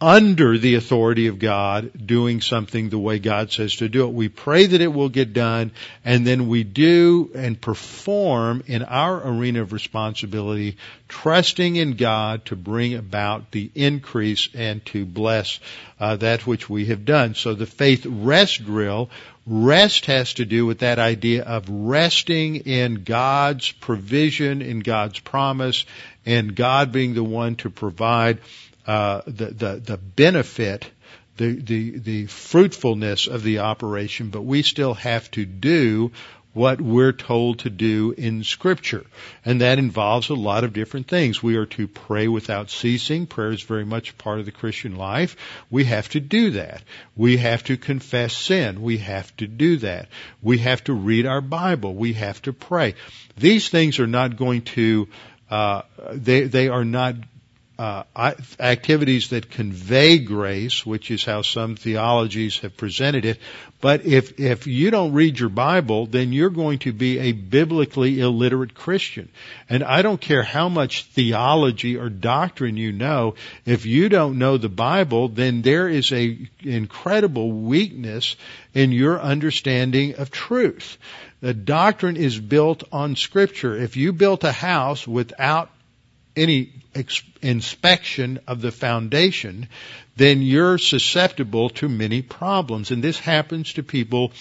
under 0.00 0.56
the 0.56 0.76
authority 0.76 1.26
of 1.26 1.38
God 1.38 2.06
doing 2.06 2.40
something 2.40 2.88
the 2.88 2.98
way 2.98 3.18
God 3.18 3.52
says 3.52 3.76
to 3.76 3.88
do 3.88 4.04
it. 4.06 4.14
We 4.14 4.30
pray 4.30 4.64
that 4.66 4.80
it 4.80 4.92
will 4.92 5.10
get 5.10 5.34
done 5.34 5.72
and 6.04 6.26
then 6.26 6.48
we 6.48 6.64
do 6.64 7.30
and 7.34 7.60
perform 7.60 8.62
in 8.66 8.82
our 8.82 9.20
arena 9.22 9.60
of 9.60 9.74
responsibility, 9.74 10.78
trusting 11.08 11.76
in 11.76 11.96
God 11.96 12.46
to 12.46 12.56
bring 12.56 12.94
about 12.94 13.50
the 13.50 13.70
increase 13.74 14.48
and 14.54 14.84
to 14.86 15.04
bless 15.04 15.60
uh, 15.98 16.16
that 16.16 16.46
which 16.46 16.70
we 16.70 16.86
have 16.86 17.04
done. 17.04 17.34
So 17.34 17.52
the 17.52 17.66
faith 17.66 18.06
rest 18.06 18.64
drill 18.64 19.10
Rest 19.46 20.06
has 20.06 20.34
to 20.34 20.44
do 20.44 20.66
with 20.66 20.80
that 20.80 20.98
idea 20.98 21.42
of 21.42 21.68
resting 21.68 22.56
in 22.56 23.04
God's 23.04 23.72
provision, 23.72 24.62
in 24.62 24.80
God's 24.80 25.18
promise, 25.18 25.84
and 26.26 26.54
God 26.54 26.92
being 26.92 27.14
the 27.14 27.24
one 27.24 27.56
to 27.56 27.70
provide 27.70 28.38
uh, 28.86 29.22
the, 29.26 29.46
the 29.46 29.82
the 29.84 29.96
benefit, 29.96 30.90
the 31.36 31.54
the 31.54 31.98
the 31.98 32.26
fruitfulness 32.26 33.26
of 33.26 33.42
the 33.42 33.60
operation. 33.60 34.28
But 34.28 34.42
we 34.42 34.62
still 34.62 34.94
have 34.94 35.30
to 35.32 35.44
do 35.46 36.12
what 36.52 36.80
we're 36.80 37.12
told 37.12 37.60
to 37.60 37.70
do 37.70 38.12
in 38.16 38.42
scripture. 38.42 39.04
And 39.44 39.60
that 39.60 39.78
involves 39.78 40.30
a 40.30 40.34
lot 40.34 40.64
of 40.64 40.72
different 40.72 41.06
things. 41.06 41.42
We 41.42 41.56
are 41.56 41.66
to 41.66 41.86
pray 41.86 42.26
without 42.28 42.70
ceasing. 42.70 43.26
Prayer 43.26 43.52
is 43.52 43.62
very 43.62 43.84
much 43.84 44.18
part 44.18 44.40
of 44.40 44.46
the 44.46 44.52
Christian 44.52 44.96
life. 44.96 45.36
We 45.70 45.84
have 45.84 46.08
to 46.10 46.20
do 46.20 46.50
that. 46.52 46.82
We 47.16 47.36
have 47.36 47.62
to 47.64 47.76
confess 47.76 48.36
sin. 48.36 48.82
We 48.82 48.98
have 48.98 49.34
to 49.36 49.46
do 49.46 49.76
that. 49.78 50.08
We 50.42 50.58
have 50.58 50.82
to 50.84 50.92
read 50.92 51.26
our 51.26 51.40
Bible. 51.40 51.94
We 51.94 52.14
have 52.14 52.42
to 52.42 52.52
pray. 52.52 52.94
These 53.36 53.68
things 53.68 54.00
are 54.00 54.08
not 54.08 54.36
going 54.36 54.62
to 54.62 55.08
uh, 55.50 55.82
they 56.12 56.44
they 56.44 56.68
are 56.68 56.84
not 56.84 57.16
uh, 57.80 58.34
activities 58.58 59.30
that 59.30 59.50
convey 59.50 60.18
grace, 60.18 60.84
which 60.84 61.10
is 61.10 61.24
how 61.24 61.40
some 61.40 61.76
theologies 61.76 62.58
have 62.58 62.76
presented 62.76 63.24
it. 63.24 63.38
But 63.80 64.04
if 64.04 64.38
if 64.38 64.66
you 64.66 64.90
don't 64.90 65.14
read 65.14 65.40
your 65.40 65.48
Bible, 65.48 66.04
then 66.04 66.34
you're 66.34 66.50
going 66.50 66.80
to 66.80 66.92
be 66.92 67.18
a 67.18 67.32
biblically 67.32 68.20
illiterate 68.20 68.74
Christian. 68.74 69.30
And 69.70 69.82
I 69.82 70.02
don't 70.02 70.20
care 70.20 70.42
how 70.42 70.68
much 70.68 71.04
theology 71.04 71.96
or 71.96 72.10
doctrine 72.10 72.76
you 72.76 72.92
know, 72.92 73.36
if 73.64 73.86
you 73.86 74.10
don't 74.10 74.38
know 74.38 74.58
the 74.58 74.68
Bible, 74.68 75.28
then 75.28 75.62
there 75.62 75.88
is 75.88 76.12
a 76.12 76.36
incredible 76.62 77.50
weakness 77.50 78.36
in 78.74 78.92
your 78.92 79.18
understanding 79.18 80.16
of 80.16 80.30
truth. 80.30 80.98
The 81.40 81.54
doctrine 81.54 82.18
is 82.18 82.38
built 82.38 82.84
on 82.92 83.16
Scripture. 83.16 83.74
If 83.74 83.96
you 83.96 84.12
built 84.12 84.44
a 84.44 84.52
house 84.52 85.08
without 85.08 85.70
any 86.40 86.72
ex- 86.94 87.22
inspection 87.42 88.40
of 88.46 88.60
the 88.60 88.72
foundation, 88.72 89.68
then 90.16 90.42
you're 90.42 90.78
susceptible 90.78 91.70
to 91.70 91.88
many 91.88 92.22
problems. 92.22 92.90
And 92.90 93.02
this 93.02 93.18
happens 93.18 93.74
to 93.74 93.82
people 93.82 94.32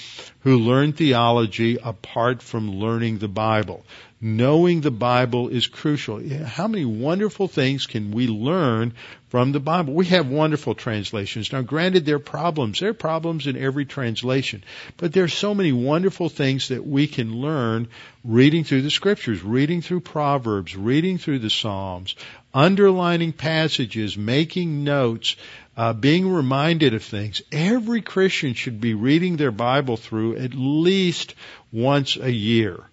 who 0.41 0.57
learn 0.59 0.93
theology 0.93 1.77
apart 1.81 2.41
from 2.41 2.71
learning 2.71 3.19
the 3.19 3.27
Bible. 3.27 3.85
Knowing 4.21 4.81
the 4.81 4.91
Bible 4.91 5.47
is 5.47 5.67
crucial. 5.67 6.21
How 6.43 6.67
many 6.67 6.83
wonderful 6.83 7.47
things 7.47 7.87
can 7.87 8.11
we 8.11 8.27
learn 8.27 8.91
from 9.29 9.53
the 9.53 9.61
Bible? 9.61 9.93
We 9.93 10.07
have 10.07 10.27
wonderful 10.27 10.75
translations. 10.75 11.53
Now 11.53 11.61
granted, 11.61 12.05
there 12.05 12.17
are 12.17 12.19
problems. 12.19 12.81
There 12.81 12.89
are 12.89 12.93
problems 12.93 13.47
in 13.47 13.55
every 13.55 13.85
translation. 13.85 14.65
But 14.97 15.13
there 15.13 15.23
are 15.23 15.29
so 15.29 15.55
many 15.55 15.71
wonderful 15.71 16.27
things 16.27 16.67
that 16.67 16.85
we 16.85 17.07
can 17.07 17.39
learn 17.39 17.87
reading 18.25 18.65
through 18.65 18.81
the 18.81 18.89
scriptures, 18.89 19.41
reading 19.41 19.81
through 19.81 20.01
Proverbs, 20.01 20.75
reading 20.75 21.17
through 21.17 21.39
the 21.39 21.49
Psalms, 21.49 22.15
underlining 22.53 23.31
passages, 23.31 24.17
making 24.17 24.83
notes, 24.83 25.37
uh, 25.77 25.93
being 25.93 26.27
reminded 26.29 26.93
of 26.93 27.03
things. 27.03 27.41
Every 27.53 28.01
Christian 28.01 28.53
should 28.53 28.81
be 28.81 28.95
reading 28.95 29.37
their 29.37 29.51
Bible 29.51 29.95
through 29.95 30.35
at 30.35 30.53
least 30.53 31.35
once 31.71 32.17
a 32.17 32.29
year 32.29 32.83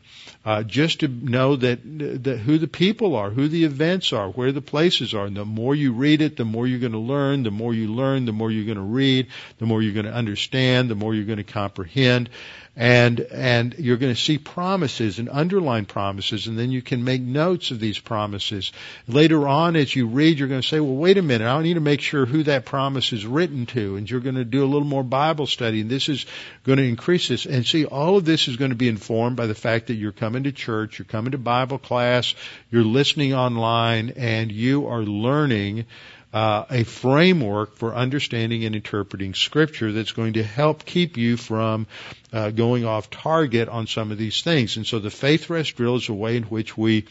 uh, 0.46 0.62
just 0.62 1.00
to 1.00 1.08
know 1.08 1.56
that, 1.56 1.80
that 2.22 2.38
who 2.38 2.56
the 2.56 2.68
people 2.68 3.16
are, 3.16 3.30
who 3.30 3.48
the 3.48 3.64
events 3.64 4.12
are, 4.12 4.30
where 4.30 4.52
the 4.52 4.62
places 4.62 5.12
are. 5.12 5.26
And 5.26 5.36
the 5.36 5.44
more 5.44 5.74
you 5.74 5.92
read 5.92 6.22
it, 6.22 6.36
the 6.36 6.44
more 6.44 6.68
you're 6.68 6.78
going 6.78 6.92
to 6.92 6.98
learn. 6.98 7.42
The 7.42 7.50
more 7.50 7.74
you 7.74 7.88
learn, 7.88 8.26
the 8.26 8.32
more 8.32 8.52
you're 8.52 8.64
going 8.64 8.76
to 8.76 8.94
read. 8.94 9.26
The 9.58 9.66
more 9.66 9.82
you're 9.82 9.92
going 9.92 10.06
to 10.06 10.14
understand. 10.14 10.88
The 10.88 10.94
more 10.94 11.16
you're 11.16 11.24
going 11.24 11.38
to 11.38 11.42
comprehend 11.42 12.30
and 12.76 13.20
and 13.20 13.74
you're 13.78 13.96
going 13.96 14.14
to 14.14 14.20
see 14.20 14.36
promises 14.36 15.18
and 15.18 15.30
underline 15.30 15.86
promises 15.86 16.46
and 16.46 16.58
then 16.58 16.70
you 16.70 16.82
can 16.82 17.02
make 17.02 17.22
notes 17.22 17.70
of 17.70 17.80
these 17.80 17.98
promises. 17.98 18.70
Later 19.08 19.48
on 19.48 19.76
as 19.76 19.96
you 19.96 20.06
read 20.06 20.38
you're 20.38 20.48
going 20.48 20.60
to 20.60 20.66
say 20.66 20.78
well 20.78 20.94
wait 20.94 21.16
a 21.16 21.22
minute. 21.22 21.46
I 21.46 21.62
need 21.62 21.74
to 21.74 21.80
make 21.80 22.02
sure 22.02 22.26
who 22.26 22.42
that 22.42 22.66
promise 22.66 23.14
is 23.14 23.24
written 23.24 23.64
to. 23.66 23.96
And 23.96 24.08
you're 24.10 24.20
going 24.20 24.34
to 24.34 24.44
do 24.44 24.62
a 24.62 24.66
little 24.66 24.86
more 24.86 25.02
bible 25.02 25.46
study 25.46 25.80
and 25.80 25.90
this 25.90 26.10
is 26.10 26.26
going 26.64 26.76
to 26.76 26.84
increase 26.84 27.28
this. 27.28 27.46
And 27.46 27.66
see 27.66 27.86
all 27.86 28.18
of 28.18 28.26
this 28.26 28.46
is 28.46 28.56
going 28.56 28.72
to 28.72 28.76
be 28.76 28.88
informed 28.88 29.36
by 29.36 29.46
the 29.46 29.54
fact 29.54 29.86
that 29.86 29.94
you're 29.94 30.12
coming 30.12 30.44
to 30.44 30.52
church 30.52 30.98
you're 30.98 31.06
coming 31.06 31.32
to 31.32 31.38
bible 31.38 31.78
class 31.78 32.34
you're 32.70 32.84
listening 32.84 33.32
online 33.32 34.10
and 34.16 34.52
you 34.52 34.86
are 34.86 35.02
learning 35.02 35.86
uh, 36.32 36.64
a 36.70 36.84
framework 36.84 37.76
for 37.76 37.94
understanding 37.94 38.64
and 38.64 38.74
interpreting 38.74 39.34
scripture 39.34 39.92
that's 39.92 40.12
going 40.12 40.34
to 40.34 40.42
help 40.42 40.84
keep 40.84 41.16
you 41.16 41.36
from 41.36 41.86
uh, 42.32 42.50
going 42.50 42.84
off 42.84 43.10
target 43.10 43.68
on 43.68 43.86
some 43.86 44.12
of 44.12 44.18
these 44.18 44.42
things. 44.42 44.76
And 44.76 44.86
so 44.86 44.98
the 44.98 45.10
faith 45.10 45.48
rest 45.48 45.76
drill 45.76 45.96
is 45.96 46.08
a 46.08 46.14
way 46.14 46.36
in 46.36 46.42
which 46.44 46.76
we 46.76 47.06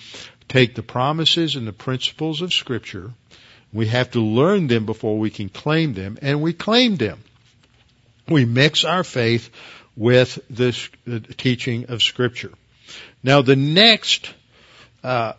take 0.48 0.76
the 0.76 0.84
promises 0.84 1.56
and 1.56 1.68
the 1.68 1.74
principles 1.74 2.42
of 2.42 2.54
scripture. 2.54 3.12
We 3.74 3.88
have 3.88 4.12
to 4.12 4.22
learn 4.22 4.68
them 4.68 4.86
before 4.86 5.18
we 5.18 5.30
can 5.30 5.50
claim 5.50 5.94
them, 5.94 6.18
and 6.22 6.42
we 6.42 6.54
claim 6.54 6.96
them. 6.96 7.20
We 8.28 8.46
mix 8.46 8.86
our 8.86 9.04
faith 9.04 9.50
with 9.96 10.40
the, 10.50 10.78
the 11.06 11.20
teaching 11.20 11.86
of 11.90 12.02
scripture. 12.02 12.52
Now 13.24 13.42
the 13.42 13.56
next 13.56 14.34
uh, 15.04 15.34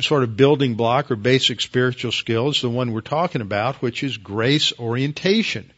sort 0.00 0.22
of 0.22 0.36
building 0.36 0.74
block 0.74 1.10
or 1.10 1.16
basic 1.16 1.60
spiritual 1.60 2.12
skill 2.12 2.48
is 2.48 2.62
the 2.62 2.70
one 2.70 2.92
we're 2.92 3.00
talking 3.00 3.42
about, 3.42 3.76
which 3.76 4.02
is 4.02 4.16
grace 4.16 4.72
orientation. 4.78 5.70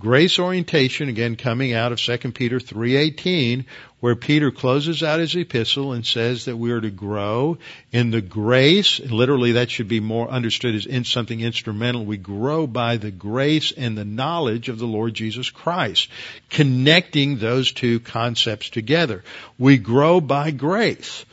Grace 0.00 0.38
orientation, 0.38 1.08
again 1.08 1.36
coming 1.36 1.72
out 1.72 1.92
of 1.92 1.98
2 1.98 2.32
Peter 2.32 2.58
3.18, 2.58 3.64
where 4.00 4.16
Peter 4.16 4.50
closes 4.50 5.02
out 5.02 5.20
his 5.20 5.34
epistle 5.34 5.92
and 5.92 6.04
says 6.04 6.44
that 6.44 6.58
we 6.58 6.72
are 6.72 6.80
to 6.80 6.90
grow 6.90 7.56
in 7.90 8.10
the 8.10 8.20
grace, 8.20 9.00
literally 9.00 9.52
that 9.52 9.70
should 9.70 9.88
be 9.88 10.00
more 10.00 10.28
understood 10.28 10.74
as 10.74 10.84
in 10.84 11.04
something 11.04 11.40
instrumental. 11.40 12.04
We 12.04 12.18
grow 12.18 12.66
by 12.66 12.98
the 12.98 13.12
grace 13.12 13.72
and 13.72 13.96
the 13.96 14.04
knowledge 14.04 14.68
of 14.68 14.78
the 14.78 14.86
Lord 14.86 15.14
Jesus 15.14 15.48
Christ, 15.48 16.10
connecting 16.50 17.38
those 17.38 17.72
two 17.72 18.00
concepts 18.00 18.68
together. 18.68 19.24
We 19.58 19.78
grow 19.78 20.20
by 20.20 20.50
grace. 20.50 21.24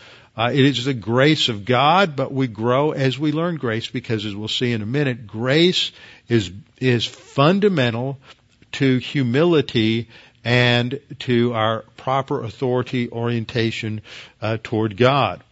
Uh, 0.41 0.49
it 0.49 0.65
is 0.65 0.85
the 0.85 0.93
grace 0.95 1.49
of 1.49 1.65
God, 1.65 2.15
but 2.15 2.33
we 2.33 2.47
grow 2.47 2.93
as 2.93 3.19
we 3.19 3.31
learn 3.31 3.57
grace 3.57 3.87
because 3.89 4.25
as 4.25 4.35
we'll 4.35 4.47
see 4.47 4.71
in 4.71 4.81
a 4.81 4.87
minute, 4.87 5.27
grace 5.27 5.91
is, 6.27 6.49
is 6.79 7.05
fundamental 7.05 8.17
to 8.71 8.97
humility 8.97 10.09
and 10.43 10.99
to 11.19 11.53
our 11.53 11.83
proper 11.95 12.43
authority 12.43 13.11
orientation 13.11 14.01
uh, 14.41 14.57
toward 14.63 14.97
God. 14.97 15.43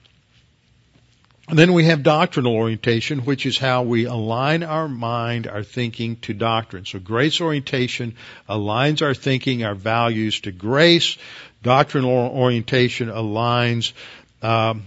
And 1.49 1.57
then 1.57 1.73
we 1.73 1.85
have 1.85 2.01
doctrinal 2.01 2.53
orientation, 2.53 3.25
which 3.25 3.45
is 3.45 3.59
how 3.59 3.83
we 3.83 4.05
align 4.05 4.63
our 4.63 4.87
mind, 4.87 5.45
our 5.45 5.63
thinking 5.63 6.15
to 6.21 6.33
doctrine. 6.33 6.85
So 6.85 6.97
grace 6.97 7.41
orientation 7.41 8.15
aligns 8.47 9.03
our 9.03 9.13
thinking, 9.13 9.63
our 9.63 9.75
values 9.75 10.41
to 10.41 10.51
grace. 10.51 11.17
Doctrinal 11.61 12.11
orientation 12.11 13.09
aligns 13.09 13.93
um, 14.41 14.85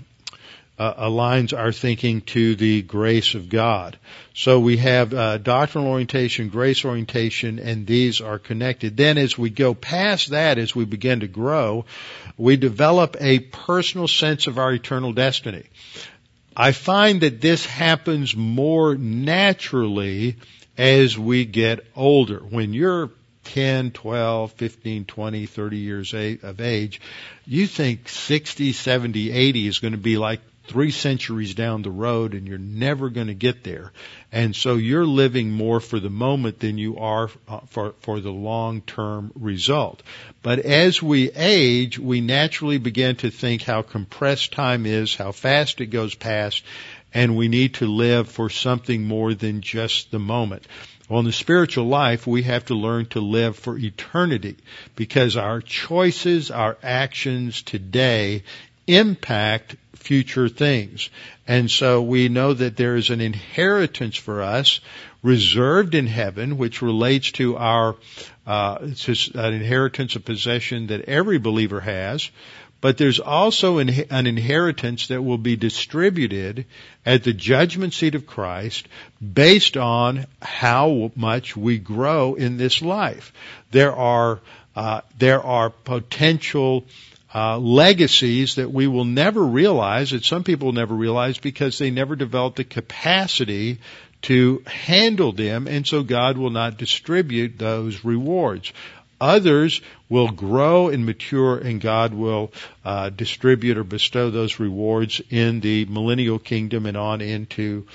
uh, 0.79 1.09
aligns 1.09 1.57
our 1.57 1.71
thinking 1.71 2.23
to 2.23 2.57
the 2.57 2.83
grace 2.83 3.35
of 3.35 3.49
God. 3.49 3.99
So 4.35 4.59
we 4.59 4.79
have 4.79 5.13
uh, 5.13 5.39
doctrinal 5.39 5.89
orientation, 5.89 6.49
grace 6.49 6.85
orientation, 6.85 7.59
and 7.59 7.87
these 7.87 8.21
are 8.21 8.39
connected. 8.39 8.97
Then 8.97 9.19
as 9.19 9.37
we 9.37 9.51
go 9.51 9.75
past 9.75 10.31
that, 10.31 10.59
as 10.59 10.75
we 10.75 10.85
begin 10.85 11.21
to 11.21 11.29
grow, 11.29 11.85
we 12.37 12.57
develop 12.57 13.17
a 13.21 13.39
personal 13.39 14.09
sense 14.09 14.47
of 14.47 14.59
our 14.59 14.73
eternal 14.73 15.13
destiny. 15.13 15.65
I 16.57 16.73
find 16.73 17.21
that 17.21 17.41
this 17.41 17.65
happens 17.65 18.35
more 18.35 18.95
naturally 18.95 20.37
as 20.77 21.19
we 21.19 21.45
get 21.45 21.87
older. 21.95 22.39
When 22.39 22.73
you're 22.73 23.11
10, 23.45 23.91
12, 23.91 24.53
15, 24.53 25.05
20, 25.05 25.47
30 25.47 25.77
years 25.77 26.15
of 26.15 26.61
age, 26.61 27.01
you 27.47 27.67
think 27.67 28.09
60, 28.09 28.73
70, 28.73 29.31
80 29.31 29.67
is 29.67 29.79
going 29.79 29.93
to 29.93 29.99
be 29.99 30.17
like 30.17 30.41
three 30.65 30.91
centuries 30.91 31.55
down 31.55 31.83
the 31.83 31.91
road 31.91 32.35
and 32.35 32.47
you're 32.47 32.59
never 32.59 33.11
going 33.11 33.27
to 33.27 33.35
get 33.35 33.65
there. 33.65 33.93
And 34.31 34.55
so 34.55 34.77
you're 34.77 35.07
living 35.07 35.51
more 35.51 35.81
for 35.81 35.99
the 35.99 36.11
moment 36.11 36.61
than 36.61 36.79
you 36.79 36.99
are 36.99 37.31
uh, 37.49 37.61
for, 37.67 37.95
for 38.01 38.21
the 38.21 38.31
long-term 38.31 39.33
result. 39.35 40.03
But 40.43 40.61
as 40.61 41.03
we 41.03 41.31
age, 41.33 41.99
we 41.99 42.21
naturally 42.21 42.79
begin 42.79 43.17
to 43.17 43.31
think 43.31 43.63
how 43.63 43.83
compressed 43.83 44.53
time 44.53 44.87
is, 44.87 45.15
how 45.15 45.33
fast 45.33 45.81
it 45.81 45.87
goes 45.87 46.15
past, 46.15 46.63
and 47.13 47.37
we 47.37 47.49
need 47.49 47.75
to 47.75 47.87
live 47.87 48.29
for 48.29 48.49
something 48.49 49.05
more 49.05 49.35
than 49.35 49.61
just 49.61 50.11
the 50.11 50.19
moment. 50.19 50.67
Well, 51.09 51.21
in 51.21 51.27
the 51.27 51.33
spiritual 51.33 51.87
life, 51.87 52.27
we 52.27 52.43
have 52.45 52.67
to 52.67 52.75
learn 52.75 53.07
to 53.07 53.21
live 53.21 53.57
for 53.57 53.77
eternity 53.77 54.57
because 54.97 55.37
our 55.37 55.61
choices, 55.61 56.51
our 56.51 56.79
actions 56.83 57.63
today 57.63 58.45
impact 58.87 59.77
future 59.95 60.49
things. 60.49 61.11
And 61.47 61.71
so 61.71 62.03
we 62.03 62.29
know 62.29 62.55
that 62.55 62.77
there 62.77 62.97
is 62.97 63.11
an 63.11 63.21
inheritance 63.21 64.17
for 64.17 64.43
us 64.43 64.81
reserved 65.23 65.95
in 65.95 66.07
heaven, 66.07 66.59
which 66.59 66.83
relates 66.83 67.31
to 67.33 67.57
our 67.57 67.97
uh, 68.47 68.79
an 68.81 69.55
inheritance 69.55 70.17
of 70.17 70.25
possession 70.25 70.89
that 70.89 71.03
every 71.03 71.39
believer 71.39 71.81
has 71.81 72.31
but 72.83 72.99
there's 72.99 73.21
also 73.21 73.79
an, 73.79 73.89
inheritance 73.89 75.07
that 75.07 75.23
will 75.23 75.39
be 75.39 75.55
distributed 75.57 76.67
at 77.07 77.23
the 77.23 77.33
judgment 77.33 77.95
seat 77.95 78.17
of 78.17 78.27
Christ 78.27 78.89
based 79.21 79.77
on 79.77 80.27
how 80.43 81.13
much 81.15 81.57
we 81.57 81.79
grow 81.79 82.35
in 82.35 82.57
this 82.57 82.83
life. 82.83 83.33
There 83.71 83.95
are 83.95 84.41
uh, 84.75 85.03
there 85.17 85.41
are 85.43 85.71
potential 85.71 86.85
uh, 87.35 87.59
legacies 87.59 88.57
that 88.57 88.73
we 88.73 88.87
will 88.87 89.05
never 89.05 89.43
realize, 89.45 90.11
that 90.11 90.25
some 90.25 90.43
people 90.43 90.73
never 90.73 90.95
realize 90.95 91.39
because 91.39 91.79
they 91.79 91.91
never 91.91 92.17
develop 92.17 92.57
the 92.57 92.65
capacity 92.65 93.79
to 94.23 94.63
handle 94.67 95.33
them, 95.33 95.69
and 95.69 95.87
so 95.87 96.03
God 96.03 96.37
will 96.37 96.51
not 96.51 96.79
distribute 96.79 97.59
those 97.59 98.05
rewards. 98.05 98.73
Others 99.23 99.81
will 100.09 100.29
grow 100.29 100.89
and 100.89 101.07
mature 101.07 101.57
and 101.57 101.81
God 101.81 102.13
will 102.13 102.53
uh, 102.85 103.09
distribute 103.09 103.79
or 103.79 103.85
bestow 103.85 104.31
those 104.31 104.59
rewards 104.59 105.23
in 105.31 105.61
the 105.61 105.85
millennial 105.85 106.41
kingdom 106.41 106.87
and 106.87 106.97
on 106.97 107.21
into 107.21 107.87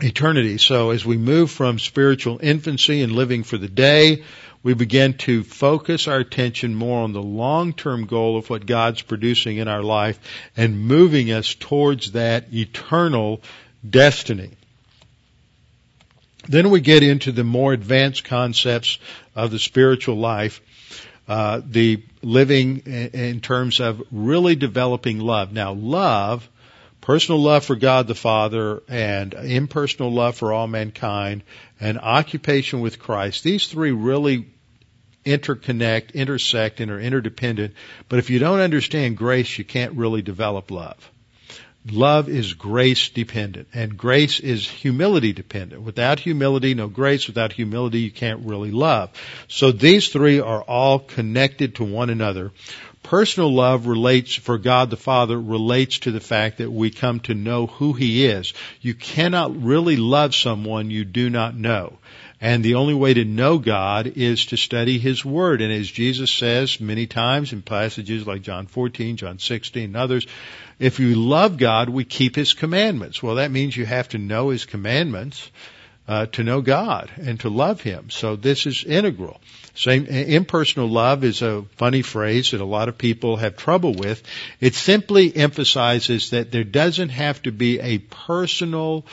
eternity. 0.00 0.58
So 0.58 0.90
as 0.90 1.04
we 1.04 1.16
move 1.16 1.50
from 1.50 1.80
spiritual 1.80 2.38
infancy 2.40 3.02
and 3.02 3.10
living 3.10 3.42
for 3.42 3.58
the 3.58 3.68
day, 3.68 4.22
we 4.62 4.74
begin 4.74 5.14
to 5.14 5.42
focus 5.42 6.06
our 6.06 6.18
attention 6.18 6.76
more 6.76 7.02
on 7.02 7.12
the 7.12 7.20
long-term 7.20 8.06
goal 8.06 8.38
of 8.38 8.48
what 8.48 8.66
God's 8.66 9.02
producing 9.02 9.56
in 9.56 9.66
our 9.66 9.82
life 9.82 10.20
and 10.56 10.86
moving 10.86 11.32
us 11.32 11.52
towards 11.52 12.12
that 12.12 12.54
eternal 12.54 13.42
destiny. 13.88 14.50
Then 16.48 16.70
we 16.70 16.80
get 16.80 17.02
into 17.02 17.32
the 17.32 17.44
more 17.44 17.72
advanced 17.72 18.24
concepts 18.24 18.98
of 19.34 19.50
the 19.50 19.58
spiritual 19.58 20.16
life, 20.16 20.60
uh, 21.28 21.60
the 21.64 22.02
living 22.22 22.78
in 22.78 23.40
terms 23.40 23.80
of 23.80 24.02
really 24.10 24.56
developing 24.56 25.20
love. 25.20 25.52
Now, 25.52 25.72
love 25.72 26.48
personal 27.04 27.38
love 27.38 27.62
for 27.62 27.76
God 27.76 28.06
the 28.06 28.14
Father 28.14 28.82
and 28.88 29.34
impersonal 29.34 30.10
love 30.10 30.36
for 30.36 30.54
all 30.54 30.66
mankind 30.66 31.42
and 31.78 31.98
occupation 31.98 32.80
with 32.80 32.98
Christ. 32.98 33.44
These 33.44 33.66
three 33.66 33.90
really 33.90 34.46
interconnect, 35.26 36.14
intersect, 36.14 36.80
and 36.80 36.90
are 36.90 36.98
interdependent. 36.98 37.74
But 38.08 38.20
if 38.20 38.30
you 38.30 38.38
don't 38.38 38.60
understand 38.60 39.18
grace, 39.18 39.58
you 39.58 39.64
can't 39.64 39.92
really 39.92 40.22
develop 40.22 40.70
love. 40.70 41.10
Love 41.90 42.30
is 42.30 42.54
grace 42.54 43.10
dependent 43.10 43.68
and 43.74 43.98
grace 43.98 44.40
is 44.40 44.66
humility 44.66 45.34
dependent. 45.34 45.82
Without 45.82 46.18
humility, 46.18 46.72
no 46.72 46.88
grace. 46.88 47.26
Without 47.26 47.52
humility, 47.52 48.00
you 48.00 48.10
can't 48.10 48.46
really 48.46 48.70
love. 48.70 49.10
So 49.48 49.70
these 49.70 50.08
three 50.08 50.40
are 50.40 50.62
all 50.62 50.98
connected 50.98 51.74
to 51.74 51.84
one 51.84 52.08
another. 52.08 52.52
Personal 53.02 53.52
love 53.52 53.86
relates, 53.86 54.34
for 54.34 54.56
God 54.56 54.88
the 54.88 54.96
Father, 54.96 55.38
relates 55.38 55.98
to 56.00 56.10
the 56.10 56.20
fact 56.20 56.56
that 56.58 56.72
we 56.72 56.90
come 56.90 57.20
to 57.20 57.34
know 57.34 57.66
who 57.66 57.92
He 57.92 58.24
is. 58.24 58.54
You 58.80 58.94
cannot 58.94 59.62
really 59.62 59.96
love 59.96 60.34
someone 60.34 60.90
you 60.90 61.04
do 61.04 61.28
not 61.28 61.54
know. 61.54 61.98
And 62.40 62.64
the 62.64 62.74
only 62.74 62.94
way 62.94 63.14
to 63.14 63.24
know 63.24 63.58
God 63.58 64.06
is 64.16 64.46
to 64.46 64.56
study 64.56 64.98
His 64.98 65.24
Word. 65.24 65.62
And 65.62 65.72
as 65.72 65.90
Jesus 65.90 66.30
says 66.30 66.80
many 66.80 67.06
times 67.06 67.52
in 67.52 67.62
passages 67.62 68.26
like 68.26 68.42
John 68.42 68.66
14, 68.66 69.16
John 69.16 69.38
16, 69.38 69.84
and 69.84 69.96
others, 69.96 70.26
if 70.78 70.98
you 70.98 71.14
love 71.14 71.56
God, 71.56 71.88
we 71.88 72.04
keep 72.04 72.36
His 72.36 72.52
commandments. 72.52 73.22
Well, 73.22 73.36
that 73.36 73.50
means 73.50 73.76
you 73.76 73.86
have 73.86 74.08
to 74.10 74.18
know 74.18 74.50
His 74.50 74.66
commandments 74.66 75.50
uh, 76.06 76.26
to 76.26 76.42
know 76.42 76.60
God 76.60 77.10
and 77.16 77.40
to 77.40 77.48
love 77.48 77.80
Him. 77.80 78.10
So 78.10 78.36
this 78.36 78.66
is 78.66 78.84
integral. 78.84 79.40
Same 79.74 80.06
impersonal 80.06 80.88
love 80.88 81.24
is 81.24 81.42
a 81.42 81.64
funny 81.76 82.02
phrase 82.02 82.50
that 82.50 82.60
a 82.60 82.64
lot 82.64 82.88
of 82.88 82.98
people 82.98 83.36
have 83.36 83.56
trouble 83.56 83.94
with. 83.94 84.22
It 84.60 84.74
simply 84.74 85.34
emphasizes 85.34 86.30
that 86.30 86.52
there 86.52 86.64
doesn't 86.64 87.08
have 87.08 87.42
to 87.42 87.52
be 87.52 87.80
a 87.80 87.98
personal 87.98 89.04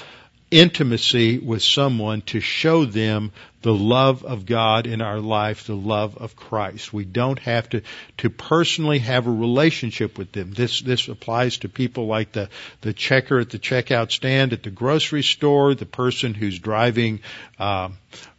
intimacy 0.51 1.39
with 1.39 1.63
someone 1.63 2.21
to 2.21 2.41
show 2.41 2.85
them 2.85 3.31
the 3.61 3.73
love 3.73 4.25
of 4.25 4.45
God 4.45 4.85
in 4.87 5.01
our 5.01 5.19
life, 5.19 5.65
the 5.65 5.75
love 5.75 6.17
of 6.17 6.35
Christ. 6.35 6.91
We 6.91 7.05
don't 7.05 7.39
have 7.39 7.69
to, 7.69 7.81
to 8.17 8.29
personally 8.29 8.99
have 8.99 9.27
a 9.27 9.31
relationship 9.31 10.17
with 10.17 10.31
them. 10.31 10.51
This, 10.51 10.81
this 10.81 11.07
applies 11.07 11.59
to 11.59 11.69
people 11.69 12.07
like 12.07 12.31
the, 12.31 12.49
the 12.81 12.93
checker 12.93 13.39
at 13.39 13.49
the 13.49 13.59
checkout 13.59 14.11
stand 14.11 14.53
at 14.53 14.63
the 14.63 14.71
grocery 14.71 15.23
store, 15.23 15.73
the 15.73 15.85
person 15.85 16.33
who's 16.33 16.59
driving, 16.59 17.21
uh, 17.59 17.89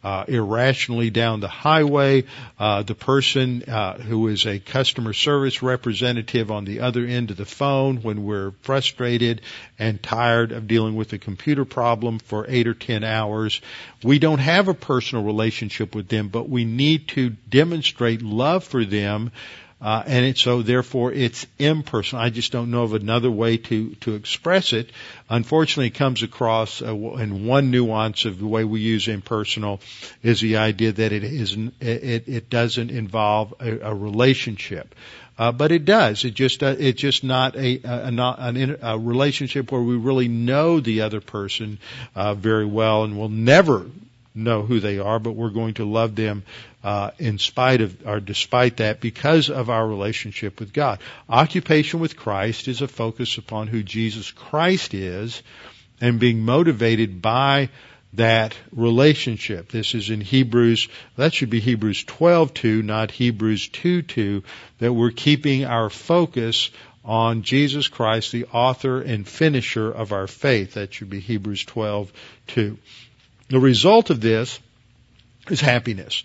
uh, 0.03 0.25
irrationally 0.27 1.11
down 1.11 1.41
the 1.41 1.49
highway, 1.49 2.25
uh, 2.59 2.83
the 2.83 2.95
person 2.95 3.63
uh, 3.65 3.99
who 3.99 4.29
is 4.29 4.47
a 4.47 4.59
customer 4.59 5.13
service 5.13 5.63
representative 5.63 6.51
on 6.51 6.65
the 6.65 6.81
other 6.81 7.05
end 7.05 7.31
of 7.31 7.37
the 7.37 7.45
phone 7.45 7.99
when 7.99 8.25
we're 8.25 8.53
frustrated 8.63 9.41
and 9.79 10.03
tired 10.03 10.53
of 10.53 10.67
dealing 10.67 10.97
with 10.97 11.13
a 11.13 11.19
computer 11.19 11.65
problem 11.65 12.19
for 12.19 12.47
eight 12.49 12.67
or 12.67 12.75
ten 12.75 13.05
hours. 13.05 13.61
We 14.03 14.19
don't 14.19 14.41
have 14.41 14.69
a 14.69 14.75
personal 14.75 15.25
relationship 15.25 15.95
with 15.95 16.09
them, 16.09 16.29
but 16.29 16.49
we 16.49 16.65
need 16.65 17.09
to 17.09 17.31
demonstrate 17.31 18.23
love 18.23 18.65
for 18.65 18.85
them 18.85 19.31
uh, 19.83 20.05
and 20.07 20.25
it, 20.25 20.39
so 20.39 20.63
therefore 20.63 21.13
it's 21.13 21.45
impersonal. 21.59 22.25
I 22.25 22.31
just 22.31 22.53
don't 22.53 22.71
know 22.71 22.85
of 22.85 22.95
another 22.95 23.31
way 23.31 23.57
to, 23.57 23.91
to 23.97 24.15
express 24.15 24.73
it. 24.73 24.91
Unfortunately, 25.29 25.89
it 25.89 25.95
comes 25.95 26.23
across 26.23 26.81
uh, 26.81 26.95
in 26.95 27.47
one 27.47 27.73
nuance 27.73 28.25
of 28.25 28.39
the 28.39 28.47
way 28.47 28.63
we 28.63 28.81
use 28.81 29.09
impersonal 29.09 29.81
is 30.23 30.41
the 30.41 30.59
idea 30.59 30.93
that 30.93 31.11
it 31.11 31.25
is 31.25 31.57
it, 31.81 32.29
it 32.29 32.49
doesn't 32.49 32.91
involve 32.91 33.55
a, 33.59 33.81
a 33.81 33.95
relationship. 33.95 34.95
Uh, 35.37 35.51
but 35.51 35.73
it 35.73 35.85
does. 35.85 36.25
It 36.25 36.35
just 36.35 36.63
uh, 36.63 36.77
it's 36.79 37.01
just 37.01 37.25
not 37.25 37.57
a, 37.57 37.81
a, 37.83 38.05
an, 38.05 38.77
a 38.83 38.99
relationship 38.99 39.73
where 39.73 39.81
we 39.81 39.97
really 39.97 40.29
know 40.29 40.79
the 40.79 41.01
other 41.01 41.21
person 41.21 41.81
uh, 42.15 42.35
very 42.35 42.67
well, 42.67 43.03
and 43.03 43.19
will 43.19 43.31
never 43.31 43.87
know 44.35 44.63
who 44.63 44.79
they 44.79 44.99
are, 44.99 45.19
but 45.19 45.33
we're 45.33 45.51
going 45.51 45.75
to 45.75 45.85
love 45.85 46.15
them 46.15 46.45
uh, 46.85 47.11
in 47.19 47.39
spite 47.39 47.81
of 47.81 48.07
or 48.07 48.21
despite 48.21 48.79
that 48.79 49.01
because 49.01 49.51
of 49.51 49.71
our 49.71 49.87
relationship 49.87 50.59
with 50.59 50.73
God. 50.73 50.99
Occupation 51.29 52.01
with 52.01 52.17
Christ 52.17 52.69
is 52.69 52.83
a 52.83 52.89
focus 52.89 53.39
upon 53.39 53.69
who 53.69 53.83
Jesus 53.83 54.31
Christ 54.31 54.95
is 54.95 55.43
and 56.01 56.19
being 56.19 56.45
motivated 56.45 57.23
by 57.23 57.71
that 58.15 58.55
relationship. 58.73 59.71
This 59.71 59.95
is 59.95 60.11
in 60.11 60.21
Hebrews, 60.21 60.89
that 61.17 61.33
should 61.33 61.51
be 61.51 61.61
Hebrews 61.61 62.05
12:2, 62.05 62.83
not 62.83 63.11
Hebrews 63.11 63.69
2:2, 63.69 64.43
that 64.79 64.93
we're 64.93 65.13
keeping 65.13 65.65
our 65.65 65.89
focus 65.89 66.71
on 67.05 67.43
Jesus 67.43 67.89
Christ, 67.89 68.33
the 68.33 68.45
author 68.47 69.01
and 69.01 69.27
finisher 69.27 69.91
of 69.91 70.13
our 70.13 70.27
faith. 70.27 70.75
That 70.75 70.93
should 70.93 71.11
be 71.11 71.21
Hebrews 71.21 71.65
12:2. 71.65 72.77
The 73.49 73.61
result 73.61 74.11
of 74.11 74.21
this 74.21 74.59
is 75.49 75.61
happiness. 75.61 76.23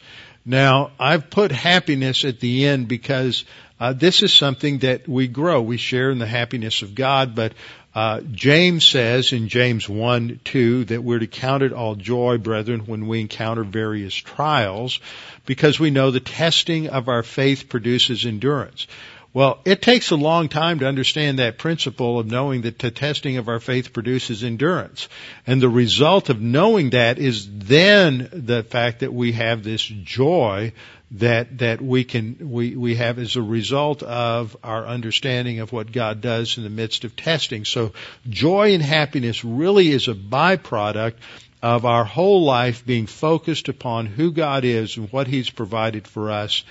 Now, 0.49 0.91
I've 0.97 1.29
put 1.29 1.51
happiness 1.51 2.23
at 2.23 2.39
the 2.39 2.67
end 2.67 2.87
because 2.87 3.43
uh, 3.81 3.91
this 3.91 4.23
is 4.23 4.33
something 4.33 4.77
that 4.77 5.05
we 5.05 5.27
grow. 5.27 5.61
We 5.61 5.75
share 5.75 6.09
in 6.09 6.19
the 6.19 6.25
happiness 6.25 6.83
of 6.83 6.95
God, 6.95 7.35
but 7.35 7.51
uh, 7.93 8.21
James 8.31 8.85
says 8.85 9.33
in 9.33 9.49
James 9.49 9.89
1, 9.89 10.39
2 10.45 10.85
that 10.85 11.03
we're 11.03 11.19
to 11.19 11.27
count 11.27 11.63
it 11.63 11.73
all 11.73 11.95
joy, 11.95 12.37
brethren, 12.37 12.85
when 12.85 13.07
we 13.07 13.19
encounter 13.19 13.65
various 13.65 14.15
trials, 14.15 15.01
because 15.45 15.81
we 15.81 15.89
know 15.89 16.11
the 16.11 16.21
testing 16.21 16.87
of 16.87 17.09
our 17.09 17.23
faith 17.23 17.67
produces 17.67 18.25
endurance. 18.25 18.87
Well, 19.33 19.59
it 19.65 19.81
takes 19.81 20.11
a 20.11 20.15
long 20.15 20.49
time 20.49 20.79
to 20.79 20.87
understand 20.87 21.39
that 21.39 21.57
principle 21.57 22.19
of 22.19 22.27
knowing 22.27 22.61
that 22.61 22.79
the 22.79 22.91
testing 22.91 23.37
of 23.37 23.49
our 23.49 23.59
faith 23.59 23.93
produces 23.93 24.43
endurance. 24.43 25.09
And 25.45 25.61
the 25.61 25.69
result 25.69 26.29
of 26.29 26.41
knowing 26.41 26.91
that 26.91 27.19
is 27.19 27.47
then 27.51 28.29
the 28.31 28.63
fact 28.63 29.01
that 29.01 29.13
we 29.13 29.33
have 29.33 29.63
this 29.63 29.83
joy 29.83 30.73
that 31.11 31.59
that 31.59 31.81
we 31.81 32.03
can 32.03 32.49
we 32.49 32.75
we 32.75 32.95
have 32.95 33.17
as 33.17 33.37
a 33.37 33.41
result 33.41 34.03
of 34.03 34.57
our 34.61 34.85
understanding 34.85 35.61
of 35.61 35.71
what 35.71 35.91
God 35.91 36.19
does 36.19 36.57
in 36.57 36.63
the 36.63 36.69
midst 36.69 37.05
of 37.05 37.15
testing. 37.15 37.63
So 37.63 37.93
joy 38.27 38.73
and 38.73 38.83
happiness 38.83 39.45
really 39.45 39.89
is 39.89 40.07
a 40.07 40.13
byproduct 40.13 41.13
of 41.61 41.85
our 41.85 42.03
whole 42.03 42.43
life 42.43 42.85
being 42.85 43.07
focused 43.07 43.69
upon 43.69 44.05
who 44.05 44.31
God 44.31 44.63
is 44.65 44.97
and 44.97 45.11
what 45.11 45.27
He's 45.27 45.49
provided 45.49 46.07
for 46.07 46.29
us 46.29 46.63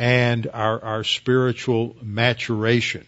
and 0.00 0.48
our, 0.54 0.82
our 0.82 1.04
spiritual 1.04 1.94
maturation. 2.02 3.06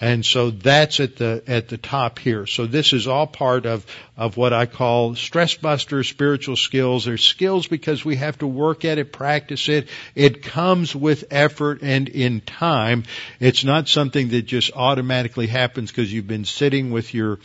And 0.00 0.26
so 0.26 0.50
that's 0.50 0.98
at 0.98 1.16
the, 1.16 1.42
at 1.46 1.68
the 1.68 1.78
top 1.78 2.18
here. 2.18 2.46
So 2.46 2.66
this 2.66 2.92
is 2.92 3.06
all 3.06 3.28
part 3.28 3.64
of, 3.64 3.86
of 4.16 4.36
what 4.36 4.52
I 4.52 4.66
call 4.66 5.14
stress 5.14 5.54
busters, 5.54 6.08
spiritual 6.08 6.56
skills. 6.56 7.04
They're 7.04 7.16
skills 7.16 7.68
because 7.68 8.04
we 8.04 8.16
have 8.16 8.36
to 8.38 8.46
work 8.46 8.84
at 8.84 8.98
it, 8.98 9.12
practice 9.12 9.68
it. 9.68 9.88
It 10.16 10.42
comes 10.42 10.96
with 10.96 11.24
effort 11.30 11.80
and 11.82 12.08
in 12.08 12.40
time. 12.40 13.04
It's 13.38 13.62
not 13.62 13.88
something 13.88 14.30
that 14.30 14.42
just 14.42 14.72
automatically 14.74 15.46
happens 15.46 15.92
because 15.92 16.12
you've 16.12 16.26
been 16.26 16.44
sitting 16.44 16.90
with 16.90 17.14
your 17.14 17.38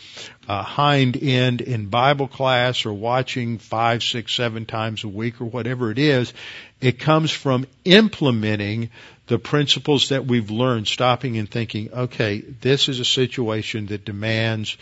uh, 0.48 0.64
hind 0.64 1.16
end 1.22 1.62
in 1.62 1.86
Bible 1.86 2.28
class 2.28 2.88
or 2.88 2.94
watching 2.94 3.60
five, 3.60 4.02
six, 4.02 4.34
seven 4.34 4.66
times 4.66 5.04
a 5.04 5.08
week 5.08 5.40
or 5.40 5.46
whatever 5.46 5.92
it 5.92 6.00
is. 6.00 6.34
It 6.82 6.98
comes 6.98 7.30
from 7.30 7.68
implementing 7.86 8.90
the 9.30 9.38
principles 9.38 10.10
that 10.10 10.26
we've 10.26 10.50
learned, 10.50 10.88
stopping 10.88 11.38
and 11.38 11.50
thinking, 11.50 11.94
okay, 11.94 12.40
this 12.40 12.90
is 12.90 13.00
a 13.00 13.06
situation 13.06 13.86
that 13.86 14.04
demands 14.04 14.76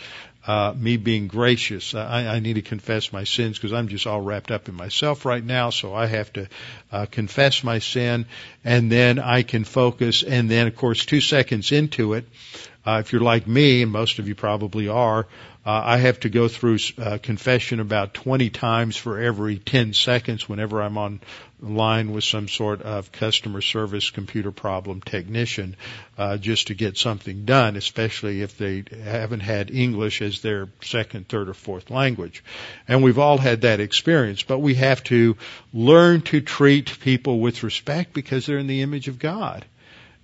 uh, 0.46 0.72
me 0.74 0.96
being 0.96 1.28
gracious. 1.28 1.94
I, 1.94 2.26
I 2.26 2.38
need 2.38 2.54
to 2.54 2.62
confess 2.62 3.12
my 3.12 3.24
sins 3.24 3.58
because 3.58 3.74
I'm 3.74 3.88
just 3.88 4.06
all 4.06 4.22
wrapped 4.22 4.50
up 4.50 4.70
in 4.70 4.74
myself 4.74 5.26
right 5.26 5.44
now. 5.44 5.68
So 5.68 5.94
I 5.94 6.06
have 6.06 6.32
to 6.32 6.48
uh, 6.90 7.04
confess 7.10 7.62
my 7.62 7.78
sin, 7.80 8.24
and 8.64 8.90
then 8.90 9.18
I 9.18 9.42
can 9.42 9.64
focus. 9.64 10.22
And 10.22 10.50
then, 10.50 10.66
of 10.66 10.74
course, 10.74 11.04
two 11.04 11.20
seconds 11.20 11.70
into 11.70 12.14
it, 12.14 12.24
uh, 12.86 13.02
if 13.04 13.12
you're 13.12 13.20
like 13.20 13.46
me, 13.46 13.82
and 13.82 13.92
most 13.92 14.18
of 14.18 14.28
you 14.28 14.34
probably 14.34 14.88
are, 14.88 15.26
uh, 15.66 15.82
I 15.84 15.98
have 15.98 16.20
to 16.20 16.28
go 16.28 16.48
through 16.48 16.78
uh, 16.98 17.18
confession 17.22 17.80
about 17.80 18.14
20 18.14 18.50
times 18.50 18.96
for 18.96 19.18
every 19.18 19.58
10 19.58 19.92
seconds 19.92 20.48
whenever 20.48 20.80
I'm 20.80 20.96
on 20.96 21.20
line 21.60 22.12
with 22.12 22.24
some 22.24 22.48
sort 22.48 22.82
of 22.82 23.10
customer 23.10 23.60
service 23.60 24.10
computer 24.10 24.52
problem 24.52 25.00
technician, 25.00 25.76
uh, 26.16 26.36
just 26.36 26.68
to 26.68 26.74
get 26.74 26.96
something 26.96 27.44
done, 27.44 27.76
especially 27.76 28.42
if 28.42 28.56
they 28.56 28.84
haven't 29.04 29.40
had 29.40 29.70
English 29.70 30.22
as 30.22 30.40
their 30.40 30.68
second, 30.82 31.28
third, 31.28 31.48
or 31.48 31.54
fourth 31.54 31.90
language. 31.90 32.44
And 32.86 33.02
we've 33.02 33.18
all 33.18 33.38
had 33.38 33.62
that 33.62 33.80
experience, 33.80 34.42
but 34.42 34.60
we 34.60 34.74
have 34.74 35.02
to 35.04 35.36
learn 35.72 36.22
to 36.22 36.40
treat 36.40 37.00
people 37.00 37.40
with 37.40 37.62
respect 37.62 38.12
because 38.12 38.46
they're 38.46 38.58
in 38.58 38.68
the 38.68 38.82
image 38.82 39.08
of 39.08 39.18
God. 39.18 39.64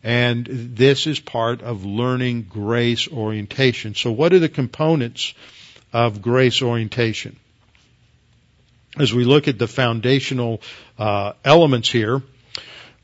And 0.04 0.46
this 0.46 1.06
is 1.06 1.18
part 1.18 1.62
of 1.62 1.86
learning 1.86 2.42
grace 2.42 3.08
orientation. 3.08 3.94
So 3.94 4.12
what 4.12 4.34
are 4.34 4.38
the 4.38 4.50
components 4.50 5.32
of 5.94 6.20
grace 6.20 6.60
orientation? 6.60 7.36
As 8.98 9.14
we 9.14 9.24
look 9.24 9.48
at 9.48 9.58
the 9.58 9.66
foundational 9.66 10.60
uh, 10.98 11.32
elements 11.42 11.90
here, 11.90 12.22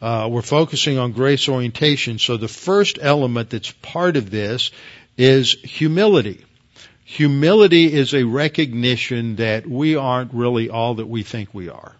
uh, 0.03 0.29
we're 0.31 0.43
focusing 0.43 0.99
on 0.99 1.13
grace 1.13 1.49
orientation. 1.49 2.19
So 2.19 2.37
the 2.37 2.49
first 2.49 2.99
element 3.01 3.49
that's 3.49 3.71
part 3.71 4.19
of 4.19 4.31
this 4.31 4.71
is 5.17 5.53
humility. 5.53 6.45
Humility 7.05 7.91
is 7.93 8.15
a 8.15 8.25
recognition 8.25 9.37
that 9.37 9.67
we 9.67 9.97
aren't 9.97 10.35
really 10.35 10.69
all 10.69 10.97
that 10.97 11.09
we 11.09 11.23
think 11.23 11.55
we 11.55 11.71
are. 11.71 11.95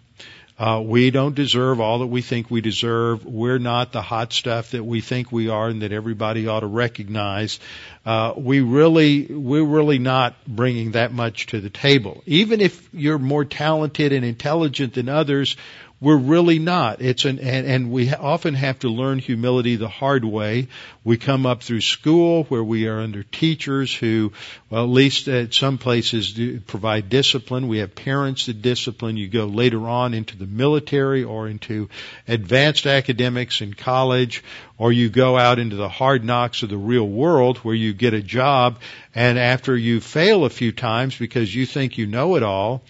Uh, 0.61 0.79
we 0.79 1.09
don't 1.09 1.33
deserve 1.33 1.79
all 1.79 1.99
that 1.99 2.05
we 2.05 2.21
think 2.21 2.51
we 2.51 2.61
deserve. 2.61 3.25
We're 3.25 3.57
not 3.57 3.91
the 3.91 4.03
hot 4.03 4.31
stuff 4.31 4.71
that 4.71 4.83
we 4.83 5.01
think 5.01 5.31
we 5.31 5.49
are 5.49 5.69
and 5.69 5.81
that 5.81 5.91
everybody 5.91 6.45
ought 6.45 6.59
to 6.59 6.67
recognize. 6.67 7.59
Uh, 8.05 8.33
we 8.37 8.61
really, 8.61 9.25
we're 9.25 9.65
really 9.65 9.97
not 9.97 10.35
bringing 10.45 10.91
that 10.91 11.11
much 11.11 11.47
to 11.47 11.61
the 11.61 11.71
table. 11.71 12.21
Even 12.27 12.61
if 12.61 12.87
you're 12.93 13.17
more 13.17 13.43
talented 13.43 14.13
and 14.13 14.23
intelligent 14.23 14.93
than 14.93 15.09
others, 15.09 15.57
we're 16.01 16.17
really 16.17 16.57
not. 16.57 16.99
It's 16.99 17.25
an, 17.25 17.37
and, 17.37 17.67
and 17.67 17.91
we 17.91 18.11
often 18.11 18.55
have 18.55 18.79
to 18.79 18.89
learn 18.89 19.19
humility 19.19 19.75
the 19.75 19.87
hard 19.87 20.25
way. 20.25 20.67
We 21.03 21.17
come 21.17 21.45
up 21.45 21.61
through 21.61 21.81
school 21.81 22.45
where 22.45 22.63
we 22.63 22.87
are 22.87 22.99
under 22.99 23.21
teachers 23.21 23.93
who, 23.95 24.33
well, 24.71 24.83
at 24.83 24.89
least 24.89 25.27
at 25.27 25.53
some 25.53 25.77
places 25.77 26.33
do 26.33 26.59
provide 26.59 27.09
discipline. 27.09 27.67
We 27.67 27.77
have 27.79 27.93
parents 27.93 28.47
that 28.47 28.63
discipline. 28.63 29.15
You 29.15 29.29
go 29.29 29.45
later 29.45 29.87
on 29.87 30.15
into 30.15 30.37
the 30.37 30.47
military 30.47 31.23
or 31.23 31.47
into 31.47 31.87
advanced 32.27 32.87
academics 32.87 33.61
in 33.61 33.75
college, 33.75 34.43
or 34.79 34.91
you 34.91 35.07
go 35.09 35.37
out 35.37 35.59
into 35.59 35.75
the 35.75 35.89
hard 35.89 36.23
knocks 36.23 36.63
of 36.63 36.69
the 36.69 36.77
real 36.77 37.07
world 37.07 37.59
where 37.59 37.75
you 37.75 37.93
get 37.93 38.15
a 38.15 38.21
job 38.23 38.79
and 39.13 39.37
after 39.37 39.77
you 39.77 40.01
fail 40.01 40.45
a 40.45 40.49
few 40.49 40.71
times 40.71 41.15
because 41.15 41.53
you 41.53 41.67
think 41.67 41.99
you 41.99 42.07
know 42.07 42.35
it 42.37 42.43
all, 42.43 42.81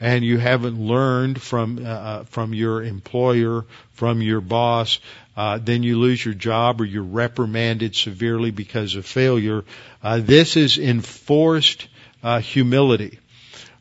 and 0.00 0.24
you 0.24 0.38
haven't 0.38 0.78
learned 0.78 1.40
from 1.40 1.78
uh, 1.78 1.88
uh, 1.88 2.24
from 2.24 2.52
your 2.54 2.82
employer, 2.82 3.64
from 3.92 4.20
your 4.20 4.40
boss, 4.40 4.98
uh, 5.36 5.58
then 5.62 5.82
you 5.82 5.98
lose 5.98 6.24
your 6.24 6.34
job 6.34 6.80
or 6.80 6.84
you're 6.84 7.02
reprimanded 7.02 7.94
severely 7.94 8.50
because 8.50 8.94
of 8.94 9.06
failure. 9.06 9.64
Uh, 10.02 10.18
this 10.18 10.56
is 10.56 10.78
enforced 10.78 11.88
uh, 12.22 12.40
humility. 12.40 13.18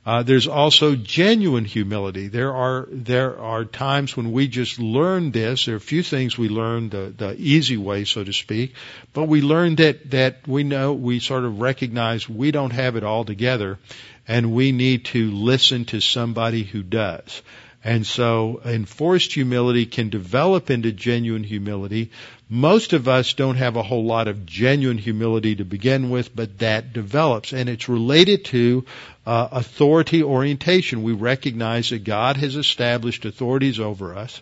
Uh, 0.06 0.22
there's 0.22 0.48
also 0.48 0.96
genuine 0.96 1.66
humility. 1.66 2.28
There 2.28 2.54
are 2.54 2.88
there 2.92 3.40
are 3.40 3.66
times 3.66 4.16
when 4.16 4.32
we 4.32 4.48
just 4.48 4.78
learn 4.78 5.32
this. 5.32 5.66
There 5.66 5.74
are 5.74 5.78
a 5.78 5.82
few 5.82 6.04
things 6.04 6.38
we 6.38 6.48
learn 6.48 6.90
the 6.90 7.12
the 7.18 7.36
easy 7.40 7.78
way, 7.78 8.06
so 8.06 8.24
to 8.24 8.32
speak, 8.32 8.76
but 9.14 9.24
we 9.24 9.42
learn 9.42 9.76
that 9.78 10.12
that 10.12 10.48
we 10.48 10.64
know 10.64 10.94
we 10.94 11.20
sort 11.20 11.44
of 11.44 11.60
recognize 11.60 12.30
we 12.30 12.52
don't 12.52 12.72
have 12.74 12.96
it 12.98 13.04
all 13.04 13.26
together, 13.26 13.80
and 14.28 14.54
we 14.54 14.72
need 14.72 15.06
to 15.06 15.32
listen 15.32 15.86
to 15.86 16.00
somebody 16.00 16.64
who 16.64 16.84
does. 16.84 17.42
And 17.84 18.04
so 18.04 18.62
enforced 18.66 19.34
humility 19.34 19.86
can 19.86 20.10
develop 20.10 20.72
into 20.72 20.92
genuine 20.92 21.44
humility. 21.44 22.10
Most 22.50 22.94
of 22.94 23.08
us 23.08 23.34
don't 23.34 23.58
have 23.58 23.76
a 23.76 23.84
whole 23.84 24.06
lot 24.06 24.28
of 24.28 24.44
genuine 24.48 24.98
humility 24.98 25.58
to 25.58 25.66
begin 25.66 26.10
with, 26.10 26.36
but 26.36 26.58
that 26.60 26.94
develops. 26.94 27.54
And 27.54 27.70
it's 27.70 27.88
related 27.88 28.46
to 28.46 28.86
uh, 29.24 29.50
authority 29.52 30.24
orientation. 30.24 31.04
We 31.04 31.14
recognize 31.14 31.92
that 31.92 32.04
God 32.04 32.38
has 32.38 32.56
established 32.56 33.24
authorities 33.24 33.80
over 33.80 34.16
us. 34.16 34.42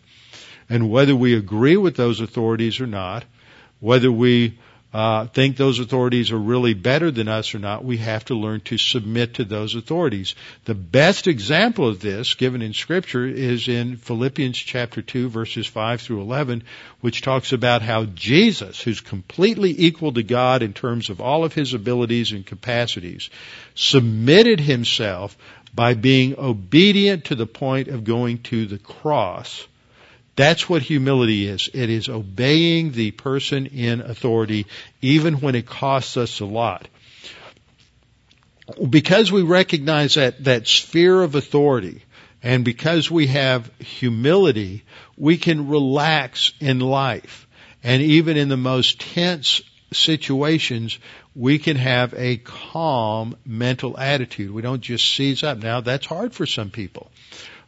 And 0.70 0.90
whether 0.90 1.14
we 1.16 1.36
agree 1.36 1.76
with 1.76 1.98
those 1.98 2.22
authorities 2.22 2.80
or 2.80 2.88
not, 2.88 3.26
whether 3.82 4.10
we 4.10 4.58
uh, 4.94 5.26
think 5.26 5.58
those 5.58 5.80
authorities 5.80 6.32
are 6.32 6.38
really 6.38 6.76
better 6.76 7.10
than 7.10 7.28
us 7.28 7.56
or 7.56 7.60
not, 7.60 7.84
we 7.84 7.98
have 7.98 8.26
to 8.26 8.36
learn 8.36 8.62
to 8.62 8.78
submit 8.78 9.36
to 9.36 9.44
those 9.44 9.74
authorities. 9.74 10.36
The 10.66 10.76
best 10.76 11.26
example 11.28 11.88
of 11.88 12.00
this 12.00 12.36
given 12.36 12.62
in 12.62 12.74
scripture 12.74 13.26
is 13.26 13.68
in 13.68 13.98
Philippians 13.98 14.58
chapter 14.58 15.02
2 15.02 15.30
verses 15.30 15.66
5 15.66 16.02
through 16.02 16.22
11, 16.22 16.64
which 17.02 17.24
talks 17.24 17.54
about 17.54 17.82
how 17.82 18.06
Jesus, 18.06 18.82
who's 18.82 19.02
completely 19.02 19.74
equal 19.76 20.14
to 20.14 20.22
God 20.22 20.62
in 20.62 20.74
terms 20.74 21.10
of 21.10 21.20
all 21.20 21.44
of 21.44 21.54
his 21.54 21.74
abilities 21.74 22.32
and 22.32 22.46
capacities, 22.46 23.32
submitted 23.74 24.60
himself 24.60 25.36
by 25.74 25.96
being 25.96 26.38
obedient 26.38 27.26
to 27.26 27.36
the 27.36 27.48
point 27.48 27.88
of 27.88 28.04
going 28.04 28.38
to 28.44 28.68
the 28.68 28.78
cross 28.78 29.68
that's 30.36 30.68
what 30.68 30.82
humility 30.82 31.48
is. 31.48 31.70
It 31.74 31.90
is 31.90 32.10
obeying 32.10 32.92
the 32.92 33.12
person 33.12 33.68
in 33.68 34.02
authority 34.02 34.66
even 35.02 35.36
when 35.36 35.56
it 35.56 35.68
costs 35.68 36.18
us 36.18 36.40
a 36.40 36.46
lot. 36.46 36.88
Because 38.90 39.32
we 39.32 39.42
recognize 39.42 40.16
that, 40.16 40.44
that 40.46 40.68
sphere 40.68 41.22
of 41.22 41.36
authority 41.36 42.04
and 42.42 42.66
because 42.66 43.10
we 43.10 43.28
have 43.28 43.72
humility, 43.80 44.84
we 45.18 45.38
can 45.38 45.70
relax 45.70 46.54
in 46.60 46.80
life. 46.80 47.48
And 47.84 48.02
even 48.02 48.38
in 48.38 48.50
the 48.50 48.58
most 48.58 49.00
tense 49.00 49.62
situations, 49.94 51.00
we 51.36 51.60
can 51.60 51.78
have 51.78 52.14
a 52.16 52.38
calm 52.38 53.38
mental 53.46 53.98
attitude. 53.98 54.52
We 54.52 54.62
don't 54.62 54.82
just 54.82 55.14
seize 55.14 55.44
up. 55.44 55.58
Now 55.60 55.82
that's 55.82 56.06
hard 56.06 56.34
for 56.34 56.46
some 56.46 56.70
people. 56.70 57.12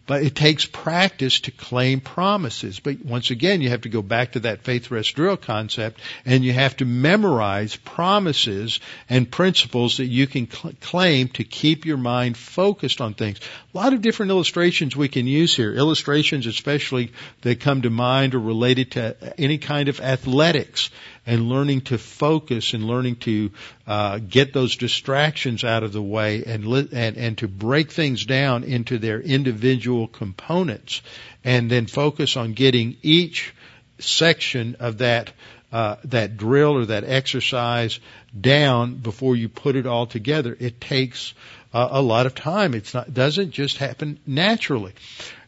But 0.08 0.24
it 0.24 0.36
takes 0.36 0.66
practice 0.66 1.40
to 1.42 1.52
claim 1.52 2.00
promises. 2.00 2.80
But 2.80 3.04
once 3.04 3.32
again, 3.32 3.62
you 3.62 3.70
have 3.70 3.82
to 3.82 3.90
go 3.90 4.04
back 4.04 4.34
to 4.34 4.42
that 4.42 4.62
faith 4.62 4.92
rest 4.92 5.16
drill 5.16 5.38
concept 5.38 6.00
and 6.26 6.44
you 6.44 6.54
have 6.54 6.78
to 6.78 6.86
memorize 6.86 7.76
promises 7.76 8.80
and 9.10 9.30
principles 9.30 9.98
that 9.98 10.06
you 10.06 10.28
can 10.28 10.50
cl- 10.50 10.74
claim 10.80 11.30
to 11.30 11.44
keep 11.44 11.86
your 11.86 11.98
mind 11.98 12.38
focused 12.38 13.02
on 13.02 13.16
things. 13.16 13.40
A 13.74 13.78
lot 13.78 13.94
of 13.94 14.02
different 14.02 14.32
illustrations 14.32 14.96
we 14.96 15.08
can 15.08 15.26
use 15.26 15.56
here. 15.56 15.74
Illustrations 15.74 16.46
especially 16.46 17.12
that 17.42 17.60
come 17.60 17.82
to 17.82 17.90
mind 17.90 18.36
are 18.36 18.40
related 18.40 18.92
to 18.92 19.16
any 19.40 19.58
kind 19.58 19.90
of 19.90 20.00
athletics 20.02 20.92
and 21.26 21.50
learning 21.50 21.82
to 21.82 21.98
focus 21.98 22.74
and 22.74 22.86
learning 22.86 23.16
to 23.16 23.52
uh, 23.88 24.20
get 24.20 24.54
those 24.54 24.76
distractions 24.76 25.64
out 25.64 25.84
of 25.84 25.92
the 25.94 26.02
way 26.02 26.44
and, 26.46 26.66
li- 26.68 26.90
and 26.92 27.18
and 27.18 27.38
to 27.38 27.48
break 27.48 27.92
things 27.92 28.26
down 28.26 28.64
into 28.64 28.98
their 28.98 29.20
individual 29.20 30.08
components 30.08 31.02
and 31.44 31.70
then 31.70 31.88
focus 31.88 32.38
on 32.38 32.54
getting 32.54 32.98
each 33.02 33.54
section 34.00 34.76
of 34.80 35.00
that 35.00 35.32
uh, 35.72 35.98
that 36.06 36.38
drill 36.38 36.78
or 36.78 36.86
that 36.86 37.04
exercise 37.04 38.00
down 38.40 38.96
before 38.96 39.36
you 39.36 39.50
put 39.50 39.76
it 39.76 39.86
all 39.86 40.06
together. 40.06 40.56
It 40.60 40.80
takes 40.80 41.34
uh, 41.74 41.90
a 41.92 42.02
lot 42.02 42.26
of 42.26 42.36
time. 42.36 42.74
It's 42.74 42.94
not 42.94 43.14
doesn't 43.14 43.52
just 43.52 43.78
happen 43.78 44.20
naturally. 44.26 44.94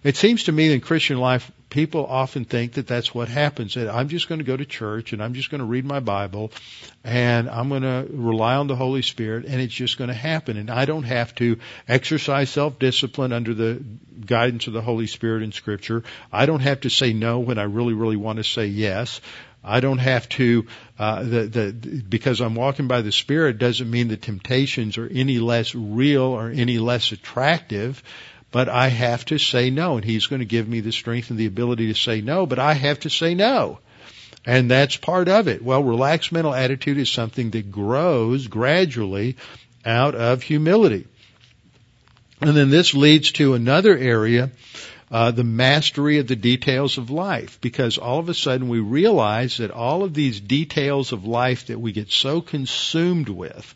It 0.04 0.18
seems 0.18 0.46
to 0.46 0.52
me 0.52 0.74
in 0.74 0.82
Christian 0.82 1.18
life 1.18 1.50
people 1.70 2.06
often 2.06 2.46
think 2.46 2.74
that 2.74 2.88
that's 2.88 3.14
what 3.14 3.28
happens. 3.28 3.74
That 3.74 3.94
I'm 3.94 4.08
just 4.08 4.30
going 4.30 4.40
to 4.40 4.46
go 4.46 4.56
to 4.56 4.66
church 4.66 5.14
and 5.14 5.22
I'm 5.22 5.34
just 5.34 5.50
going 5.50 5.60
to 5.60 5.66
read 5.66 5.86
my 5.86 6.00
Bible 6.00 6.52
and 7.04 7.50
I'm 7.50 7.70
going 7.70 7.82
to 7.82 8.08
rely 8.10 8.56
on 8.56 8.68
the 8.68 8.76
Holy 8.76 9.02
Spirit 9.02 9.46
and 9.46 9.62
it's 9.62 9.74
just 9.74 9.98
going 9.98 10.10
to 10.10 10.14
happen. 10.14 10.58
And 10.58 10.70
I 10.70 10.86
don't 10.86 11.04
have 11.04 11.36
to 11.36 11.60
exercise 11.88 12.50
self-discipline 12.50 13.34
under 13.34 13.54
the 13.54 13.84
guidance 14.26 14.68
of 14.68 14.74
the 14.74 14.82
Holy 14.82 15.08
Spirit 15.08 15.44
in 15.44 15.52
Scripture. 15.52 16.04
I 16.32 16.46
don't 16.46 16.62
have 16.62 16.82
to 16.82 16.90
say 16.90 17.14
no 17.14 17.40
when 17.40 17.58
I 17.58 17.64
really, 17.64 17.94
really 17.94 18.18
want 18.18 18.38
to 18.38 18.44
say 18.44 18.68
yes. 18.68 19.20
I 19.64 19.82
don't 19.82 19.98
have 19.98 20.30
to, 20.30 20.68
uh, 20.98 21.24
the, 21.24 21.42
the, 21.44 22.02
because 22.08 22.40
I'm 22.40 22.56
walking 22.56 22.88
by 22.88 23.02
the 23.02 23.12
Spirit 23.12 23.58
doesn't 23.58 23.90
mean 23.90 24.08
the 24.08 24.16
temptations 24.16 24.98
are 24.98 25.08
any 25.08 25.40
less 25.40 25.76
real 25.76 26.24
or 26.24 26.50
any 26.50 26.78
less 26.80 27.12
attractive 27.12 28.02
but 28.52 28.70
I 28.70 28.88
have 28.88 29.26
to 29.26 29.38
say 29.38 29.70
no. 29.70 29.96
And 29.96 30.06
He's 30.06 30.28
going 30.28 30.40
to 30.40 30.46
give 30.46 30.68
me 30.68 30.80
the 30.80 30.92
strength 30.92 31.30
and 31.30 31.40
the 31.40 31.46
ability 31.46 31.88
to 31.88 32.00
say 32.00 32.22
no, 32.22 32.46
but 32.46 32.60
I 32.60 32.74
have 32.74 33.00
to 33.02 33.10
say 33.10 33.36
no. 33.36 33.80
And 34.46 34.72
that's 34.72 34.96
part 34.96 35.28
of 35.28 35.48
it. 35.48 35.62
Well, 35.62 35.84
relaxed 35.84 36.32
mental 36.32 36.54
attitude 36.54 36.98
is 36.98 37.10
something 37.10 37.50
that 37.52 37.72
grows 37.72 38.48
gradually 38.48 39.36
out 39.86 40.16
of 40.16 40.42
humility. 40.42 41.06
And 42.40 42.56
then 42.56 42.70
this 42.70 42.94
leads 42.94 43.32
to 43.34 43.56
another 43.56 43.98
area, 43.98 44.52
uh, 45.12 45.32
the 45.32 45.44
mastery 45.44 46.20
of 46.20 46.28
the 46.28 46.36
details 46.36 46.98
of 46.98 47.10
life, 47.10 47.60
because 47.62 47.98
all 47.98 48.20
of 48.20 48.30
a 48.30 48.34
sudden 48.34 48.70
we 48.70 48.80
realize 48.80 49.58
that 49.58 49.72
all 49.72 50.04
of 50.04 50.14
these 50.14 50.40
details 50.40 51.12
of 51.12 51.26
life 51.26 51.68
that 51.68 51.80
we 51.80 51.92
get 51.92 52.12
so 52.12 52.42
consumed 52.42 53.28
with, 53.28 53.74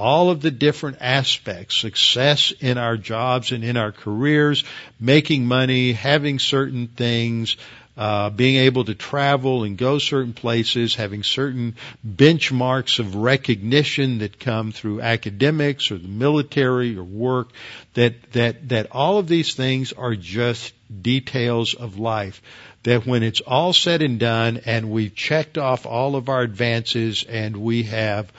all 0.00 0.30
of 0.30 0.40
the 0.40 0.50
different 0.50 0.96
aspects, 1.02 1.76
success 1.76 2.54
in 2.58 2.78
our 2.78 2.96
jobs 2.96 3.52
and 3.52 3.62
in 3.62 3.76
our 3.76 3.92
careers, 3.92 4.64
making 4.98 5.44
money, 5.44 5.92
having 5.92 6.38
certain 6.38 6.88
things, 6.88 7.58
uh, 7.98 8.30
being 8.30 8.56
able 8.56 8.82
to 8.82 8.94
travel 8.94 9.62
and 9.62 9.76
go 9.76 9.98
certain 9.98 10.32
places, 10.32 10.94
having 10.94 11.22
certain 11.22 11.76
benchmarks 12.06 12.98
of 12.98 13.14
recognition 13.14 14.20
that 14.20 14.40
come 14.40 14.72
through 14.72 15.02
academics 15.02 15.90
or 15.90 15.98
the 15.98 16.08
military 16.08 16.96
or 16.96 17.04
work, 17.04 17.50
that, 17.92 18.32
that, 18.32 18.70
that 18.70 18.86
all 18.92 19.18
of 19.18 19.28
these 19.28 19.52
things 19.52 19.92
are 19.92 20.14
just 20.14 20.72
details 21.02 21.74
of 21.74 21.98
life. 21.98 22.40
That 22.84 23.06
when 23.06 23.22
it's 23.22 23.42
all 23.42 23.74
said 23.74 24.00
and 24.00 24.18
done 24.18 24.62
and 24.64 24.90
we've 24.90 25.14
checked 25.14 25.58
off 25.58 25.84
all 25.84 26.16
of 26.16 26.30
our 26.30 26.40
advances 26.40 27.22
and 27.24 27.58
we 27.58 27.82
have 27.82 28.32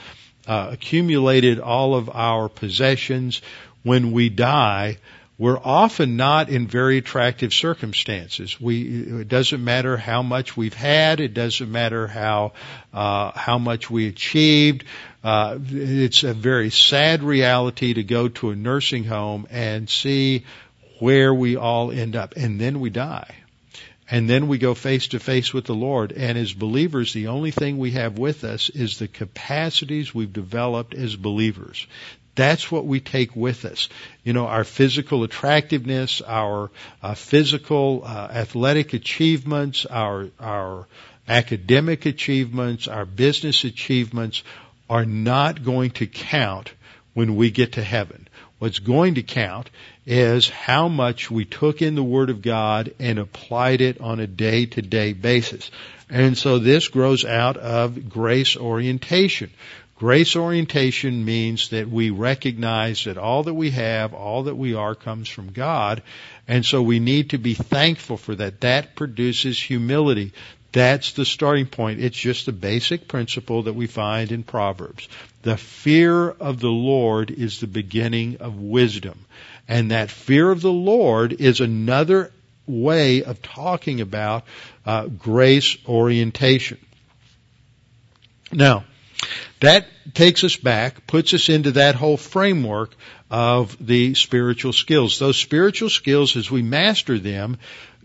uh, 0.48 0.70
accumulated 0.72 1.60
all 1.60 1.96
of 1.96 2.10
our 2.10 2.50
possessions, 2.50 3.42
when 3.84 4.12
we 4.12 4.30
die, 4.30 4.98
we're 5.38 5.58
often 5.58 6.18
not 6.18 6.50
in 6.50 6.68
very 6.68 6.98
attractive 6.98 7.52
circumstances. 7.52 8.62
We, 8.62 9.22
it 9.22 9.28
doesn't 9.28 9.64
matter 9.64 9.98
how 9.98 10.22
much 10.22 10.56
we've 10.56 10.76
had. 10.76 11.20
It 11.20 11.34
doesn't 11.34 11.72
matter 11.72 12.06
how, 12.06 12.54
uh, 12.94 13.32
how 13.32 13.58
much 13.58 13.90
we 13.90 14.08
achieved. 14.08 14.84
Uh, 15.24 15.58
it's 15.72 16.24
a 16.24 16.36
very 16.36 16.70
sad 16.70 17.24
reality 17.24 17.96
to 17.96 18.04
go 18.04 18.28
to 18.28 18.52
a 18.52 18.56
nursing 18.56 19.04
home 19.04 19.48
and 19.50 19.90
see 19.90 20.46
where 21.00 21.34
we 21.34 21.56
all 21.56 21.92
end 21.92 22.16
up, 22.16 22.36
and 22.38 22.62
then 22.62 22.80
we 22.80 22.92
die. 22.92 23.36
And 24.12 24.30
then 24.30 24.50
we 24.50 24.58
go 24.58 24.76
face 24.76 25.08
to 25.08 25.20
face 25.20 25.54
with 25.54 25.66
the 25.66 25.74
Lord. 25.74 26.12
And 26.12 26.38
as 26.38 26.52
believers, 26.52 27.14
the 27.14 27.28
only 27.28 27.52
thing 27.52 27.78
we 27.78 27.92
have 27.92 28.20
with 28.20 28.44
us 28.44 28.70
is 28.70 29.00
the 29.00 29.08
capacities 29.08 30.14
we've 30.14 30.34
developed 30.34 30.94
as 30.94 31.16
believers. 31.16 31.88
That's 32.36 32.70
what 32.70 32.86
we 32.86 33.00
take 33.00 33.36
with 33.36 33.64
us. 33.64 33.88
You 34.26 34.34
know, 34.34 34.48
our 34.48 34.66
physical 34.66 35.24
attractiveness, 35.24 36.22
our 36.22 36.72
uh, 37.02 37.14
physical 37.14 38.04
uh, 38.06 38.28
athletic 38.32 38.94
achievements, 38.94 39.86
our 39.86 40.28
our 40.40 40.88
academic 41.28 42.06
achievements, 42.06 42.88
our 42.88 43.06
business 43.06 43.64
achievements 43.64 44.44
are 44.90 45.06
not 45.06 45.64
going 45.64 45.92
to 45.92 46.08
count 46.08 46.74
when 47.14 47.36
we 47.38 47.50
get 47.52 47.74
to 47.74 47.84
heaven. 47.84 48.28
What's 48.60 48.80
going 48.80 49.16
to 49.16 49.24
count 49.24 49.70
is 50.06 50.50
how 50.50 50.88
much 50.88 51.30
we 51.30 51.46
took 51.46 51.82
in 51.82 51.96
the 51.96 52.04
Word 52.04 52.30
of 52.30 52.42
God 52.42 52.94
and 53.00 53.20
applied 53.20 53.82
it 53.82 54.02
on 54.02 54.20
a 54.20 54.28
day 54.28 54.66
to 54.66 54.82
day 54.82 55.14
basis. 55.14 55.70
And 56.10 56.38
so 56.38 56.60
this 56.60 56.88
grows 56.88 57.24
out 57.24 57.58
of 57.58 58.10
grace 58.10 58.58
orientation. 58.58 59.52
Grace 59.96 60.36
orientation 60.36 61.24
means 61.24 61.70
that 61.70 61.88
we 61.88 62.10
recognize 62.10 63.04
that 63.04 63.20
all 63.20 63.44
that 63.44 63.54
we 63.54 63.70
have, 63.70 64.16
all 64.16 64.44
that 64.44 64.56
we 64.56 64.74
are 64.74 64.96
comes 64.96 65.30
from 65.30 65.52
God. 65.52 66.02
And 66.48 66.66
so 66.66 66.82
we 66.82 67.00
need 67.00 67.30
to 67.30 67.38
be 67.38 67.54
thankful 67.54 68.18
for 68.18 68.34
that. 68.34 68.62
That 68.62 68.96
produces 68.96 69.62
humility. 69.62 70.34
That's 70.72 71.14
the 71.14 71.24
starting 71.26 71.68
point. 71.68 72.00
It's 72.00 72.18
just 72.18 72.48
a 72.48 72.52
basic 72.52 73.08
principle 73.08 73.64
that 73.64 73.74
we 73.74 73.88
find 73.88 74.32
in 74.32 74.42
Proverbs. 74.44 75.08
The 75.44 75.58
fear 75.58 76.30
of 76.30 76.60
the 76.60 76.70
Lord 76.70 77.30
is 77.30 77.60
the 77.60 77.68
beginning 77.68 78.38
of 78.38 78.60
wisdom. 78.60 79.20
And 79.72 79.92
that 79.92 80.12
fear 80.12 80.52
of 80.52 80.60
the 80.60 80.70
Lord 80.70 81.32
is 81.32 81.62
another 81.62 82.34
way 82.68 83.24
of 83.24 83.42
talking 83.42 84.02
about 84.02 84.44
uh, 84.86 85.08
grace 85.08 85.78
orientation. 85.88 86.78
Now, 88.52 88.84
that 89.62 89.88
takes 90.14 90.44
us 90.44 90.58
back, 90.58 91.08
puts 91.08 91.34
us 91.34 91.48
into 91.48 91.72
that 91.72 91.96
whole 91.96 92.18
framework 92.18 92.94
of 93.30 93.78
the 93.80 94.14
spiritual 94.14 94.74
skills. 94.74 95.20
Those 95.20 95.38
spiritual 95.38 95.90
skills, 95.90 96.36
as 96.36 96.52
we 96.52 96.62
master 96.62 97.18
them, 97.18 97.58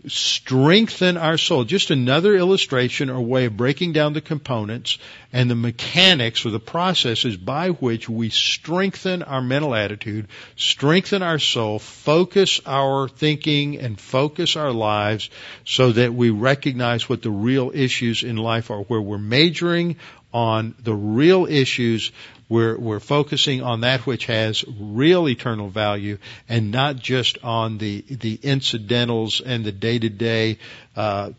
strengthen 0.07 1.17
our 1.17 1.37
soul. 1.37 1.63
Just 1.63 1.91
another 1.91 2.35
illustration 2.35 3.09
or 3.09 3.21
way 3.21 3.45
of 3.45 3.57
breaking 3.57 3.93
down 3.93 4.13
the 4.13 4.21
components 4.21 4.97
and 5.33 5.49
the 5.49 5.55
mechanics 5.55 6.45
or 6.45 6.51
the 6.51 6.59
processes 6.59 7.37
by 7.37 7.69
which 7.69 8.07
we 8.07 8.29
strengthen 8.29 9.23
our 9.23 9.41
mental 9.41 9.75
attitude, 9.75 10.27
strengthen 10.55 11.21
our 11.21 11.39
soul, 11.39 11.79
focus 11.79 12.61
our 12.65 13.07
thinking 13.07 13.77
and 13.77 13.99
focus 13.99 14.55
our 14.55 14.71
lives 14.71 15.29
so 15.65 15.91
that 15.91 16.13
we 16.13 16.29
recognize 16.29 17.07
what 17.09 17.21
the 17.21 17.31
real 17.31 17.71
issues 17.73 18.23
in 18.23 18.37
life 18.37 18.71
are, 18.71 18.81
where 18.81 19.01
we're 19.01 19.17
majoring 19.17 19.97
on 20.37 20.75
the 20.83 20.93
real 20.93 21.47
issues 21.47 22.11
we're, 22.47 22.77
we're 22.77 22.99
focusing 22.99 23.63
on 23.63 23.81
that 23.81 24.05
which 24.05 24.27
has 24.27 24.63
real 24.79 25.27
eternal 25.27 25.69
value 25.69 26.19
and 26.47 26.71
not 26.71 26.97
just 26.97 27.39
on 27.43 27.79
the, 27.79 28.01
the 28.01 28.39
incidentals 28.41 29.41
and 29.41 29.65
the 29.65 29.71
day 29.71 29.97
to 29.97 30.09
day, 30.09 30.59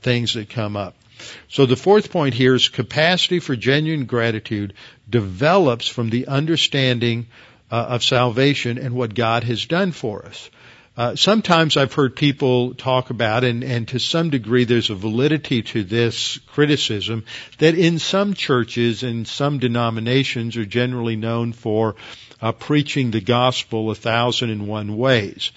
things 0.02 0.34
that 0.34 0.50
come 0.50 0.76
up. 0.76 0.96
So 1.48 1.64
the 1.64 1.76
fourth 1.76 2.10
point 2.10 2.34
here 2.34 2.54
is 2.54 2.68
capacity 2.68 3.38
for 3.38 3.56
genuine 3.56 4.06
gratitude 4.06 4.74
develops 5.08 5.88
from 5.88 6.10
the 6.10 6.26
understanding 6.26 7.28
uh, 7.70 7.86
of 7.88 8.02
salvation 8.02 8.78
and 8.78 8.94
what 8.94 9.14
God 9.14 9.44
has 9.44 9.64
done 9.66 9.92
for 9.92 10.26
us. 10.26 10.50
Uh, 10.98 11.14
sometimes 11.14 11.76
I've 11.76 11.92
heard 11.92 12.16
people 12.16 12.74
talk 12.74 13.10
about, 13.10 13.44
and, 13.44 13.62
and 13.62 13.86
to 13.86 14.00
some 14.00 14.30
degree 14.30 14.64
there's 14.64 14.90
a 14.90 14.96
validity 14.96 15.62
to 15.62 15.84
this 15.84 16.38
criticism, 16.48 17.24
that 17.58 17.76
in 17.76 18.00
some 18.00 18.34
churches 18.34 19.04
and 19.04 19.24
some 19.28 19.60
denominations 19.60 20.56
are 20.56 20.66
generally 20.66 21.14
known 21.14 21.52
for 21.52 21.94
uh, 22.42 22.50
preaching 22.50 23.12
the 23.12 23.20
gospel 23.20 23.92
a 23.92 23.94
thousand 23.94 24.50
and 24.50 24.66
one 24.66 24.96
ways. 24.96 25.52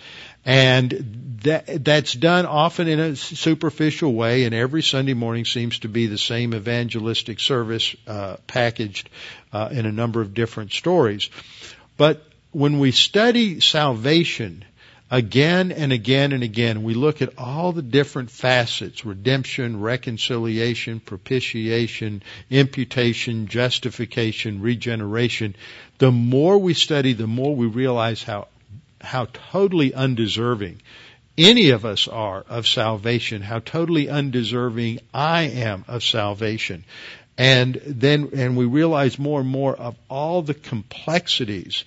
And 0.46 1.40
that, 1.42 1.84
that's 1.84 2.14
done 2.14 2.46
often 2.46 2.88
in 2.88 3.00
a 3.00 3.16
superficial 3.16 4.14
way, 4.14 4.44
and 4.44 4.54
every 4.54 4.84
Sunday 4.84 5.16
morning 5.16 5.46
seems 5.46 5.80
to 5.80 5.88
be 5.88 6.06
the 6.06 6.20
same 6.20 6.54
evangelistic 6.54 7.40
service 7.40 7.96
uh, 8.06 8.36
packaged 8.46 9.10
uh, 9.52 9.70
in 9.72 9.88
a 9.88 9.92
number 9.92 10.22
of 10.22 10.36
different 10.36 10.72
stories. 10.72 11.32
But 11.98 12.24
when 12.52 12.78
we 12.78 12.92
study 12.92 13.60
salvation, 13.60 14.66
again 15.12 15.74
and 15.74 15.92
again 15.92 16.32
and 16.32 16.42
again, 16.42 16.84
we 16.84 16.94
look 16.94 17.22
at 17.22 17.38
all 17.38 17.74
the 17.74 17.82
different 17.82 18.32
facets, 18.32 19.06
redemption, 19.06 19.82
reconciliation, 19.82 21.02
propitiation, 21.02 22.24
imputation, 22.50 23.48
justification, 23.48 24.62
regeneration. 24.62 25.54
The 25.98 26.12
more 26.12 26.58
we 26.58 26.74
study, 26.74 27.12
the 27.12 27.28
more 27.28 27.54
we 27.54 27.68
realize 27.68 28.24
how, 28.24 28.48
how 29.02 29.28
totally 29.52 29.94
undeserving 29.94 30.82
any 31.38 31.72
of 31.72 31.86
us 31.86 32.08
are 32.08 32.46
of 32.48 32.66
salvation, 32.66 33.42
how 33.42 33.60
totally 33.60 34.08
undeserving 34.08 35.00
I 35.14 35.44
am 35.44 35.84
of 35.90 36.04
salvation. 36.04 36.86
And 37.38 37.82
then, 37.86 38.30
and 38.34 38.56
we 38.56 38.66
realize 38.66 39.20
more 39.20 39.42
and 39.42 39.50
more 39.50 39.76
of 39.76 39.96
all 40.10 40.42
the 40.42 40.54
complexities 40.54 41.84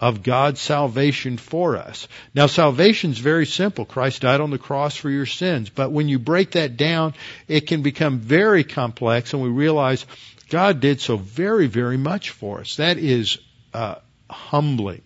of 0.00 0.22
God's 0.22 0.60
salvation 0.60 1.36
for 1.36 1.76
us. 1.76 2.06
Now 2.34 2.46
salvation 2.46 3.10
is 3.10 3.18
very 3.18 3.46
simple. 3.46 3.84
Christ 3.84 4.22
died 4.22 4.40
on 4.40 4.50
the 4.50 4.58
cross 4.58 4.96
for 4.96 5.10
your 5.10 5.26
sins. 5.26 5.70
But 5.70 5.90
when 5.90 6.08
you 6.08 6.18
break 6.18 6.52
that 6.52 6.76
down, 6.76 7.14
it 7.48 7.66
can 7.66 7.82
become 7.82 8.18
very 8.18 8.64
complex 8.64 9.32
and 9.32 9.42
we 9.42 9.48
realize 9.48 10.06
God 10.48 10.80
did 10.80 11.00
so 11.00 11.16
very, 11.16 11.66
very 11.66 11.96
much 11.96 12.30
for 12.30 12.60
us. 12.60 12.76
That 12.76 12.98
is 12.98 13.38
uh, 13.74 13.96
humbling 14.30 15.02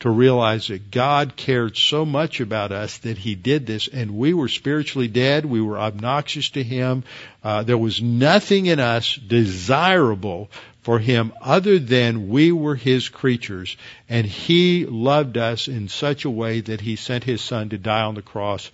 to 0.00 0.10
realize 0.10 0.68
that 0.68 0.90
God 0.90 1.34
cared 1.34 1.76
so 1.76 2.04
much 2.04 2.40
about 2.40 2.70
us 2.70 2.98
that 2.98 3.18
He 3.18 3.34
did 3.34 3.66
this, 3.66 3.88
and 3.88 4.16
we 4.16 4.32
were 4.32 4.48
spiritually 4.48 5.08
dead. 5.08 5.44
We 5.44 5.60
were 5.60 5.78
obnoxious 5.78 6.50
to 6.50 6.62
Him. 6.62 7.02
Uh, 7.42 7.64
there 7.64 7.78
was 7.78 8.00
nothing 8.00 8.66
in 8.66 8.78
us 8.78 9.16
desirable 9.16 10.50
for 10.88 10.98
him 10.98 11.34
other 11.42 11.78
than 11.78 12.30
we 12.30 12.50
were 12.50 12.74
his 12.74 13.10
creatures 13.10 13.76
and 14.08 14.24
he 14.24 14.86
loved 14.86 15.36
us 15.36 15.68
in 15.68 15.86
such 15.86 16.24
a 16.24 16.30
way 16.30 16.62
that 16.62 16.80
he 16.80 16.96
sent 16.96 17.24
his 17.24 17.42
son 17.42 17.68
to 17.68 17.76
die 17.76 18.00
on 18.04 18.14
the 18.14 18.22
cross 18.22 18.70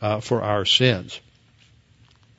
uh, 0.00 0.18
for 0.18 0.42
our 0.42 0.64
sins. 0.64 1.20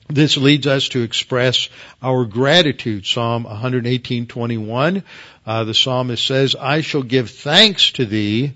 This 0.09 0.35
leads 0.35 0.67
us 0.67 0.89
to 0.89 1.03
express 1.03 1.69
our 2.01 2.25
gratitude. 2.25 3.05
Psalm 3.05 3.45
118:21, 3.45 5.03
uh, 5.45 5.63
the 5.63 5.73
psalmist 5.73 6.25
says, 6.25 6.53
"I 6.59 6.81
shall 6.81 7.03
give 7.03 7.29
thanks 7.29 7.91
to 7.91 8.05
thee, 8.05 8.51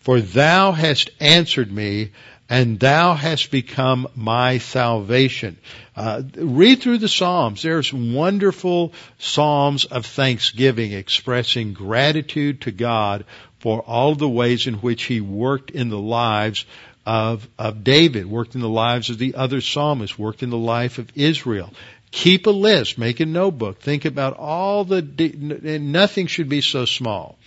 for 0.00 0.20
thou 0.20 0.72
hast 0.72 1.08
answered 1.20 1.72
me 1.72 2.10
and 2.52 2.78
thou 2.78 3.14
hast 3.14 3.50
become 3.50 4.06
my 4.14 4.58
salvation. 4.58 5.56
Uh, 5.96 6.22
read 6.36 6.82
through 6.82 6.98
the 6.98 7.08
Psalms. 7.08 7.62
There's 7.62 7.94
wonderful 7.94 8.92
Psalms 9.18 9.86
of 9.86 10.04
thanksgiving 10.04 10.92
expressing 10.92 11.72
gratitude 11.72 12.60
to 12.62 12.70
God 12.70 13.24
for 13.60 13.80
all 13.80 14.14
the 14.14 14.28
ways 14.28 14.66
in 14.66 14.74
which 14.74 15.04
He 15.04 15.22
worked 15.22 15.70
in 15.70 15.88
the 15.88 15.98
lives 15.98 16.66
of, 17.06 17.48
of 17.58 17.84
David, 17.84 18.26
worked 18.26 18.54
in 18.54 18.60
the 18.60 18.68
lives 18.68 19.08
of 19.08 19.16
the 19.16 19.34
other 19.34 19.62
psalmists, 19.62 20.18
worked 20.18 20.42
in 20.42 20.50
the 20.50 20.58
life 20.58 20.98
of 20.98 21.08
Israel. 21.14 21.72
Keep 22.10 22.46
a 22.46 22.50
list, 22.50 22.98
make 22.98 23.20
a 23.20 23.24
notebook, 23.24 23.80
think 23.80 24.04
about 24.04 24.36
all 24.36 24.84
the, 24.84 25.00
nothing 25.80 26.26
should 26.26 26.50
be 26.50 26.60
so 26.60 26.84
small. 26.84 27.38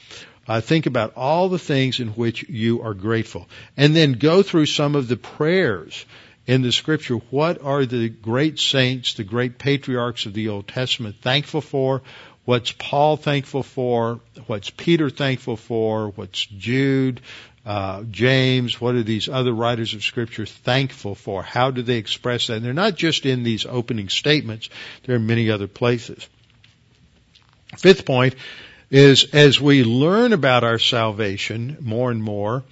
Uh, 0.47 0.61
think 0.61 0.85
about 0.85 1.13
all 1.15 1.49
the 1.49 1.59
things 1.59 1.99
in 1.99 2.09
which 2.09 2.47
you 2.49 2.81
are 2.81 2.93
grateful. 2.93 3.47
And 3.75 3.95
then 3.95 4.13
go 4.13 4.43
through 4.43 4.67
some 4.67 4.95
of 4.95 5.07
the 5.07 5.17
prayers 5.17 6.05
in 6.45 6.61
the 6.61 6.71
scripture. 6.71 7.15
What 7.15 7.61
are 7.63 7.85
the 7.85 8.09
great 8.09 8.59
saints, 8.59 9.15
the 9.15 9.23
great 9.23 9.57
patriarchs 9.57 10.25
of 10.25 10.33
the 10.33 10.49
Old 10.49 10.67
Testament 10.67 11.15
thankful 11.21 11.61
for? 11.61 12.01
What's 12.45 12.71
Paul 12.71 13.17
thankful 13.17 13.63
for? 13.63 14.19
What's 14.45 14.69
Peter 14.69 15.09
thankful 15.09 15.57
for? 15.57 16.09
What's 16.09 16.45
Jude, 16.45 17.21
uh, 17.65 18.03
James? 18.11 18.79
What 18.79 18.93
are 18.93 19.01
these 19.01 19.27
other 19.27 19.51
writers 19.51 19.95
of 19.95 20.03
scripture 20.03 20.45
thankful 20.45 21.15
for? 21.15 21.41
How 21.41 21.71
do 21.71 21.81
they 21.81 21.97
express 21.97 22.47
that? 22.47 22.57
And 22.57 22.65
they're 22.65 22.73
not 22.73 22.93
just 22.93 23.25
in 23.25 23.41
these 23.41 23.65
opening 23.65 24.09
statements. 24.09 24.69
There 25.03 25.15
are 25.15 25.19
many 25.19 25.49
other 25.49 25.67
places. 25.67 26.29
Fifth 27.77 28.05
point, 28.05 28.35
is 28.89 29.25
as 29.33 29.59
we 29.59 29.83
learn 29.83 30.33
about 30.33 30.63
our 30.63 30.79
salvation 30.79 31.77
more 31.81 32.11
and 32.11 32.23
more, 32.23 32.63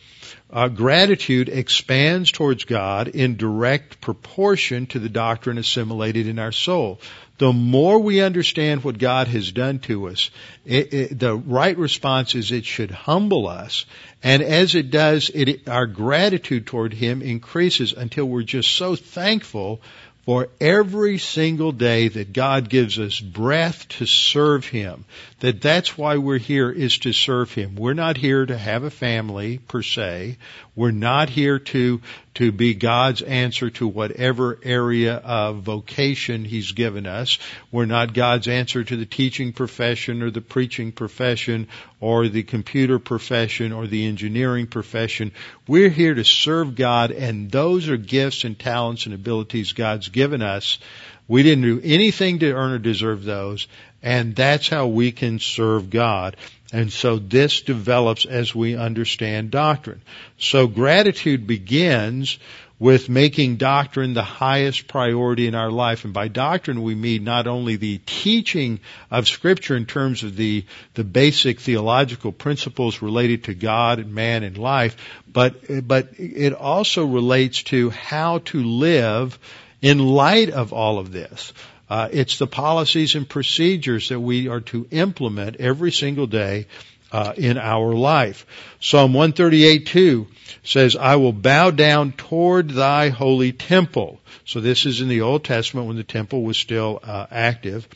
uh, 0.53 0.67
gratitude 0.67 1.49
expands 1.49 2.31
towards 2.31 2.65
God 2.65 3.07
in 3.07 3.37
direct 3.37 3.99
proportion 3.99 4.85
to 4.87 4.99
the 4.99 5.09
doctrine 5.09 5.57
assimilated 5.57 6.27
in 6.27 6.37
our 6.37 6.51
soul. 6.51 7.01
The 7.39 7.51
more 7.51 7.97
we 7.97 8.21
understand 8.21 8.83
what 8.83 8.99
God 8.99 9.27
has 9.29 9.51
done 9.51 9.79
to 9.79 10.07
us, 10.09 10.29
it, 10.63 10.93
it, 10.93 11.19
the 11.19 11.35
right 11.35 11.75
response 11.75 12.35
is 12.35 12.51
it 12.51 12.65
should 12.65 12.91
humble 12.91 13.47
us, 13.47 13.85
and 14.21 14.43
as 14.43 14.75
it 14.75 14.91
does, 14.91 15.31
it, 15.33 15.67
our 15.67 15.87
gratitude 15.87 16.67
toward 16.67 16.93
Him 16.93 17.23
increases 17.23 17.91
until 17.91 18.25
we're 18.25 18.43
just 18.43 18.71
so 18.71 18.95
thankful 18.95 19.81
for 20.25 20.47
every 20.61 21.17
single 21.17 21.71
day 21.71 22.07
that 22.07 22.31
God 22.31 22.69
gives 22.69 22.97
us 22.97 23.19
breath 23.19 23.87
to 23.89 24.05
serve 24.05 24.65
Him. 24.65 25.05
That 25.39 25.61
that's 25.61 25.97
why 25.97 26.17
we're 26.17 26.37
here 26.37 26.71
is 26.71 26.97
to 26.99 27.11
serve 27.11 27.53
Him. 27.53 27.75
We're 27.75 27.93
not 27.93 28.17
here 28.17 28.45
to 28.45 28.57
have 28.57 28.83
a 28.83 28.89
family 28.89 29.57
per 29.57 29.81
se. 29.81 30.37
We're 30.75 30.91
not 30.91 31.29
here 31.29 31.59
to, 31.59 32.01
to 32.35 32.51
be 32.51 32.73
God's 32.73 33.21
answer 33.21 33.69
to 33.71 33.87
whatever 33.87 34.57
area 34.63 35.15
of 35.15 35.57
vocation 35.57 36.45
He's 36.45 36.71
given 36.71 37.05
us. 37.05 37.37
We're 37.71 37.85
not 37.85 38.13
God's 38.13 38.47
answer 38.47 38.83
to 38.83 38.97
the 38.97 39.05
teaching 39.05 39.53
profession 39.53 40.21
or 40.23 40.31
the 40.31 40.41
preaching 40.41 40.91
profession 40.91 41.67
or 41.99 42.27
the 42.27 42.43
computer 42.43 42.99
profession 42.99 43.71
or 43.71 43.87
the 43.87 44.07
engineering 44.07 44.67
profession. 44.67 45.31
We're 45.67 45.89
here 45.89 46.15
to 46.15 46.25
serve 46.25 46.75
God 46.75 47.11
and 47.11 47.51
those 47.51 47.89
are 47.89 47.97
gifts 47.97 48.43
and 48.43 48.57
talents 48.57 49.05
and 49.05 49.13
abilities 49.13 49.73
God's 49.73 50.09
given 50.09 50.41
us. 50.41 50.79
We 51.27 51.43
didn't 51.43 51.63
do 51.63 51.81
anything 51.83 52.39
to 52.39 52.51
earn 52.51 52.71
or 52.71 52.79
deserve 52.79 53.23
those 53.23 53.67
and 54.03 54.35
that's 54.35 54.67
how 54.67 54.87
we 54.87 55.13
can 55.13 55.39
serve 55.39 55.89
God. 55.89 56.35
And 56.73 56.91
so 56.91 57.19
this 57.19 57.61
develops 57.61 58.25
as 58.25 58.53
we 58.55 58.75
understand 58.75 59.51
doctrine. 59.51 60.01
So 60.39 60.65
gratitude 60.65 61.45
begins 61.45 62.39
with 62.79 63.09
making 63.09 63.57
doctrine 63.57 64.15
the 64.15 64.23
highest 64.23 64.87
priority 64.87 65.45
in 65.45 65.53
our 65.53 65.69
life. 65.69 66.03
And 66.03 66.13
by 66.13 66.29
doctrine 66.29 66.81
we 66.81 66.95
mean 66.95 67.23
not 67.23 67.45
only 67.45 67.75
the 67.75 67.99
teaching 68.07 68.79
of 69.11 69.27
scripture 69.27 69.77
in 69.77 69.85
terms 69.85 70.23
of 70.23 70.35
the, 70.35 70.65
the 70.95 71.03
basic 71.03 71.59
theological 71.59 72.31
principles 72.31 73.03
related 73.03 73.43
to 73.45 73.53
God 73.53 73.99
and 73.99 74.13
man 74.13 74.41
and 74.41 74.57
life, 74.57 74.97
but, 75.31 75.87
but 75.87 76.09
it 76.17 76.53
also 76.53 77.05
relates 77.05 77.61
to 77.63 77.91
how 77.91 78.39
to 78.39 78.63
live 78.63 79.37
in 79.79 79.99
light 79.99 80.49
of 80.49 80.73
all 80.73 80.97
of 80.97 81.11
this. 81.11 81.53
Uh, 81.89 82.09
it's 82.11 82.37
the 82.37 82.47
policies 82.47 83.15
and 83.15 83.27
procedures 83.27 84.09
that 84.09 84.19
we 84.19 84.47
are 84.47 84.61
to 84.61 84.87
implement 84.91 85.57
every 85.57 85.91
single 85.91 86.27
day 86.27 86.65
uh, 87.11 87.33
in 87.37 87.57
our 87.57 87.93
life. 87.93 88.45
Psalm 88.79 89.13
138:2 89.13 90.27
says, 90.63 90.95
"I 90.95 91.17
will 91.17 91.33
bow 91.33 91.71
down 91.71 92.11
toward 92.13 92.71
thy 92.71 93.09
holy 93.09 93.51
temple." 93.51 94.19
So 94.45 94.59
this 94.59 94.85
is 94.85 94.99
in 94.99 95.07
the 95.07 95.21
Old 95.21 95.43
Testament 95.43 95.87
when 95.87 95.95
the 95.95 96.03
temple 96.03 96.43
was 96.43 96.57
still 96.57 96.99
uh, 97.03 97.27
active. 97.31 97.87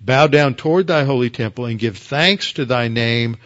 Bow 0.00 0.26
down 0.26 0.54
toward 0.54 0.86
thy 0.86 1.04
holy 1.04 1.30
temple 1.30 1.66
and 1.66 1.78
give 1.78 1.98
thanks 1.98 2.54
to 2.54 2.64
thy 2.64 2.88
name 2.88 3.36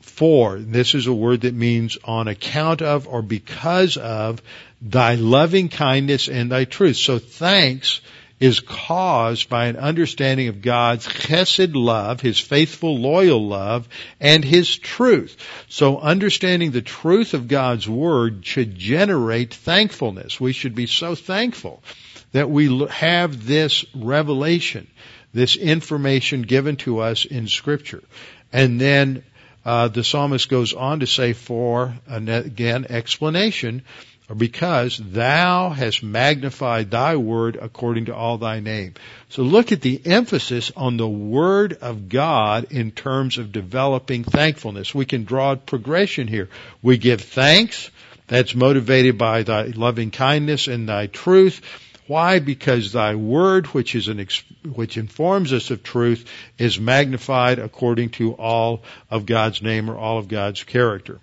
for. 0.00 0.58
This 0.58 0.94
is 0.94 1.06
a 1.06 1.12
word 1.12 1.42
that 1.42 1.54
means 1.54 1.96
on 2.04 2.28
account 2.28 2.82
of 2.82 3.06
or 3.06 3.22
because 3.22 3.96
of 3.96 4.42
thy 4.82 5.14
loving 5.14 5.68
kindness 5.68 6.28
and 6.28 6.50
thy 6.50 6.64
truth. 6.64 6.96
So 6.96 7.18
thanks 7.18 8.00
is 8.38 8.60
caused 8.60 9.48
by 9.48 9.66
an 9.66 9.76
understanding 9.76 10.48
of 10.48 10.60
God's 10.60 11.06
chesed 11.06 11.74
love, 11.74 12.20
His 12.20 12.38
faithful, 12.38 12.98
loyal 12.98 13.46
love, 13.46 13.88
and 14.20 14.44
His 14.44 14.76
truth. 14.76 15.36
So 15.68 15.98
understanding 15.98 16.70
the 16.70 16.82
truth 16.82 17.34
of 17.34 17.48
God's 17.48 17.88
Word 17.88 18.44
should 18.44 18.76
generate 18.76 19.54
thankfulness. 19.54 20.38
We 20.38 20.52
should 20.52 20.74
be 20.74 20.86
so 20.86 21.14
thankful 21.14 21.82
that 22.32 22.50
we 22.50 22.86
have 22.88 23.46
this 23.46 23.86
revelation, 23.94 24.86
this 25.32 25.56
information 25.56 26.42
given 26.42 26.76
to 26.76 26.98
us 27.00 27.24
in 27.24 27.48
Scripture. 27.48 28.02
And 28.52 28.78
then 28.80 29.24
uh, 29.64 29.88
the 29.88 30.04
psalmist 30.04 30.48
goes 30.48 30.74
on 30.74 31.00
to 31.00 31.06
say 31.06 31.32
for, 31.32 31.94
again, 32.06 32.86
explanation, 32.88 33.82
because 34.34 34.98
thou 34.98 35.70
hast 35.70 36.02
magnified 36.02 36.90
thy 36.90 37.16
word 37.16 37.56
according 37.60 38.06
to 38.06 38.14
all 38.14 38.38
thy 38.38 38.60
name. 38.60 38.94
So 39.28 39.42
look 39.42 39.70
at 39.70 39.82
the 39.82 40.00
emphasis 40.04 40.72
on 40.76 40.96
the 40.96 41.08
word 41.08 41.74
of 41.80 42.08
God 42.08 42.72
in 42.72 42.90
terms 42.90 43.38
of 43.38 43.52
developing 43.52 44.24
thankfulness. 44.24 44.94
We 44.94 45.04
can 45.04 45.24
draw 45.24 45.52
a 45.52 45.56
progression 45.56 46.26
here. 46.26 46.48
We 46.82 46.98
give 46.98 47.20
thanks. 47.20 47.90
That's 48.28 48.56
motivated 48.56 49.18
by 49.18 49.44
thy 49.44 49.66
loving 49.66 50.10
kindness 50.10 50.66
and 50.66 50.88
thy 50.88 51.06
truth. 51.06 51.60
Why? 52.08 52.38
Because 52.38 52.92
thy 52.92 53.14
word, 53.14 53.66
which 53.68 53.94
is 53.94 54.08
an, 54.08 54.26
which 54.64 54.96
informs 54.96 55.52
us 55.52 55.70
of 55.70 55.82
truth, 55.82 56.28
is 56.58 56.78
magnified 56.78 57.58
according 57.58 58.10
to 58.10 58.32
all 58.32 58.82
of 59.10 59.26
God's 59.26 59.62
name 59.62 59.88
or 59.88 59.96
all 59.96 60.18
of 60.18 60.28
God's 60.28 60.62
character. 60.62 61.20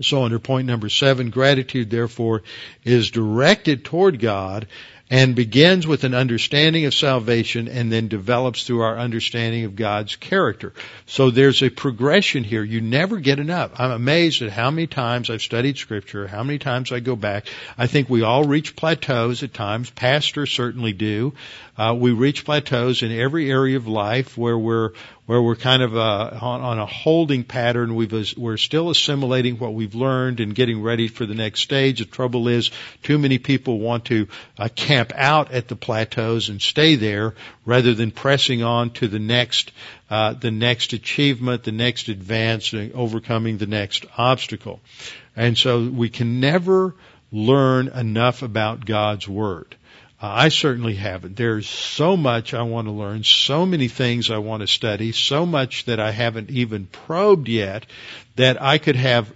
So 0.00 0.24
under 0.24 0.38
point 0.38 0.66
number 0.66 0.88
seven, 0.88 1.30
gratitude 1.30 1.90
therefore 1.90 2.42
is 2.84 3.10
directed 3.10 3.84
toward 3.84 4.18
God 4.18 4.66
and 5.10 5.34
begins 5.34 5.88
with 5.88 6.04
an 6.04 6.14
understanding 6.14 6.84
of 6.86 6.94
salvation 6.94 7.66
and 7.66 7.90
then 7.90 8.06
develops 8.06 8.62
through 8.62 8.82
our 8.82 8.96
understanding 8.96 9.64
of 9.64 9.74
God's 9.74 10.14
character. 10.14 10.72
So 11.06 11.30
there's 11.30 11.62
a 11.64 11.68
progression 11.68 12.44
here. 12.44 12.62
You 12.62 12.80
never 12.80 13.18
get 13.18 13.40
enough. 13.40 13.72
I'm 13.74 13.90
amazed 13.90 14.40
at 14.42 14.52
how 14.52 14.70
many 14.70 14.86
times 14.86 15.28
I've 15.28 15.42
studied 15.42 15.78
scripture, 15.78 16.28
how 16.28 16.44
many 16.44 16.60
times 16.60 16.92
I 16.92 17.00
go 17.00 17.16
back. 17.16 17.48
I 17.76 17.88
think 17.88 18.08
we 18.08 18.22
all 18.22 18.44
reach 18.44 18.76
plateaus 18.76 19.42
at 19.42 19.52
times. 19.52 19.90
Pastors 19.90 20.52
certainly 20.52 20.92
do. 20.92 21.34
Uh, 21.80 21.94
we 21.94 22.10
reach 22.10 22.44
plateaus 22.44 23.00
in 23.00 23.10
every 23.10 23.50
area 23.50 23.78
of 23.78 23.86
life 23.86 24.36
where 24.36 24.58
we're 24.58 24.90
where 25.24 25.40
we're 25.40 25.56
kind 25.56 25.82
of 25.82 25.96
uh, 25.96 26.36
on, 26.42 26.60
on, 26.60 26.78
a 26.78 26.84
holding 26.84 27.42
pattern. 27.42 27.94
We've, 27.94 28.36
we're 28.36 28.58
still 28.58 28.90
assimilating 28.90 29.58
what 29.58 29.72
we've 29.72 29.94
learned 29.94 30.40
and 30.40 30.54
getting 30.54 30.82
ready 30.82 31.08
for 31.08 31.24
the 31.24 31.34
next 31.34 31.60
stage. 31.60 32.00
The 32.00 32.04
trouble 32.04 32.48
is, 32.48 32.70
too 33.02 33.16
many 33.16 33.38
people 33.38 33.78
want 33.78 34.04
to 34.06 34.28
uh, 34.58 34.68
camp 34.74 35.12
out 35.14 35.52
at 35.52 35.68
the 35.68 35.76
plateaus 35.76 36.50
and 36.50 36.60
stay 36.60 36.96
there 36.96 37.34
rather 37.64 37.94
than 37.94 38.10
pressing 38.10 38.62
on 38.62 38.90
to 38.90 39.08
the 39.08 39.20
next, 39.20 39.72
uh, 40.10 40.34
the 40.34 40.50
next 40.50 40.92
achievement, 40.92 41.64
the 41.64 41.72
next 41.72 42.08
advance, 42.08 42.74
overcoming 42.74 43.56
the 43.56 43.66
next 43.66 44.04
obstacle. 44.18 44.80
And 45.34 45.56
so 45.56 45.88
we 45.88 46.10
can 46.10 46.40
never 46.40 46.94
learn 47.32 47.88
enough 47.88 48.42
about 48.42 48.84
God's 48.84 49.26
Word. 49.26 49.76
I 50.20 50.50
certainly 50.50 50.94
haven't. 50.94 51.36
There's 51.36 51.66
so 51.68 52.14
much 52.14 52.52
I 52.52 52.62
want 52.62 52.88
to 52.88 52.92
learn, 52.92 53.24
so 53.24 53.64
many 53.64 53.88
things 53.88 54.30
I 54.30 54.38
want 54.38 54.60
to 54.60 54.66
study, 54.66 55.12
so 55.12 55.46
much 55.46 55.86
that 55.86 55.98
I 55.98 56.10
haven't 56.10 56.50
even 56.50 56.86
probed 56.86 57.48
yet 57.48 57.86
that 58.36 58.60
I 58.60 58.76
could 58.76 58.96
have 58.96 59.32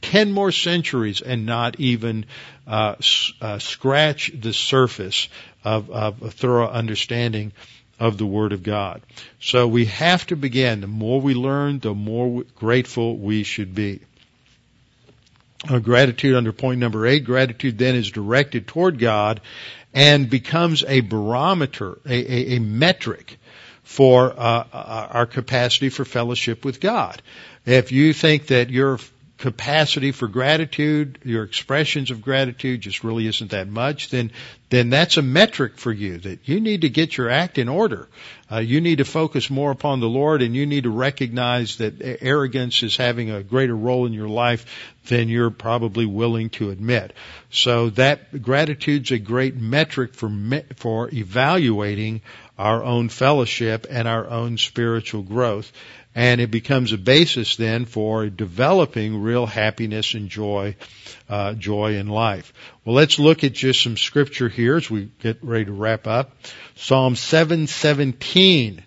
10 0.00 0.32
more 0.32 0.50
centuries 0.50 1.20
and 1.20 1.44
not 1.44 1.78
even 1.78 2.24
uh, 2.66 2.94
uh, 3.40 3.58
scratch 3.58 4.32
the 4.34 4.54
surface 4.54 5.28
of, 5.64 5.90
of 5.90 6.22
a 6.22 6.30
thorough 6.30 6.68
understanding 6.68 7.52
of 8.00 8.16
the 8.16 8.26
Word 8.26 8.52
of 8.52 8.62
God. 8.62 9.02
So 9.38 9.68
we 9.68 9.84
have 9.86 10.26
to 10.28 10.36
begin. 10.36 10.80
The 10.80 10.86
more 10.86 11.20
we 11.20 11.34
learn, 11.34 11.78
the 11.78 11.94
more 11.94 12.44
grateful 12.56 13.18
we 13.18 13.42
should 13.42 13.74
be. 13.74 14.00
Uh, 15.68 15.78
gratitude 15.78 16.34
under 16.34 16.52
point 16.52 16.80
number 16.80 17.06
eight. 17.06 17.24
Gratitude 17.24 17.78
then 17.78 17.94
is 17.94 18.10
directed 18.10 18.66
toward 18.66 18.98
God 18.98 19.40
and 19.94 20.28
becomes 20.28 20.82
a 20.82 21.00
barometer, 21.00 21.98
a, 22.04 22.14
a, 22.14 22.56
a 22.56 22.58
metric 22.58 23.38
for 23.82 24.32
uh, 24.36 24.64
our 24.72 25.26
capacity 25.26 25.88
for 25.88 26.04
fellowship 26.04 26.64
with 26.64 26.80
God. 26.80 27.22
If 27.64 27.92
you 27.92 28.12
think 28.12 28.48
that 28.48 28.70
your 28.70 28.98
capacity 29.42 30.12
for 30.12 30.28
gratitude, 30.28 31.18
your 31.24 31.42
expressions 31.42 32.12
of 32.12 32.22
gratitude 32.22 32.80
just 32.80 33.02
really 33.02 33.26
isn't 33.26 33.50
that 33.50 33.66
much, 33.66 34.08
then 34.08 34.30
then 34.70 34.88
that's 34.88 35.16
a 35.16 35.22
metric 35.22 35.78
for 35.78 35.90
you 35.90 36.18
that 36.18 36.48
you 36.48 36.60
need 36.60 36.82
to 36.82 36.88
get 36.88 37.16
your 37.16 37.28
act 37.28 37.58
in 37.58 37.68
order. 37.68 38.08
Uh, 38.50 38.58
you 38.58 38.80
need 38.80 38.98
to 38.98 39.04
focus 39.04 39.50
more 39.50 39.72
upon 39.72 39.98
the 39.98 40.08
Lord, 40.08 40.42
and 40.42 40.54
you 40.54 40.64
need 40.64 40.84
to 40.84 40.90
recognize 40.90 41.78
that 41.78 41.94
arrogance 42.00 42.84
is 42.84 42.96
having 42.96 43.32
a 43.32 43.42
greater 43.42 43.76
role 43.76 44.06
in 44.06 44.12
your 44.12 44.28
life 44.28 44.64
than 45.08 45.28
you're 45.28 45.50
probably 45.50 46.06
willing 46.06 46.48
to 46.50 46.70
admit. 46.70 47.12
So 47.50 47.90
that 47.90 48.42
gratitude's 48.42 49.10
a 49.10 49.18
great 49.18 49.56
metric 49.56 50.14
for 50.14 50.30
for 50.76 51.12
evaluating 51.12 52.22
our 52.56 52.84
own 52.84 53.08
fellowship 53.08 53.88
and 53.90 54.06
our 54.06 54.30
own 54.30 54.56
spiritual 54.56 55.22
growth 55.22 55.72
and 56.14 56.40
it 56.40 56.50
becomes 56.50 56.92
a 56.92 56.98
basis 56.98 57.56
then 57.56 57.84
for 57.84 58.28
developing 58.28 59.22
real 59.22 59.46
happiness 59.46 60.14
and 60.14 60.28
joy, 60.28 60.76
uh, 61.28 61.54
joy 61.54 61.96
in 61.96 62.08
life. 62.08 62.52
Well, 62.84 62.94
let's 62.94 63.18
look 63.18 63.44
at 63.44 63.52
just 63.52 63.82
some 63.82 63.96
scripture 63.96 64.48
here 64.48 64.76
as 64.76 64.90
we 64.90 65.10
get 65.20 65.38
ready 65.42 65.66
to 65.66 65.72
wrap 65.72 66.06
up. 66.06 66.36
Psalm 66.74 67.16
717 67.16 68.82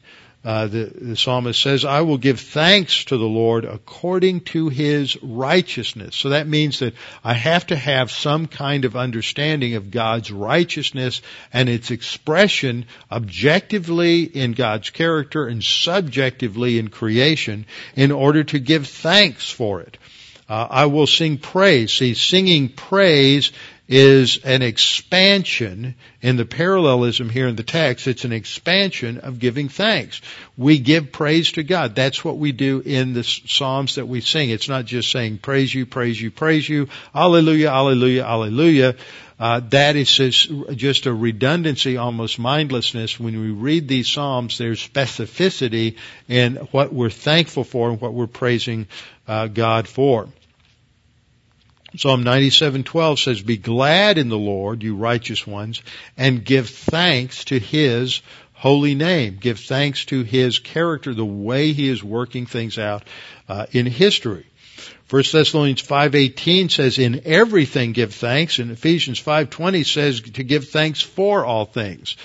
uh, 0.46 0.68
the, 0.68 0.92
the 1.02 1.16
psalmist 1.16 1.60
says, 1.60 1.86
I 1.86 2.02
will 2.02 2.20
give 2.20 2.40
thanks 2.40 3.06
to 3.06 3.18
the 3.18 3.26
Lord 3.26 3.66
according 3.66 4.42
to 4.42 4.70
his 4.70 5.18
righteousness. 5.24 6.16
So 6.16 6.30
that 6.30 6.48
means 6.48 6.80
that 6.80 6.94
I 7.24 7.34
have 7.34 7.66
to 7.68 7.76
have 7.76 8.12
some 8.12 8.46
kind 8.46 8.86
of 8.86 8.96
understanding 8.96 9.74
of 9.74 9.90
God's 9.90 10.32
righteousness 10.32 11.24
and 11.52 11.68
its 11.68 11.90
expression 11.90 12.86
objectively 13.12 14.22
in 14.22 14.52
God's 14.52 14.92
character 14.92 15.48
and 15.48 15.64
subjectively 15.64 16.78
in 16.78 16.90
creation 16.90 17.66
in 17.96 18.12
order 18.12 18.44
to 18.44 18.60
give 18.60 18.86
thanks 18.86 19.50
for 19.50 19.82
it. 19.82 19.98
Uh, 20.48 20.68
I 20.70 20.86
will 20.86 21.08
sing 21.08 21.40
praise. 21.40 21.92
See, 21.92 22.14
singing 22.14 22.70
praise 22.70 23.52
is 23.88 24.40
an 24.44 24.62
expansion 24.62 25.96
in 26.22 26.38
the 26.38 26.46
parallelism 26.46 27.30
here 27.30 27.48
in 27.48 27.56
the 27.56 27.64
text. 27.64 28.08
It's 28.08 28.26
an 28.26 28.32
expansion 28.32 29.20
of 29.20 29.38
giving 29.38 29.70
thanks. 29.70 30.22
We 30.58 30.80
give 30.80 31.12
praise 31.12 31.52
to 31.54 31.64
God. 31.64 31.94
That's 31.94 32.26
what 32.26 32.38
we 32.38 32.52
do 32.52 32.82
in 32.84 33.14
the 33.14 33.24
Psalms 33.24 33.96
that 33.96 34.08
we 34.08 34.22
sing. 34.22 34.50
It's 34.50 34.70
not 34.70 34.86
just 34.86 35.12
saying 35.12 35.38
praise 35.40 35.74
you, 35.74 35.86
praise 35.86 36.20
you, 36.20 36.32
praise 36.32 36.68
you, 36.68 36.90
hallelujah, 37.14 37.70
hallelujah, 37.70 38.24
hallelujah. 38.24 38.96
Uh, 39.38 39.60
that 39.70 39.98
is 39.98 40.10
just, 40.10 41.06
a 41.06 41.14
redundancy, 41.14 41.98
almost 41.98 42.40
mindlessness. 42.40 43.20
When 43.20 43.40
we 43.40 43.52
read 43.52 43.88
these 43.88 44.08
Psalms, 44.08 44.58
there's 44.58 44.86
specificity 44.86 45.98
in 46.30 46.56
what 46.72 46.94
we're 46.94 47.10
thankful 47.10 47.66
for 47.66 47.90
and 47.90 48.00
what 48.00 48.14
we're 48.14 48.28
praising 48.28 48.88
uh, 49.28 49.48
God 49.48 49.90
for. 49.90 50.30
Psalm 51.98 52.24
97:12 52.24 53.20
says, 53.20 53.42
"Be 53.42 53.58
glad 53.58 54.18
in 54.18 54.30
the 54.30 54.38
Lord, 54.38 54.84
you 54.84 54.96
righteous 54.96 55.48
ones, 55.48 55.82
and 56.18 56.44
give 56.44 56.70
thanks 56.70 57.46
to 57.46 57.60
his 57.60 58.22
holy 58.54 58.96
name. 58.96 59.38
Give 59.40 59.60
thanks 59.60 60.06
to 60.06 60.24
his 60.24 60.60
character, 60.60 61.14
the 61.14 61.26
way 61.26 61.72
he 61.74 61.88
is 61.88 62.04
working 62.04 62.46
things 62.46 62.78
out 62.78 63.04
uh, 63.48 63.68
in 63.72 63.86
history." 63.86 64.46
1 65.10 65.24
Thessalonians 65.32 65.84
5:18 65.84 66.70
says 66.70 66.98
in 66.98 67.22
everything 67.26 67.92
give 67.92 68.14
thanks 68.14 68.60
and 68.60 68.72
Ephesians 68.72 69.22
5:20 69.22 69.86
says 69.86 70.22
to 70.22 70.44
give 70.44 70.68
thanks 70.70 71.02
for 71.02 71.46
all 71.46 71.66
things. 71.66 72.18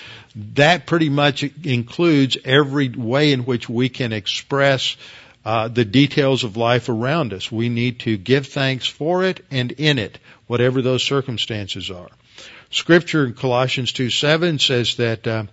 That 0.55 0.87
pretty 0.87 1.09
much 1.09 1.43
includes 1.63 2.37
every 2.43 2.89
way 2.89 3.33
in 3.33 3.45
which 3.45 3.69
we 3.69 3.89
can 3.89 4.11
express 4.11 4.95
uh, 5.43 5.67
the 5.67 5.85
details 5.85 6.43
of 6.43 6.57
life 6.57 6.89
around 6.89 7.33
us. 7.33 7.51
We 7.51 7.69
need 7.69 7.99
to 8.01 8.17
give 8.17 8.47
thanks 8.47 8.87
for 8.87 9.23
it 9.23 9.43
and 9.49 9.71
in 9.71 9.99
it, 9.99 10.19
whatever 10.47 10.81
those 10.81 11.03
circumstances 11.03 11.89
are. 11.89 12.09
Scripture 12.69 13.25
in 13.25 13.33
Colossians 13.33 13.91
2 13.91 14.09
7 14.09 14.59
says 14.59 14.95
that 14.95 15.27
uh, 15.27 15.43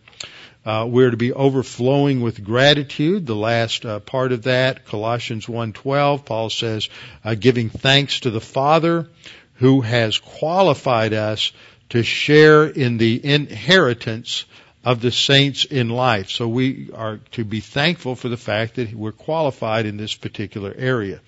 uh, 0.64 0.86
we're 0.86 1.10
to 1.10 1.16
be 1.16 1.32
overflowing 1.32 2.20
with 2.20 2.44
gratitude. 2.44 3.26
The 3.26 3.34
last 3.34 3.86
uh, 3.86 4.00
part 4.00 4.32
of 4.32 4.42
that, 4.42 4.84
Colossians 4.84 5.46
1:12, 5.46 6.24
Paul 6.24 6.50
says, 6.50 6.88
uh, 7.24 7.34
giving 7.34 7.70
thanks 7.70 8.20
to 8.20 8.30
the 8.30 8.40
Father 8.40 9.08
who 9.54 9.80
has 9.80 10.18
qualified 10.18 11.14
us 11.14 11.52
to 11.88 12.02
share 12.02 12.64
in 12.64 12.98
the 12.98 13.24
inheritance 13.24 14.44
of 14.84 15.00
the 15.00 15.10
saints 15.10 15.64
in 15.64 15.88
life. 15.88 16.30
So 16.30 16.48
we 16.48 16.90
are 16.94 17.18
to 17.32 17.44
be 17.44 17.60
thankful 17.60 18.14
for 18.14 18.28
the 18.28 18.36
fact 18.36 18.76
that 18.76 18.92
we're 18.92 19.12
qualified 19.12 19.86
in 19.86 19.96
this 19.96 20.14
particular 20.14 20.74
area. 20.76 21.20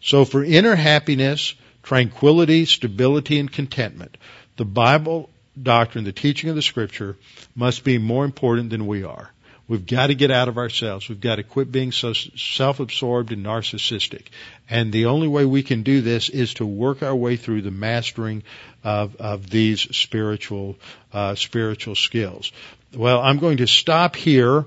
So 0.00 0.24
for 0.24 0.44
inner 0.44 0.74
happiness, 0.74 1.54
tranquility, 1.82 2.64
stability, 2.66 3.38
and 3.38 3.50
contentment, 3.50 4.16
the 4.56 4.64
Bible 4.64 5.30
doctrine, 5.60 6.04
the 6.04 6.12
teaching 6.12 6.50
of 6.50 6.56
the 6.56 6.62
scripture 6.62 7.16
must 7.54 7.84
be 7.84 7.98
more 7.98 8.24
important 8.24 8.70
than 8.70 8.86
we 8.86 9.04
are. 9.04 9.30
We've 9.70 9.86
got 9.86 10.08
to 10.08 10.16
get 10.16 10.32
out 10.32 10.48
of 10.48 10.58
ourselves. 10.58 11.08
We've 11.08 11.20
got 11.20 11.36
to 11.36 11.44
quit 11.44 11.70
being 11.70 11.92
so 11.92 12.12
self-absorbed 12.12 13.30
and 13.30 13.46
narcissistic. 13.46 14.26
And 14.68 14.92
the 14.92 15.06
only 15.06 15.28
way 15.28 15.44
we 15.44 15.62
can 15.62 15.84
do 15.84 16.00
this 16.00 16.28
is 16.28 16.54
to 16.54 16.66
work 16.66 17.04
our 17.04 17.14
way 17.14 17.36
through 17.36 17.62
the 17.62 17.70
mastering 17.70 18.42
of, 18.82 19.14
of 19.16 19.48
these 19.48 19.82
spiritual, 19.96 20.76
uh, 21.12 21.36
spiritual 21.36 21.94
skills. 21.94 22.50
Well, 22.96 23.20
I'm 23.20 23.38
going 23.38 23.58
to 23.58 23.68
stop 23.68 24.16
here 24.16 24.64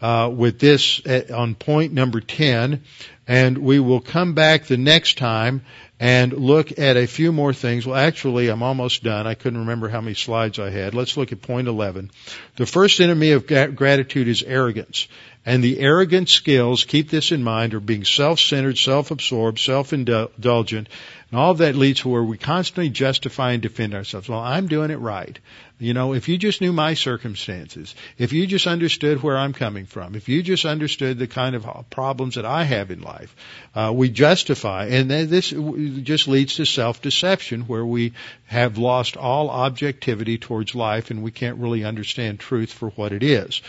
uh, 0.00 0.30
with 0.32 0.58
this 0.58 1.00
at, 1.04 1.30
on 1.30 1.54
point 1.54 1.92
number 1.92 2.20
10, 2.20 2.82
and 3.28 3.58
we 3.58 3.80
will 3.80 4.00
come 4.00 4.32
back 4.32 4.64
the 4.64 4.78
next 4.78 5.18
time 5.18 5.62
and 6.00 6.32
look 6.32 6.78
at 6.78 6.96
a 6.96 7.06
few 7.06 7.32
more 7.32 7.52
things. 7.52 7.86
Well, 7.86 7.96
actually, 7.96 8.48
I'm 8.48 8.62
almost 8.62 9.02
done. 9.02 9.26
I 9.26 9.34
couldn't 9.34 9.60
remember 9.60 9.88
how 9.88 10.00
many 10.00 10.14
slides 10.14 10.58
I 10.58 10.70
had. 10.70 10.94
Let's 10.94 11.18
look 11.18 11.32
at 11.32 11.42
point 11.42 11.68
11. 11.68 12.10
The 12.56 12.66
first 12.66 13.00
enemy 13.00 13.32
of 13.32 13.46
gratitude 13.46 14.28
is 14.28 14.42
arrogance. 14.42 15.08
And 15.44 15.62
the 15.62 15.78
arrogant 15.78 16.28
skills, 16.28 16.84
keep 16.84 17.08
this 17.08 17.30
in 17.30 17.42
mind, 17.42 17.72
are 17.74 17.80
being 17.80 18.04
self-centered, 18.04 18.78
self-absorbed, 18.78 19.58
self-indulgent, 19.58 20.88
and 21.30 21.40
all 21.40 21.54
that 21.54 21.76
leads 21.76 22.00
to 22.00 22.08
where 22.08 22.22
we 22.22 22.36
constantly 22.36 22.90
justify 22.90 23.52
and 23.52 23.62
defend 23.62 23.94
ourselves. 23.94 24.28
Well, 24.28 24.40
I'm 24.40 24.66
doing 24.66 24.90
it 24.90 24.96
right. 24.96 25.38
You 25.78 25.92
know, 25.92 26.14
if 26.14 26.26
you 26.28 26.38
just 26.38 26.62
knew 26.62 26.72
my 26.72 26.94
circumstances, 26.94 27.94
if 28.16 28.32
you 28.32 28.46
just 28.46 28.66
understood 28.66 29.22
where 29.22 29.36
I'm 29.36 29.52
coming 29.52 29.84
from, 29.84 30.14
if 30.14 30.26
you 30.26 30.42
just 30.42 30.64
understood 30.64 31.18
the 31.18 31.26
kind 31.26 31.54
of 31.54 31.66
problems 31.90 32.36
that 32.36 32.46
I 32.46 32.64
have 32.64 32.90
in 32.90 33.02
life, 33.02 33.36
uh, 33.74 33.92
we 33.94 34.08
justify, 34.08 34.86
and 34.86 35.10
then 35.10 35.28
this 35.28 35.50
just 35.50 36.28
leads 36.28 36.54
to 36.54 36.64
self-deception 36.64 37.62
where 37.62 37.84
we 37.84 38.14
have 38.46 38.78
lost 38.78 39.18
all 39.18 39.50
objectivity 39.50 40.38
towards 40.38 40.74
life 40.74 41.10
and 41.10 41.22
we 41.22 41.30
can't 41.30 41.58
really 41.58 41.84
understand 41.84 42.40
truth 42.40 42.72
for 42.72 42.88
what 42.90 43.12
it 43.12 43.22
is. 43.22 43.60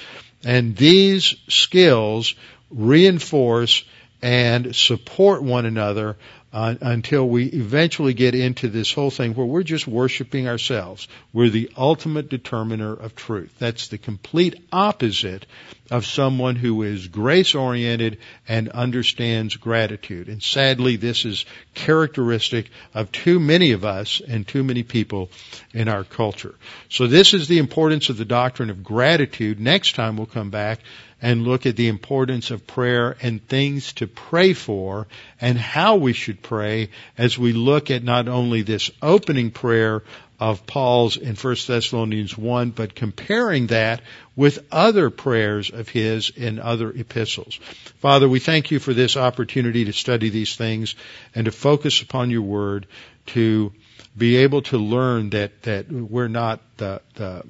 And 0.45 0.77
these 0.77 1.35
skills 1.49 2.35
reinforce 2.69 3.83
and 4.21 4.75
support 4.75 5.43
one 5.43 5.65
another 5.65 6.15
uh, 6.53 6.75
until 6.81 7.27
we 7.27 7.45
eventually 7.45 8.13
get 8.13 8.35
into 8.35 8.67
this 8.67 8.93
whole 8.93 9.11
thing 9.11 9.33
where 9.33 9.45
we're 9.45 9.63
just 9.63 9.87
worshiping 9.87 10.47
ourselves. 10.47 11.07
We're 11.33 11.49
the 11.49 11.71
ultimate 11.77 12.29
determiner 12.29 12.93
of 12.93 13.15
truth. 13.15 13.53
That's 13.59 13.89
the 13.89 13.97
complete 13.97 14.55
opposite 14.71 15.45
of 15.89 16.05
someone 16.05 16.55
who 16.55 16.83
is 16.83 17.07
grace 17.07 17.55
oriented 17.55 18.17
and 18.47 18.69
understands 18.69 19.55
gratitude. 19.55 20.27
And 20.27 20.41
sadly, 20.41 20.95
this 20.95 21.25
is 21.25 21.45
characteristic 21.73 22.69
of 22.93 23.11
too 23.11 23.39
many 23.39 23.71
of 23.71 23.85
us 23.85 24.21
and 24.27 24.47
too 24.47 24.63
many 24.63 24.83
people 24.83 25.29
in 25.73 25.87
our 25.87 26.03
culture. 26.03 26.55
So 26.89 27.07
this 27.07 27.33
is 27.33 27.47
the 27.47 27.59
importance 27.59 28.09
of 28.09 28.17
the 28.17 28.25
doctrine 28.25 28.69
of 28.69 28.83
gratitude. 28.83 29.59
Next 29.59 29.95
time 29.95 30.17
we'll 30.17 30.25
come 30.25 30.49
back 30.49 30.79
and 31.21 31.43
look 31.43 31.65
at 31.65 31.75
the 31.75 31.87
importance 31.87 32.51
of 32.51 32.67
prayer 32.67 33.15
and 33.21 33.45
things 33.47 33.93
to 33.93 34.07
pray 34.07 34.53
for 34.53 35.07
and 35.41 35.57
how 35.57 35.95
we 35.95 36.13
should 36.13 36.41
pray 36.43 36.89
as 37.17 37.37
we 37.37 37.53
look 37.53 37.89
at 37.89 38.03
not 38.03 38.27
only 38.27 38.61
this 38.61 38.91
opening 39.01 39.49
prayer 39.49 40.03
of 40.39 40.67
Paul's 40.67 41.17
in 41.17 41.35
1 41.35 41.55
Thessalonians 41.67 42.37
1, 42.37 42.69
but 42.71 42.93
comparing 42.93 43.67
that 43.67 44.01
with 44.35 44.65
other 44.71 45.09
prayers 45.09 45.71
of 45.71 45.89
his 45.89 46.29
in 46.29 46.59
other 46.59 46.91
epistles. 46.91 47.55
Father, 47.99 48.29
we 48.29 48.39
thank 48.39 48.69
you 48.69 48.79
for 48.79 48.93
this 48.93 49.17
opportunity 49.17 49.85
to 49.85 49.93
study 49.93 50.29
these 50.29 50.55
things 50.55 50.95
and 51.33 51.45
to 51.45 51.51
focus 51.51 52.01
upon 52.01 52.29
your 52.29 52.43
word, 52.43 52.85
to 53.27 53.73
be 54.15 54.37
able 54.37 54.61
to 54.63 54.77
learn 54.77 55.31
that, 55.31 55.63
that 55.63 55.91
we're 55.91 56.27
not 56.27 56.61
the, 56.77 57.01
the 57.15 57.43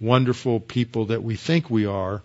wonderful 0.00 0.58
people 0.58 1.06
that 1.06 1.22
we 1.22 1.36
think 1.36 1.70
we 1.70 1.86
are, 1.86 2.22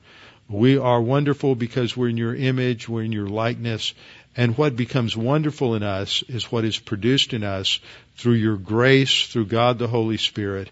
we 0.50 0.80
are 0.80 1.00
wonderful 1.00 1.54
because 1.54 1.96
we're 1.96 2.10
in 2.10 2.18
your 2.18 2.36
image, 2.36 2.90
we're 2.90 3.04
in 3.04 3.12
your 3.12 3.28
likeness, 3.28 3.94
and 4.36 4.58
what 4.58 4.76
becomes 4.76 5.16
wonderful 5.16 5.76
in 5.76 5.84
us 5.84 6.24
is 6.28 6.52
what 6.52 6.66
is 6.66 6.80
produced 6.80 7.34
in 7.34 7.44
us 7.44 7.80
through 8.20 8.34
your 8.34 8.58
grace, 8.58 9.28
through 9.28 9.46
God 9.46 9.80
the 9.80 9.88
Holy 9.88 10.18
Spirit, 10.18 10.70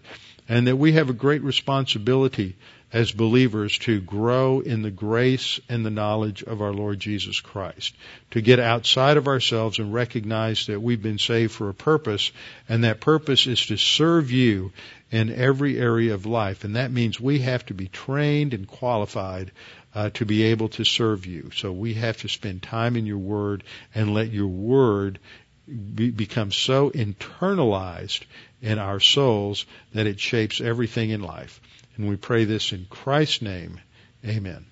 and 0.48 0.66
that 0.66 0.76
we 0.76 0.92
have 0.92 1.08
a 1.08 1.14
great 1.14 1.42
responsibility 1.42 2.56
as 2.92 3.10
believers 3.10 3.76
to 3.78 4.00
grow 4.00 4.60
in 4.60 4.82
the 4.82 4.90
grace 4.90 5.58
and 5.68 5.84
the 5.84 5.90
knowledge 5.90 6.42
of 6.42 6.60
our 6.62 6.72
Lord 6.72 7.00
Jesus 7.00 7.40
Christ, 7.40 7.94
to 8.30 8.40
get 8.40 8.58
outside 8.58 9.16
of 9.16 9.28
ourselves 9.28 9.78
and 9.78 9.92
recognize 9.92 10.66
that 10.66 10.80
we've 10.80 11.02
been 11.02 11.18
saved 11.18 11.52
for 11.52 11.68
a 11.68 11.74
purpose, 11.74 12.32
and 12.68 12.84
that 12.84 13.00
purpose 13.00 13.46
is 13.46 13.66
to 13.66 13.76
serve 13.76 14.30
you 14.30 14.72
in 15.10 15.34
every 15.34 15.78
area 15.78 16.14
of 16.14 16.26
life. 16.26 16.64
And 16.64 16.76
that 16.76 16.92
means 16.92 17.18
we 17.18 17.40
have 17.40 17.64
to 17.66 17.74
be 17.74 17.88
trained 17.88 18.52
and 18.52 18.66
qualified 18.66 19.52
uh, 19.94 20.10
to 20.10 20.26
be 20.26 20.44
able 20.44 20.68
to 20.70 20.84
serve 20.84 21.24
you. 21.24 21.50
So 21.56 21.72
we 21.72 21.94
have 21.94 22.18
to 22.18 22.28
spend 22.28 22.62
time 22.62 22.96
in 22.96 23.06
your 23.06 23.18
word 23.18 23.64
and 23.94 24.12
let 24.12 24.30
your 24.30 24.48
word 24.48 25.18
be, 25.94 26.10
become 26.10 26.52
so 26.52 26.90
internalized 26.90 28.22
in 28.60 28.78
our 28.78 29.00
souls 29.00 29.66
that 29.94 30.06
it 30.06 30.20
shapes 30.20 30.60
everything 30.60 31.10
in 31.10 31.22
life. 31.22 31.60
And 31.96 32.08
we 32.08 32.16
pray 32.16 32.44
this 32.44 32.72
in 32.72 32.86
Christ's 32.88 33.42
name. 33.42 33.80
Amen. 34.24 34.66